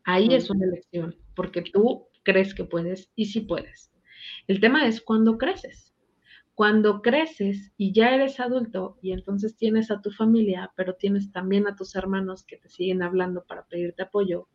Ahí 0.05 0.29
es 0.35 0.49
una 0.51 0.65
elección, 0.65 1.15
porque 1.37 1.63
tú 1.63 2.07
crees 2.23 2.55
que 2.55 2.65
puedes 2.65 3.11
y 3.15 3.27
sí 3.27 3.41
puedes. 3.41 3.93
El 4.47 4.61
tema 4.61 4.87
es 4.87 5.01
cuando 5.01 5.39
creces. 5.39 5.90
Cuando 6.61 7.01
creces 7.01 7.73
y 7.79 7.95
ya 7.95 8.15
eres 8.15 8.39
adulto 8.39 8.99
y 9.01 9.13
entonces 9.13 9.57
tienes 9.57 9.91
a 9.91 10.03
tu 10.03 10.11
familia, 10.11 10.71
pero 10.77 10.95
tienes 10.95 11.33
también 11.33 11.67
a 11.67 11.75
tus 11.75 11.97
hermanos 11.97 12.45
que 12.45 12.59
te 12.59 12.69
siguen 12.69 13.03
hablando 13.03 13.45
para 13.45 13.65
pedirte 13.65 14.03
apoyo, 14.03 14.47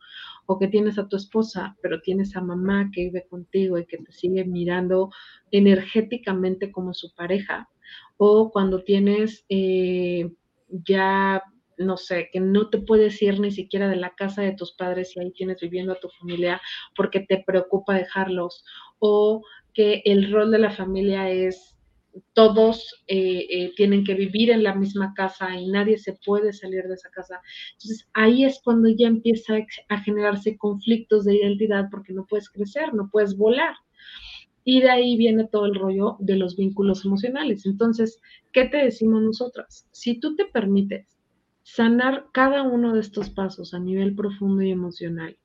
o 0.46 0.60
que 0.60 0.68
tienes 0.68 1.00
a 1.00 1.08
tu 1.08 1.16
esposa, 1.16 1.76
pero 1.82 2.02
tienes 2.02 2.36
a 2.36 2.42
mamá 2.42 2.92
que 2.94 3.06
vive 3.06 3.26
contigo 3.28 3.80
y 3.80 3.88
que 3.88 3.98
te 3.98 4.12
sigue 4.12 4.46
mirando 4.46 5.10
energéticamente 5.50 6.72
como 6.72 6.94
su 6.94 7.12
pareja, 7.16 7.70
o 8.18 8.52
cuando 8.52 8.84
tienes 8.84 9.44
eh, 9.50 10.32
ya 10.70 11.42
no 11.80 11.98
sé, 11.98 12.30
que 12.32 12.40
no 12.40 12.70
te 12.70 12.78
puedes 12.78 13.20
ir 13.24 13.40
ni 13.40 13.50
siquiera 13.50 13.90
de 13.90 13.96
la 13.96 14.14
casa 14.14 14.44
de 14.44 14.54
tus 14.54 14.74
padres 14.74 15.18
y 15.18 15.22
ahí 15.22 15.32
tienes 15.32 15.60
viviendo 15.60 15.94
a 15.94 16.00
tu 16.00 16.10
familia 16.10 16.62
porque 16.96 17.22
te 17.22 17.44
preocupa 17.44 17.96
dejarlos, 17.96 18.64
o 19.00 19.42
que 19.74 20.04
el 20.06 20.32
rol 20.32 20.52
de 20.52 20.60
la 20.60 20.70
familia 20.70 21.32
es 21.32 21.75
todos 22.34 23.04
eh, 23.08 23.46
eh, 23.50 23.74
tienen 23.76 24.04
que 24.04 24.14
vivir 24.14 24.52
en 24.52 24.64
la 24.64 24.76
misma 24.76 25.14
casa 25.14 25.56
y 25.56 25.68
nadie 25.68 25.98
se 25.98 26.18
puede 26.26 26.54
salir 26.54 26.84
de 26.84 26.96
esa 26.96 27.10
casa. 27.10 27.42
Entonces 27.74 28.08
ahí 28.14 28.46
es 28.46 28.62
cuando 28.64 28.90
ya 28.90 29.08
empieza 29.08 29.56
a 29.90 30.02
generarse 30.02 30.58
conflictos 30.58 31.26
de 31.26 31.36
identidad 31.36 31.90
porque 31.92 32.14
no 32.14 32.26
puedes 32.26 32.50
crecer, 32.50 32.94
no 32.94 33.10
puedes 33.12 33.38
volar. 33.38 33.76
Y 34.64 34.82
de 34.82 34.90
ahí 34.90 35.16
viene 35.18 35.48
todo 35.48 35.66
el 35.66 35.76
rollo 35.76 36.18
de 36.20 36.38
los 36.38 36.56
vínculos 36.56 37.06
emocionales. 37.06 37.66
Entonces, 37.66 38.20
¿qué 38.52 38.66
te 38.66 38.78
decimos 38.78 39.22
nosotras? 39.22 39.88
Si 39.92 40.20
tú 40.20 40.36
te 40.36 40.46
permites 40.46 41.08
sanar 41.62 42.26
cada 42.32 42.64
uno 42.64 42.94
de 42.94 43.02
estos 43.02 43.30
pasos 43.30 43.74
a 43.74 43.80
nivel 43.80 44.16
profundo 44.16 44.64
y 44.64 44.72
emocional, 44.72 45.38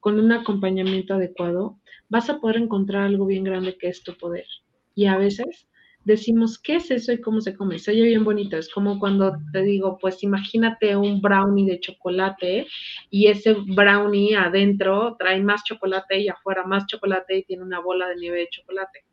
con 0.00 0.18
un 0.18 0.32
acompañamiento 0.32 1.14
adecuado, 1.14 1.78
vas 2.08 2.28
a 2.28 2.40
poder 2.40 2.56
encontrar 2.56 3.04
algo 3.04 3.26
bien 3.26 3.44
grande 3.44 3.76
que 3.76 3.88
es 3.88 4.02
tu 4.02 4.16
poder. 4.16 4.46
Y 4.94 5.06
a 5.06 5.16
veces 5.16 5.68
decimos, 6.06 6.58
¿qué 6.60 6.76
es 6.76 6.90
eso 6.92 7.12
y 7.12 7.20
cómo 7.20 7.40
se 7.40 7.56
come? 7.56 7.80
Se 7.80 7.90
oye 7.90 8.02
bien 8.04 8.24
bonito, 8.24 8.56
es 8.56 8.72
como 8.72 9.00
cuando 9.00 9.36
te 9.52 9.62
digo, 9.62 9.98
pues 10.00 10.22
imagínate 10.22 10.96
un 10.96 11.20
brownie 11.20 11.66
de 11.66 11.80
chocolate 11.80 12.68
y 13.10 13.26
ese 13.26 13.54
brownie 13.54 14.36
adentro 14.36 15.16
trae 15.18 15.42
más 15.42 15.64
chocolate 15.64 16.20
y 16.20 16.28
afuera 16.28 16.64
más 16.64 16.86
chocolate 16.86 17.38
y 17.38 17.44
tiene 17.44 17.64
una 17.64 17.80
bola 17.80 18.08
de 18.08 18.16
nieve 18.16 18.38
de 18.38 18.48
chocolate. 18.50 19.04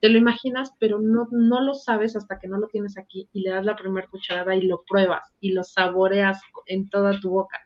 Te 0.00 0.10
lo 0.10 0.18
imaginas, 0.18 0.72
pero 0.78 1.00
no, 1.00 1.26
no 1.30 1.62
lo 1.62 1.72
sabes 1.72 2.16
hasta 2.16 2.38
que 2.38 2.48
no 2.48 2.58
lo 2.58 2.68
tienes 2.68 2.98
aquí 2.98 3.30
y 3.32 3.40
le 3.40 3.50
das 3.50 3.64
la 3.64 3.74
primera 3.74 4.06
cucharada 4.08 4.54
y 4.54 4.62
lo 4.62 4.84
pruebas 4.86 5.34
y 5.40 5.52
lo 5.52 5.64
saboreas 5.64 6.38
en 6.66 6.90
toda 6.90 7.18
tu 7.18 7.30
boca. 7.30 7.60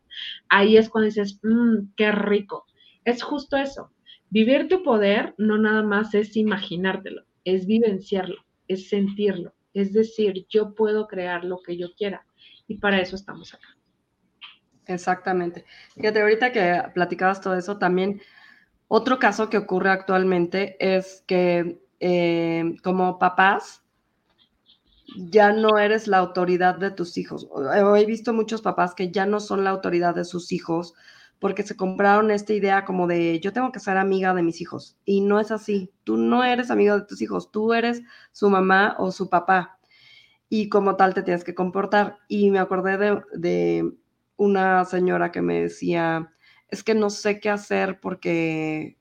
Ahí 0.49 0.77
es 0.77 0.89
cuando 0.89 1.07
dices, 1.07 1.41
mmm, 1.43 1.89
qué 1.97 2.13
rico. 2.13 2.67
Es 3.05 3.25
justo 3.25 3.57
eso. 3.57 3.91
Vivir 4.31 4.69
tu 4.69 4.85
poder 4.85 5.35
no 5.39 5.59
nada 5.59 5.83
más 5.83 6.15
es 6.15 6.37
imaginártelo, 6.37 7.23
es 7.45 7.67
vivenciarlo 7.67 8.46
es 8.69 8.89
sentirlo, 8.89 9.55
es 9.75 9.93
decir, 9.93 10.47
yo 10.49 10.75
puedo 10.75 11.07
crear 11.07 11.45
lo 11.45 11.63
que 11.63 11.77
yo 11.77 11.95
quiera 11.97 12.27
y 12.67 12.79
para 12.79 13.01
eso 13.01 13.17
estamos 13.17 13.55
acá. 13.55 13.69
Exactamente. 14.87 15.65
Fíjate, 15.95 16.21
ahorita 16.21 16.53
que 16.53 16.83
platicabas 16.95 17.41
todo 17.41 17.55
eso, 17.55 17.79
también 17.79 18.21
otro 18.89 19.19
caso 19.19 19.51
que 19.51 19.59
ocurre 19.59 19.91
actualmente 19.91 20.77
es 20.79 21.25
que 21.27 21.83
eh, 21.99 22.77
como 22.83 23.19
papás 23.19 23.83
ya 25.17 25.53
no 25.53 25.79
eres 25.79 26.07
la 26.07 26.19
autoridad 26.19 26.77
de 26.77 26.91
tus 26.91 27.17
hijos. 27.19 27.49
He 27.75 28.07
visto 28.07 28.33
muchos 28.33 28.63
papás 28.63 28.95
que 28.95 29.11
ya 29.11 29.27
no 29.27 29.41
son 29.41 29.65
la 29.65 29.71
autoridad 29.71 30.15
de 30.15 30.25
sus 30.25 30.53
hijos 30.53 30.95
porque 31.39 31.63
se 31.63 31.77
compraron 31.77 32.31
esta 32.31 32.53
idea 32.53 32.85
como 32.85 33.07
de 33.07 33.41
yo 33.41 33.53
tengo 33.53 33.73
que 33.73 33.81
ser 33.81 33.97
amiga 33.97 34.35
de 34.35 34.43
mis 34.43 34.61
hijos. 34.61 34.99
Y 35.05 35.21
no 35.21 35.41
es 35.41 35.51
así. 35.51 35.93
Tú 36.05 36.17
no 36.17 36.45
eres 36.45 36.71
amigo 36.71 36.99
de 36.99 37.07
tus 37.07 37.21
hijos, 37.23 37.51
tú 37.51 37.73
eres 37.75 38.03
su 38.33 38.51
mamá 38.51 38.97
o 38.99 39.13
su 39.13 39.29
papá. 39.29 39.79
Y 40.49 40.69
como 40.69 40.97
tal 40.97 41.15
te 41.15 41.23
tienes 41.23 41.45
que 41.45 41.55
comportar. 41.55 42.19
Y 42.29 42.51
me 42.51 42.59
acordé 42.59 42.99
de 43.33 43.93
una 44.37 44.85
señora 44.85 45.33
que 45.33 45.43
me 45.43 45.63
decía, 45.63 46.33
es 46.69 46.83
que 46.83 46.95
no 46.95 47.11
sé 47.11 47.41
qué 47.41 47.51
hacer 47.51 48.01
porque, 48.01 48.99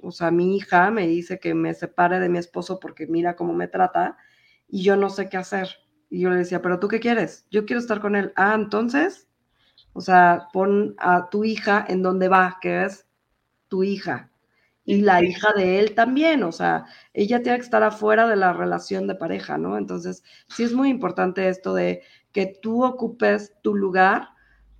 o 0.00 0.10
sea, 0.10 0.30
mi 0.30 0.56
hija 0.56 0.90
me 0.90 1.06
dice 1.06 1.38
que 1.38 1.54
me 1.54 1.74
separe 1.74 2.20
de 2.20 2.28
mi 2.28 2.38
esposo 2.38 2.80
porque 2.80 3.06
mira 3.06 3.36
cómo 3.36 3.52
me 3.52 3.68
trata 3.68 4.16
y 4.68 4.82
yo 4.82 4.96
no 4.96 5.10
sé 5.10 5.28
qué 5.28 5.36
hacer. 5.36 5.68
Y 6.10 6.20
yo 6.20 6.30
le 6.30 6.36
decía, 6.36 6.62
pero 6.62 6.78
tú 6.78 6.88
qué 6.88 7.00
quieres? 7.00 7.46
Yo 7.50 7.64
quiero 7.64 7.80
estar 7.80 8.00
con 8.00 8.16
él. 8.16 8.32
Ah, 8.36 8.54
entonces, 8.54 9.28
o 9.92 10.00
sea, 10.00 10.48
pon 10.52 10.94
a 10.98 11.28
tu 11.30 11.44
hija 11.44 11.84
en 11.88 12.02
donde 12.02 12.28
va, 12.28 12.58
que 12.60 12.84
es 12.84 13.06
tu 13.68 13.82
hija. 13.84 14.30
Y 14.84 15.02
la 15.02 15.22
hija 15.22 15.52
de 15.56 15.78
él 15.80 15.94
también, 15.94 16.42
o 16.42 16.52
sea, 16.52 16.86
ella 17.14 17.42
tiene 17.42 17.58
que 17.58 17.64
estar 17.64 17.82
afuera 17.84 18.28
de 18.28 18.36
la 18.36 18.52
relación 18.52 19.06
de 19.06 19.14
pareja, 19.14 19.58
¿no? 19.58 19.78
Entonces, 19.78 20.24
sí 20.48 20.64
es 20.64 20.72
muy 20.74 20.88
importante 20.90 21.48
esto 21.48 21.74
de 21.74 22.02
que 22.32 22.46
tú 22.62 22.84
ocupes 22.84 23.54
tu 23.62 23.74
lugar 23.76 24.28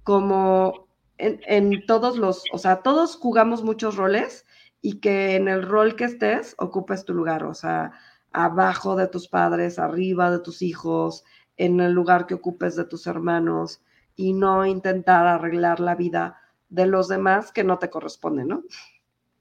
como 0.04 0.88
en, 1.18 1.40
en 1.46 1.86
todos 1.86 2.18
los, 2.18 2.44
o 2.52 2.58
sea, 2.58 2.82
todos 2.82 3.16
jugamos 3.16 3.62
muchos 3.62 3.96
roles 3.96 4.46
y 4.80 4.98
que 5.00 5.36
en 5.36 5.48
el 5.48 5.62
rol 5.62 5.94
que 5.96 6.04
estés 6.04 6.54
ocupes 6.58 7.04
tu 7.04 7.14
lugar, 7.14 7.44
o 7.44 7.54
sea, 7.54 7.92
abajo 8.32 8.96
de 8.96 9.06
tus 9.08 9.28
padres, 9.28 9.78
arriba 9.78 10.30
de 10.30 10.40
tus 10.40 10.62
hijos, 10.62 11.24
en 11.56 11.80
el 11.80 11.92
lugar 11.92 12.26
que 12.26 12.34
ocupes 12.34 12.76
de 12.76 12.84
tus 12.84 13.06
hermanos 13.06 13.82
y 14.22 14.34
no 14.34 14.64
intentar 14.64 15.26
arreglar 15.26 15.80
la 15.80 15.96
vida 15.96 16.40
de 16.68 16.86
los 16.86 17.08
demás 17.08 17.50
que 17.50 17.64
no 17.64 17.78
te 17.80 17.90
corresponde, 17.90 18.44
¿no? 18.44 18.62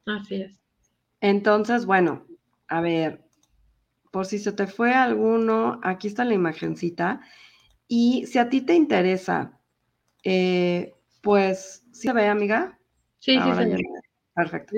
Así 0.07 0.41
es. 0.41 0.59
Entonces, 1.19 1.85
bueno, 1.85 2.25
a 2.67 2.81
ver, 2.81 3.23
por 4.11 4.25
si 4.25 4.39
se 4.39 4.51
te 4.51 4.65
fue 4.65 4.93
alguno, 4.93 5.79
aquí 5.83 6.07
está 6.07 6.25
la 6.25 6.33
imagencita. 6.33 7.21
Y 7.87 8.25
si 8.25 8.39
a 8.39 8.49
ti 8.49 8.61
te 8.61 8.73
interesa, 8.73 9.59
eh, 10.23 10.95
pues, 11.21 11.85
¿sí 11.91 12.07
se 12.07 12.13
ve, 12.13 12.27
amiga? 12.27 12.79
Sí, 13.19 13.37
sí, 13.39 13.51
sí. 13.53 13.83
Perfecto. 14.33 14.75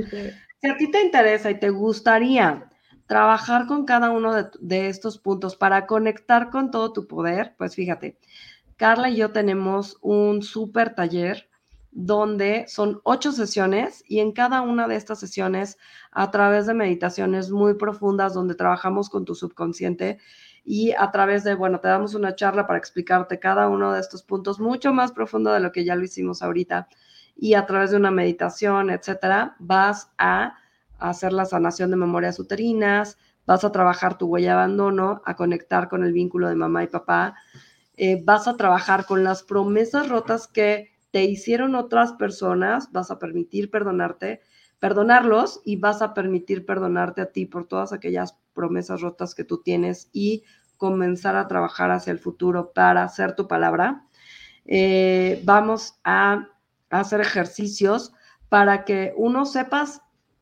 Si 0.59 0.67
a 0.67 0.75
ti 0.75 0.91
te 0.91 1.01
interesa 1.01 1.49
y 1.49 1.59
te 1.59 1.69
gustaría 1.69 2.69
trabajar 3.07 3.67
con 3.67 3.85
cada 3.85 4.09
uno 4.09 4.33
de, 4.33 4.49
de, 4.59 4.89
estos 4.89 5.17
puntos 5.17 5.55
para 5.55 5.85
conectar 5.85 6.49
con 6.49 6.71
todo 6.71 6.91
tu 6.91 7.07
poder, 7.07 7.55
pues 7.57 7.75
fíjate, 7.75 8.17
Carla 8.77 9.09
y 9.09 9.17
yo 9.17 9.31
tenemos 9.31 9.97
un 10.01 10.41
súper 10.41 10.95
taller 10.95 11.49
donde 11.91 12.65
son 12.67 13.01
ocho 13.03 13.31
sesiones 13.31 14.03
y 14.07 14.19
en 14.19 14.31
cada 14.31 14.61
una 14.61 14.87
de 14.87 14.95
estas 14.95 15.19
sesiones, 15.19 15.77
a 16.11 16.31
través 16.31 16.65
de 16.65 16.73
meditaciones 16.73 17.51
muy 17.51 17.75
profundas, 17.75 18.33
donde 18.33 18.55
trabajamos 18.55 19.09
con 19.09 19.25
tu 19.25 19.35
subconsciente 19.35 20.17
y 20.65 20.93
a 20.93 21.11
través 21.11 21.43
de, 21.43 21.53
bueno, 21.53 21.79
te 21.79 21.87
damos 21.87 22.15
una 22.15 22.35
charla 22.35 22.65
para 22.65 22.79
explicarte 22.79 23.39
cada 23.39 23.67
uno 23.67 23.93
de 23.93 23.99
estos 23.99 24.23
puntos 24.23 24.59
mucho 24.59 24.93
más 24.93 25.11
profundo 25.11 25.51
de 25.51 25.59
lo 25.59 25.71
que 25.71 25.85
ya 25.85 25.95
lo 25.95 26.03
hicimos 26.03 26.41
ahorita 26.41 26.87
y 27.35 27.53
a 27.53 27.65
través 27.65 27.91
de 27.91 27.97
una 27.97 28.11
meditación, 28.11 28.89
etcétera, 28.89 29.55
vas 29.59 30.11
a 30.17 30.55
hacer 30.99 31.33
la 31.33 31.45
sanación 31.45 31.91
de 31.91 31.97
memorias 31.97 32.39
uterinas, 32.39 33.17
vas 33.45 33.63
a 33.63 33.71
trabajar 33.71 34.17
tu 34.17 34.27
huella 34.27 34.49
de 34.49 34.53
abandono, 34.53 35.21
a 35.25 35.35
conectar 35.35 35.89
con 35.89 36.03
el 36.03 36.13
vínculo 36.13 36.47
de 36.47 36.55
mamá 36.55 36.83
y 36.83 36.87
papá, 36.87 37.35
eh, 37.95 38.21
vas 38.23 38.47
a 38.47 38.57
trabajar 38.57 39.05
con 39.05 39.23
las 39.23 39.43
promesas 39.43 40.09
rotas 40.09 40.47
que 40.47 40.91
te 41.11 41.23
hicieron 41.25 41.75
otras 41.75 42.13
personas, 42.13 42.91
vas 42.91 43.11
a 43.11 43.19
permitir 43.19 43.69
perdonarte, 43.69 44.41
perdonarlos 44.79 45.61
y 45.63 45.77
vas 45.77 46.01
a 46.01 46.13
permitir 46.13 46.65
perdonarte 46.65 47.21
a 47.21 47.31
ti 47.31 47.45
por 47.45 47.67
todas 47.67 47.93
aquellas 47.93 48.37
promesas 48.53 49.01
rotas 49.01 49.35
que 49.35 49.43
tú 49.43 49.61
tienes 49.61 50.09
y 50.11 50.43
comenzar 50.77 51.35
a 51.35 51.47
trabajar 51.47 51.91
hacia 51.91 52.11
el 52.11 52.19
futuro 52.19 52.73
para 52.73 53.03
hacer 53.03 53.35
tu 53.35 53.47
palabra. 53.47 54.05
Eh, 54.65 55.41
vamos 55.45 55.99
a 56.03 56.47
hacer 56.89 57.21
ejercicios 57.21 58.11
para 58.49 58.83
que 58.83 59.13
uno 59.15 59.45
sepas 59.45 60.01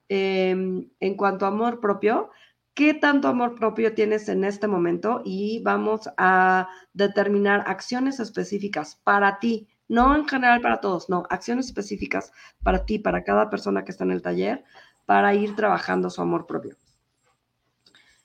em, 0.10 0.90
en 1.00 1.16
cuanto 1.16 1.46
a 1.46 1.50
amor 1.50 1.80
propio, 1.80 2.30
qué 2.74 2.94
tanto 2.94 3.28
amor 3.28 3.56
propio 3.56 3.94
tienes 3.94 4.30
en 4.30 4.44
este 4.44 4.68
momento 4.68 5.22
y 5.26 5.62
vamos 5.64 6.10
a 6.18 6.70
determinar 6.94 7.64
acciones 7.68 8.20
específicas 8.20 9.00
para 9.04 9.40
ti, 9.40 9.68
no 9.88 10.16
en 10.16 10.28
general 10.28 10.62
para 10.62 10.80
todos, 10.80 11.10
no, 11.10 11.24
acciones 11.30 11.68
específicas 11.68 12.32
para 12.64 12.86
ti, 12.86 13.00
para 13.00 13.24
cada 13.24 13.50
persona 13.50 13.84
que 13.84 13.92
está 13.92 14.04
en 14.04 14.12
el 14.12 14.22
taller, 14.22 14.64
para 15.06 15.34
ir 15.34 15.56
trabajando 15.56 16.10
su 16.10 16.22
amor 16.22 16.48
propio. 16.48 16.78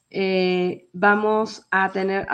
Eh, 0.08 0.88
vamos 0.92 1.66
a 1.72 1.90
tener 1.90 2.26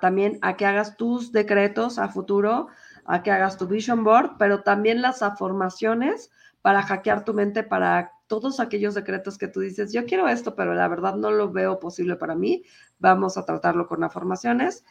también 0.00 0.38
a 0.40 0.56
que 0.56 0.64
hagas 0.64 0.96
tus 0.96 1.32
decretos 1.32 1.98
a 1.98 2.08
futuro, 2.08 2.68
a 3.04 3.22
que 3.22 3.30
hagas 3.30 3.58
tu 3.58 3.66
vision 3.66 4.02
board, 4.04 4.36
pero 4.38 4.62
también 4.62 5.02
las 5.02 5.22
afirmaciones 5.22 6.30
para 6.62 6.82
hackear 6.82 7.24
tu 7.24 7.34
mente 7.34 7.62
para 7.62 8.13
todos 8.26 8.60
aquellos 8.60 8.94
decretos 8.94 9.38
que 9.38 9.48
tú 9.48 9.60
dices, 9.60 9.92
yo 9.92 10.04
quiero 10.06 10.28
esto, 10.28 10.54
pero 10.54 10.74
la 10.74 10.88
verdad 10.88 11.16
no 11.16 11.30
lo 11.30 11.52
veo 11.52 11.78
posible 11.78 12.16
para 12.16 12.34
mí. 12.34 12.64
Vamos 12.98 13.36
a 13.36 13.44
tratarlo 13.44 13.86
con 13.86 14.02
afirmaciones 14.02 14.84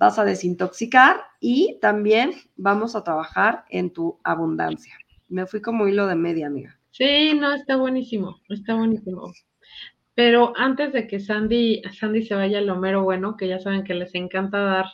vas 0.00 0.18
a 0.18 0.24
desintoxicar 0.24 1.20
y 1.40 1.78
también 1.82 2.32
vamos 2.56 2.96
a 2.96 3.04
trabajar 3.04 3.66
en 3.68 3.92
tu 3.92 4.18
abundancia. 4.24 4.94
Me 5.28 5.46
fui 5.46 5.60
como 5.60 5.86
hilo 5.86 6.06
de 6.06 6.14
media, 6.14 6.46
amiga. 6.46 6.80
Sí, 6.90 7.34
no, 7.34 7.52
está 7.52 7.76
buenísimo, 7.76 8.40
está 8.48 8.74
buenísimo. 8.74 9.30
Pero 10.14 10.54
antes 10.56 10.94
de 10.94 11.06
que 11.06 11.20
Sandy, 11.20 11.82
Sandy 11.92 12.24
se 12.24 12.34
vaya 12.34 12.62
lo 12.62 12.76
mero 12.76 13.04
bueno, 13.04 13.36
que 13.36 13.46
ya 13.46 13.60
saben 13.60 13.84
que 13.84 13.92
les 13.92 14.14
encanta 14.14 14.58
dar, 14.58 14.86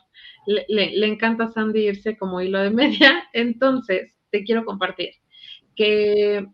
le, 0.47 0.67
le 0.69 1.07
encanta 1.07 1.45
a 1.45 1.53
Sandy 1.53 1.87
irse 1.87 2.19
como 2.19 2.41
hilo 2.41 2.59
de 2.59 2.71
media, 2.71 3.29
entonces 3.33 4.19
te 4.31 4.43
quiero 4.43 4.65
compartir 4.65 5.11
que 5.77 6.49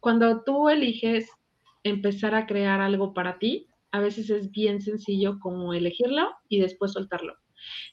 cuando 0.00 0.42
tú 0.42 0.68
eliges 0.68 1.30
empezar 1.82 2.34
a 2.34 2.46
crear 2.46 2.80
algo 2.80 3.14
para 3.14 3.38
ti, 3.38 3.68
a 3.92 4.00
veces 4.00 4.30
es 4.30 4.50
bien 4.50 4.80
sencillo 4.80 5.38
como 5.40 5.74
elegirlo 5.74 6.30
y 6.48 6.60
después 6.60 6.92
soltarlo. 6.92 7.34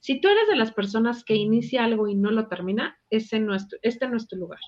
Si 0.01 0.21
tú 0.21 0.27
eres 0.29 0.47
de 0.47 0.55
las 0.55 0.71
personas 0.71 1.23
que 1.23 1.35
inicia 1.35 1.83
algo 1.83 2.07
y 2.07 2.15
no 2.15 2.31
lo 2.31 2.47
termina, 2.47 2.97
ese 3.09 3.39
nuestro, 3.39 3.77
este 3.81 4.07
no 4.07 4.17
es 4.17 4.27
tu 4.27 4.37
lugar. 4.37 4.59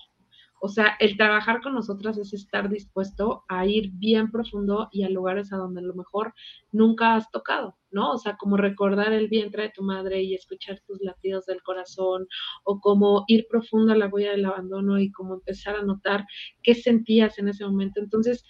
O 0.62 0.68
sea, 0.68 0.96
el 1.00 1.16
trabajar 1.16 1.62
con 1.62 1.72
nosotras 1.74 2.18
es 2.18 2.34
estar 2.34 2.68
dispuesto 2.68 3.44
a 3.48 3.66
ir 3.66 3.92
bien 3.94 4.30
profundo 4.30 4.88
y 4.92 5.04
a 5.04 5.08
lugares 5.08 5.52
a 5.52 5.56
donde 5.56 5.80
a 5.80 5.84
lo 5.84 5.94
mejor 5.94 6.34
nunca 6.70 7.14
has 7.14 7.30
tocado, 7.30 7.78
¿no? 7.90 8.12
O 8.12 8.18
sea, 8.18 8.36
como 8.36 8.58
recordar 8.58 9.12
el 9.14 9.28
vientre 9.28 9.64
de 9.64 9.72
tu 9.74 9.82
madre 9.82 10.22
y 10.22 10.34
escuchar 10.34 10.80
tus 10.86 11.00
latidos 11.00 11.46
del 11.46 11.62
corazón, 11.62 12.26
o 12.64 12.78
como 12.78 13.24
ir 13.26 13.46
profundo 13.48 13.92
a 13.92 13.96
la 13.96 14.08
huella 14.08 14.32
del 14.32 14.44
abandono 14.44 15.00
y 15.00 15.10
como 15.12 15.34
empezar 15.34 15.76
a 15.76 15.82
notar 15.82 16.26
qué 16.62 16.74
sentías 16.74 17.38
en 17.38 17.48
ese 17.48 17.64
momento. 17.64 17.98
Entonces, 18.00 18.44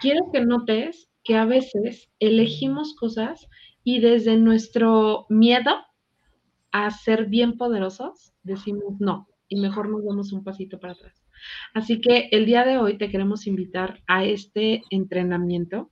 quiero 0.00 0.30
que 0.32 0.44
notes 0.44 1.10
que 1.22 1.36
a 1.36 1.44
veces 1.44 2.10
elegimos 2.18 2.96
cosas 2.96 3.46
y 3.84 4.00
desde 4.00 4.36
nuestro 4.36 5.26
miedo 5.28 5.70
a 6.72 6.90
ser 6.90 7.26
bien 7.26 7.56
poderosos, 7.56 8.32
decimos 8.42 8.94
no, 8.98 9.28
y 9.48 9.60
mejor 9.60 9.88
nos 9.88 10.04
damos 10.04 10.32
un 10.32 10.44
pasito 10.44 10.80
para 10.80 10.94
atrás. 10.94 11.19
Así 11.74 12.00
que 12.00 12.28
el 12.32 12.46
día 12.46 12.64
de 12.64 12.78
hoy 12.78 12.98
te 12.98 13.10
queremos 13.10 13.46
invitar 13.46 14.00
a 14.06 14.24
este 14.24 14.82
entrenamiento 14.90 15.90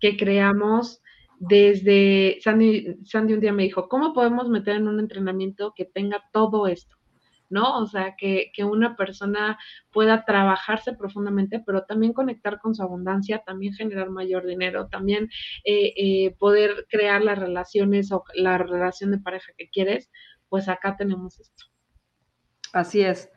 que 0.00 0.16
creamos 0.16 1.00
desde, 1.38 2.38
Sandy, 2.40 2.96
Sandy 3.04 3.34
un 3.34 3.40
día 3.40 3.52
me 3.52 3.64
dijo, 3.64 3.88
¿cómo 3.88 4.12
podemos 4.12 4.48
meter 4.48 4.76
en 4.76 4.88
un 4.88 5.00
entrenamiento 5.00 5.72
que 5.76 5.84
tenga 5.84 6.22
todo 6.32 6.66
esto? 6.66 6.96
¿no? 7.50 7.78
O 7.78 7.86
sea, 7.86 8.16
que, 8.18 8.50
una 8.64 8.96
persona 8.96 9.58
pueda 9.92 10.24
trabajarse 10.24 10.94
profundamente, 10.94 11.62
pero 11.64 11.84
también 11.84 12.12
conectar 12.12 12.58
con 12.58 12.74
su 12.74 12.82
abundancia, 12.82 13.42
también 13.44 13.74
generar 13.74 14.10
mayor 14.10 14.46
dinero, 14.46 14.88
también 14.88 15.28
eh, 15.64 15.92
eh, 15.96 16.34
poder 16.38 16.86
crear 16.88 17.22
las 17.22 17.38
relaciones 17.38 18.10
o 18.12 18.24
la 18.34 18.58
relación 18.58 19.10
de 19.10 19.18
pareja 19.18 19.52
que 19.56 19.68
quieres, 19.68 20.10
pues 20.48 20.68
acá 20.68 20.96
tenemos 20.96 21.38
esto. 21.38 21.66
Así 22.72 23.02
es, 23.02 23.30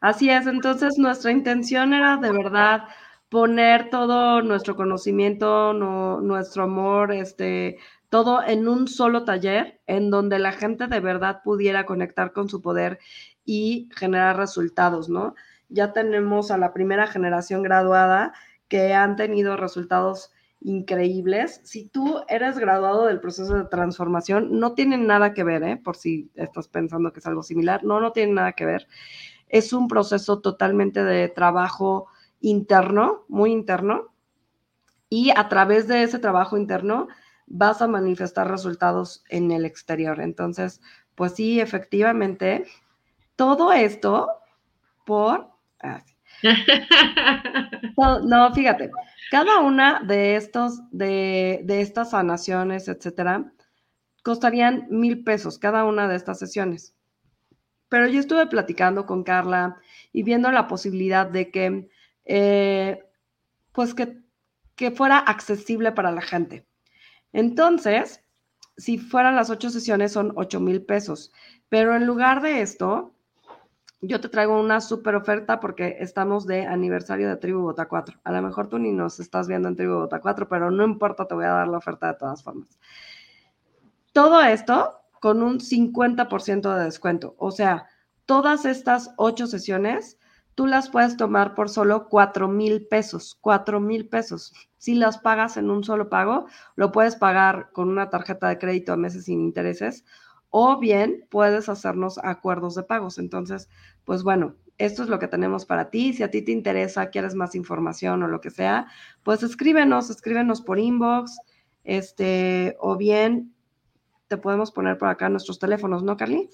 así 0.00 0.30
es. 0.30 0.46
Entonces, 0.46 0.98
nuestra 0.98 1.30
intención 1.32 1.94
era 1.94 2.16
de 2.16 2.32
verdad 2.32 2.84
poner 3.28 3.90
todo 3.90 4.42
nuestro 4.42 4.74
conocimiento, 4.76 5.72
nuestro 5.72 6.64
amor, 6.64 7.12
este, 7.12 7.78
todo 8.08 8.42
en 8.44 8.68
un 8.68 8.88
solo 8.88 9.24
taller 9.24 9.80
en 9.86 10.10
donde 10.10 10.38
la 10.40 10.52
gente 10.52 10.88
de 10.88 11.00
verdad 11.00 11.40
pudiera 11.44 11.86
conectar 11.86 12.32
con 12.32 12.48
su 12.48 12.60
poder 12.60 12.98
y 13.44 13.88
generar 13.96 14.36
resultados, 14.36 15.08
¿no? 15.08 15.34
Ya 15.68 15.92
tenemos 15.92 16.50
a 16.50 16.58
la 16.58 16.72
primera 16.72 17.06
generación 17.06 17.62
graduada 17.62 18.32
que 18.68 18.94
han 18.94 19.16
tenido 19.16 19.56
resultados 19.56 20.32
increíbles. 20.60 21.60
Si 21.64 21.88
tú 21.88 22.20
eres 22.28 22.58
graduado 22.58 23.06
del 23.06 23.20
proceso 23.20 23.54
de 23.54 23.64
transformación, 23.64 24.58
no 24.58 24.74
tiene 24.74 24.98
nada 24.98 25.32
que 25.32 25.44
ver, 25.44 25.62
¿eh? 25.62 25.76
Por 25.76 25.96
si 25.96 26.30
estás 26.34 26.68
pensando 26.68 27.12
que 27.12 27.20
es 27.20 27.26
algo 27.26 27.42
similar, 27.44 27.84
no, 27.84 28.00
no 28.00 28.12
tiene 28.12 28.32
nada 28.32 28.52
que 28.52 28.66
ver. 28.66 28.88
Es 29.50 29.72
un 29.72 29.88
proceso 29.88 30.40
totalmente 30.40 31.04
de 31.04 31.28
trabajo 31.28 32.06
interno, 32.40 33.24
muy 33.28 33.52
interno, 33.52 34.14
y 35.08 35.30
a 35.36 35.48
través 35.48 35.88
de 35.88 36.04
ese 36.04 36.18
trabajo 36.18 36.56
interno 36.56 37.08
vas 37.46 37.82
a 37.82 37.88
manifestar 37.88 38.48
resultados 38.48 39.24
en 39.28 39.50
el 39.50 39.64
exterior. 39.64 40.20
Entonces, 40.20 40.80
pues 41.16 41.34
sí, 41.34 41.60
efectivamente, 41.60 42.64
todo 43.36 43.72
esto 43.72 44.28
por... 45.04 45.50
Ah, 45.82 46.02
no, 48.24 48.54
fíjate, 48.54 48.90
cada 49.30 49.58
una 49.58 50.00
de 50.00 50.36
estos, 50.36 50.80
de, 50.90 51.60
de 51.64 51.80
estas 51.80 52.10
sanaciones, 52.10 52.88
etcétera, 52.88 53.52
costarían 54.22 54.86
mil 54.90 55.24
pesos 55.24 55.58
cada 55.58 55.84
una 55.84 56.08
de 56.08 56.16
estas 56.16 56.38
sesiones. 56.38 56.94
Pero 57.90 58.06
yo 58.06 58.20
estuve 58.20 58.46
platicando 58.46 59.04
con 59.04 59.24
Carla 59.24 59.76
y 60.12 60.22
viendo 60.22 60.50
la 60.50 60.66
posibilidad 60.66 61.26
de 61.26 61.50
que, 61.50 61.90
eh, 62.24 63.04
pues 63.72 63.92
que, 63.92 64.16
que 64.76 64.90
fuera 64.90 65.18
accesible 65.18 65.92
para 65.92 66.12
la 66.12 66.22
gente. 66.22 66.66
Entonces, 67.34 68.24
si 68.78 68.96
fueran 68.96 69.36
las 69.36 69.50
ocho 69.50 69.68
sesiones, 69.68 70.12
son 70.12 70.32
ocho 70.36 70.60
mil 70.60 70.82
pesos. 70.82 71.32
Pero 71.68 71.94
en 71.94 72.06
lugar 72.06 72.40
de 72.42 72.62
esto, 72.62 73.12
yo 74.00 74.20
te 74.20 74.28
traigo 74.28 74.58
una 74.58 74.80
súper 74.80 75.16
oferta 75.16 75.58
porque 75.58 75.96
estamos 75.98 76.46
de 76.46 76.66
aniversario 76.66 77.28
de 77.28 77.36
Tribu 77.36 77.60
Bota 77.62 77.88
4. 77.88 78.20
A 78.22 78.32
lo 78.32 78.40
mejor 78.40 78.68
tú 78.68 78.78
ni 78.78 78.92
nos 78.92 79.20
estás 79.20 79.48
viendo 79.48 79.68
en 79.68 79.76
Tribu 79.76 79.94
Bota 79.94 80.20
4, 80.20 80.48
pero 80.48 80.70
no 80.70 80.84
importa, 80.84 81.26
te 81.26 81.34
voy 81.34 81.44
a 81.44 81.48
dar 81.48 81.68
la 81.68 81.78
oferta 81.78 82.06
de 82.06 82.14
todas 82.14 82.42
formas. 82.42 82.78
Todo 84.12 84.40
esto 84.42 84.99
con 85.20 85.42
un 85.42 85.60
50% 85.60 86.74
de 86.74 86.84
descuento. 86.84 87.36
O 87.38 87.52
sea, 87.52 87.86
todas 88.26 88.64
estas 88.64 89.10
ocho 89.16 89.46
sesiones, 89.46 90.18
tú 90.54 90.66
las 90.66 90.90
puedes 90.90 91.16
tomar 91.16 91.54
por 91.54 91.68
solo 91.68 92.08
4 92.08 92.48
mil 92.48 92.86
pesos. 92.88 93.38
4 93.40 93.80
mil 93.80 94.08
pesos. 94.08 94.52
Si 94.78 94.94
las 94.94 95.18
pagas 95.18 95.56
en 95.56 95.70
un 95.70 95.84
solo 95.84 96.08
pago, 96.08 96.46
lo 96.74 96.90
puedes 96.90 97.16
pagar 97.16 97.70
con 97.72 97.88
una 97.88 98.10
tarjeta 98.10 98.48
de 98.48 98.58
crédito 98.58 98.92
a 98.92 98.96
meses 98.96 99.26
sin 99.26 99.40
intereses 99.40 100.04
o 100.50 100.78
bien 100.78 101.26
puedes 101.30 101.68
hacernos 101.68 102.18
acuerdos 102.18 102.74
de 102.74 102.82
pagos. 102.82 103.18
Entonces, 103.18 103.68
pues 104.04 104.22
bueno, 104.22 104.56
esto 104.78 105.02
es 105.02 105.08
lo 105.08 105.18
que 105.18 105.28
tenemos 105.28 105.64
para 105.64 105.90
ti. 105.90 106.12
Si 106.12 106.22
a 106.22 106.30
ti 106.30 106.42
te 106.42 106.52
interesa, 106.52 107.10
quieres 107.10 107.34
más 107.34 107.54
información 107.54 108.22
o 108.22 108.28
lo 108.28 108.40
que 108.40 108.50
sea, 108.50 108.88
pues 109.22 109.42
escríbenos, 109.42 110.10
escríbenos 110.10 110.60
por 110.60 110.78
inbox, 110.78 111.38
este, 111.84 112.76
o 112.80 112.96
bien 112.96 113.54
te 114.30 114.38
podemos 114.38 114.70
poner 114.70 114.96
por 114.96 115.08
acá 115.08 115.28
nuestros 115.28 115.58
teléfonos, 115.58 116.04
¿no, 116.04 116.16
Carly? 116.16 116.48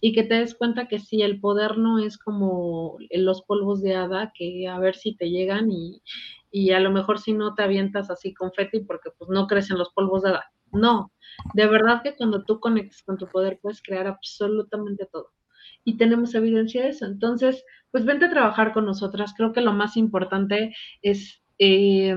Y 0.00 0.12
que 0.12 0.22
te 0.22 0.34
des 0.34 0.54
cuenta 0.54 0.88
que 0.88 0.98
si 0.98 1.22
el 1.22 1.40
poder 1.40 1.78
no 1.78 1.98
es 1.98 2.18
como 2.18 2.96
los 3.10 3.42
polvos 3.42 3.82
de 3.82 3.94
hada, 3.94 4.32
que 4.34 4.68
a 4.68 4.78
ver 4.78 4.96
si 4.96 5.16
te 5.16 5.30
llegan 5.30 5.70
y, 5.70 6.02
y 6.50 6.72
a 6.72 6.80
lo 6.80 6.90
mejor 6.90 7.18
si 7.18 7.32
no 7.32 7.54
te 7.54 7.62
avientas 7.62 8.10
así 8.10 8.34
confeti 8.34 8.80
porque 8.80 9.10
pues 9.18 9.30
no 9.30 9.46
crecen 9.46 9.78
los 9.78 9.92
polvos 9.92 10.22
de 10.22 10.30
hada, 10.30 10.44
No, 10.72 11.12
de 11.54 11.66
verdad 11.66 12.02
que 12.02 12.16
cuando 12.16 12.44
tú 12.44 12.60
conectas 12.60 13.02
con 13.02 13.16
tu 13.16 13.26
poder 13.28 13.58
puedes 13.60 13.82
crear 13.82 14.06
absolutamente 14.06 15.06
todo. 15.12 15.32
Y 15.84 15.96
tenemos 15.96 16.34
evidencia 16.34 16.82
de 16.82 16.88
eso. 16.88 17.06
Entonces, 17.06 17.64
pues 17.90 18.04
vente 18.04 18.26
a 18.26 18.30
trabajar 18.30 18.72
con 18.72 18.86
nosotras. 18.86 19.34
Creo 19.36 19.52
que 19.52 19.60
lo 19.60 19.72
más 19.72 19.96
importante 19.96 20.74
es 21.02 21.42
eh, 21.58 22.16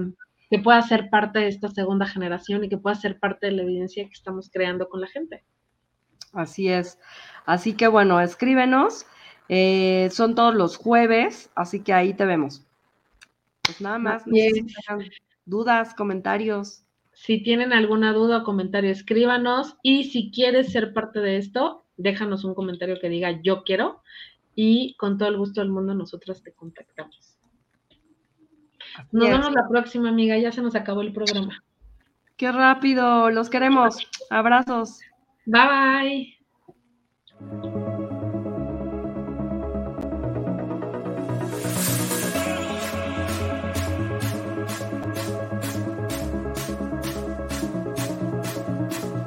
que 0.49 0.59
pueda 0.59 0.81
ser 0.81 1.09
parte 1.09 1.39
de 1.39 1.47
esta 1.47 1.69
segunda 1.69 2.07
generación 2.07 2.63
y 2.63 2.69
que 2.69 2.77
pueda 2.77 2.95
ser 2.95 3.19
parte 3.19 3.47
de 3.47 3.53
la 3.53 3.61
evidencia 3.61 4.05
que 4.05 4.13
estamos 4.13 4.49
creando 4.51 4.89
con 4.89 5.01
la 5.01 5.07
gente. 5.07 5.43
Así 6.33 6.69
es. 6.69 6.99
Así 7.49 7.73
que 7.73 7.87
bueno, 7.87 8.21
escríbenos. 8.21 9.07
Eh, 9.47 10.09
son 10.11 10.35
todos 10.35 10.53
los 10.53 10.77
jueves, 10.77 11.49
así 11.55 11.79
que 11.81 11.93
ahí 11.93 12.13
te 12.13 12.23
vemos. 12.23 12.63
Pues 13.63 13.81
nada 13.81 13.97
más, 13.97 14.27
no 14.27 14.35
sé 14.35 14.51
si 14.51 15.11
dudas, 15.45 15.95
comentarios. 15.95 16.83
Si 17.11 17.41
tienen 17.41 17.73
alguna 17.73 18.13
duda 18.13 18.37
o 18.37 18.43
comentario, 18.43 18.91
escríbanos. 18.91 19.77
Y 19.81 20.11
si 20.11 20.29
quieres 20.29 20.71
ser 20.71 20.93
parte 20.93 21.21
de 21.21 21.37
esto, 21.37 21.85
déjanos 21.97 22.43
un 22.43 22.53
comentario 22.53 22.99
que 23.01 23.09
diga 23.09 23.41
yo 23.41 23.63
quiero. 23.63 24.03
Y 24.53 24.95
con 24.97 25.17
todo 25.17 25.29
el 25.29 25.37
gusto 25.37 25.61
del 25.61 25.71
mundo, 25.71 25.95
nosotras 25.95 26.43
te 26.43 26.53
contactamos. 26.53 27.39
Nos 29.11 29.27
vemos 29.27 29.51
la 29.51 29.67
próxima, 29.67 30.09
amiga. 30.09 30.37
Ya 30.37 30.51
se 30.51 30.61
nos 30.61 30.75
acabó 30.75 31.01
el 31.01 31.13
programa. 31.13 31.63
Qué 32.37 32.51
rápido. 32.51 33.31
Los 33.31 33.49
queremos. 33.49 33.97
Abrazos. 34.29 34.99
Bye 35.47 35.67
bye. 35.67 36.38
Thank 37.39 37.63
you. 37.65 37.88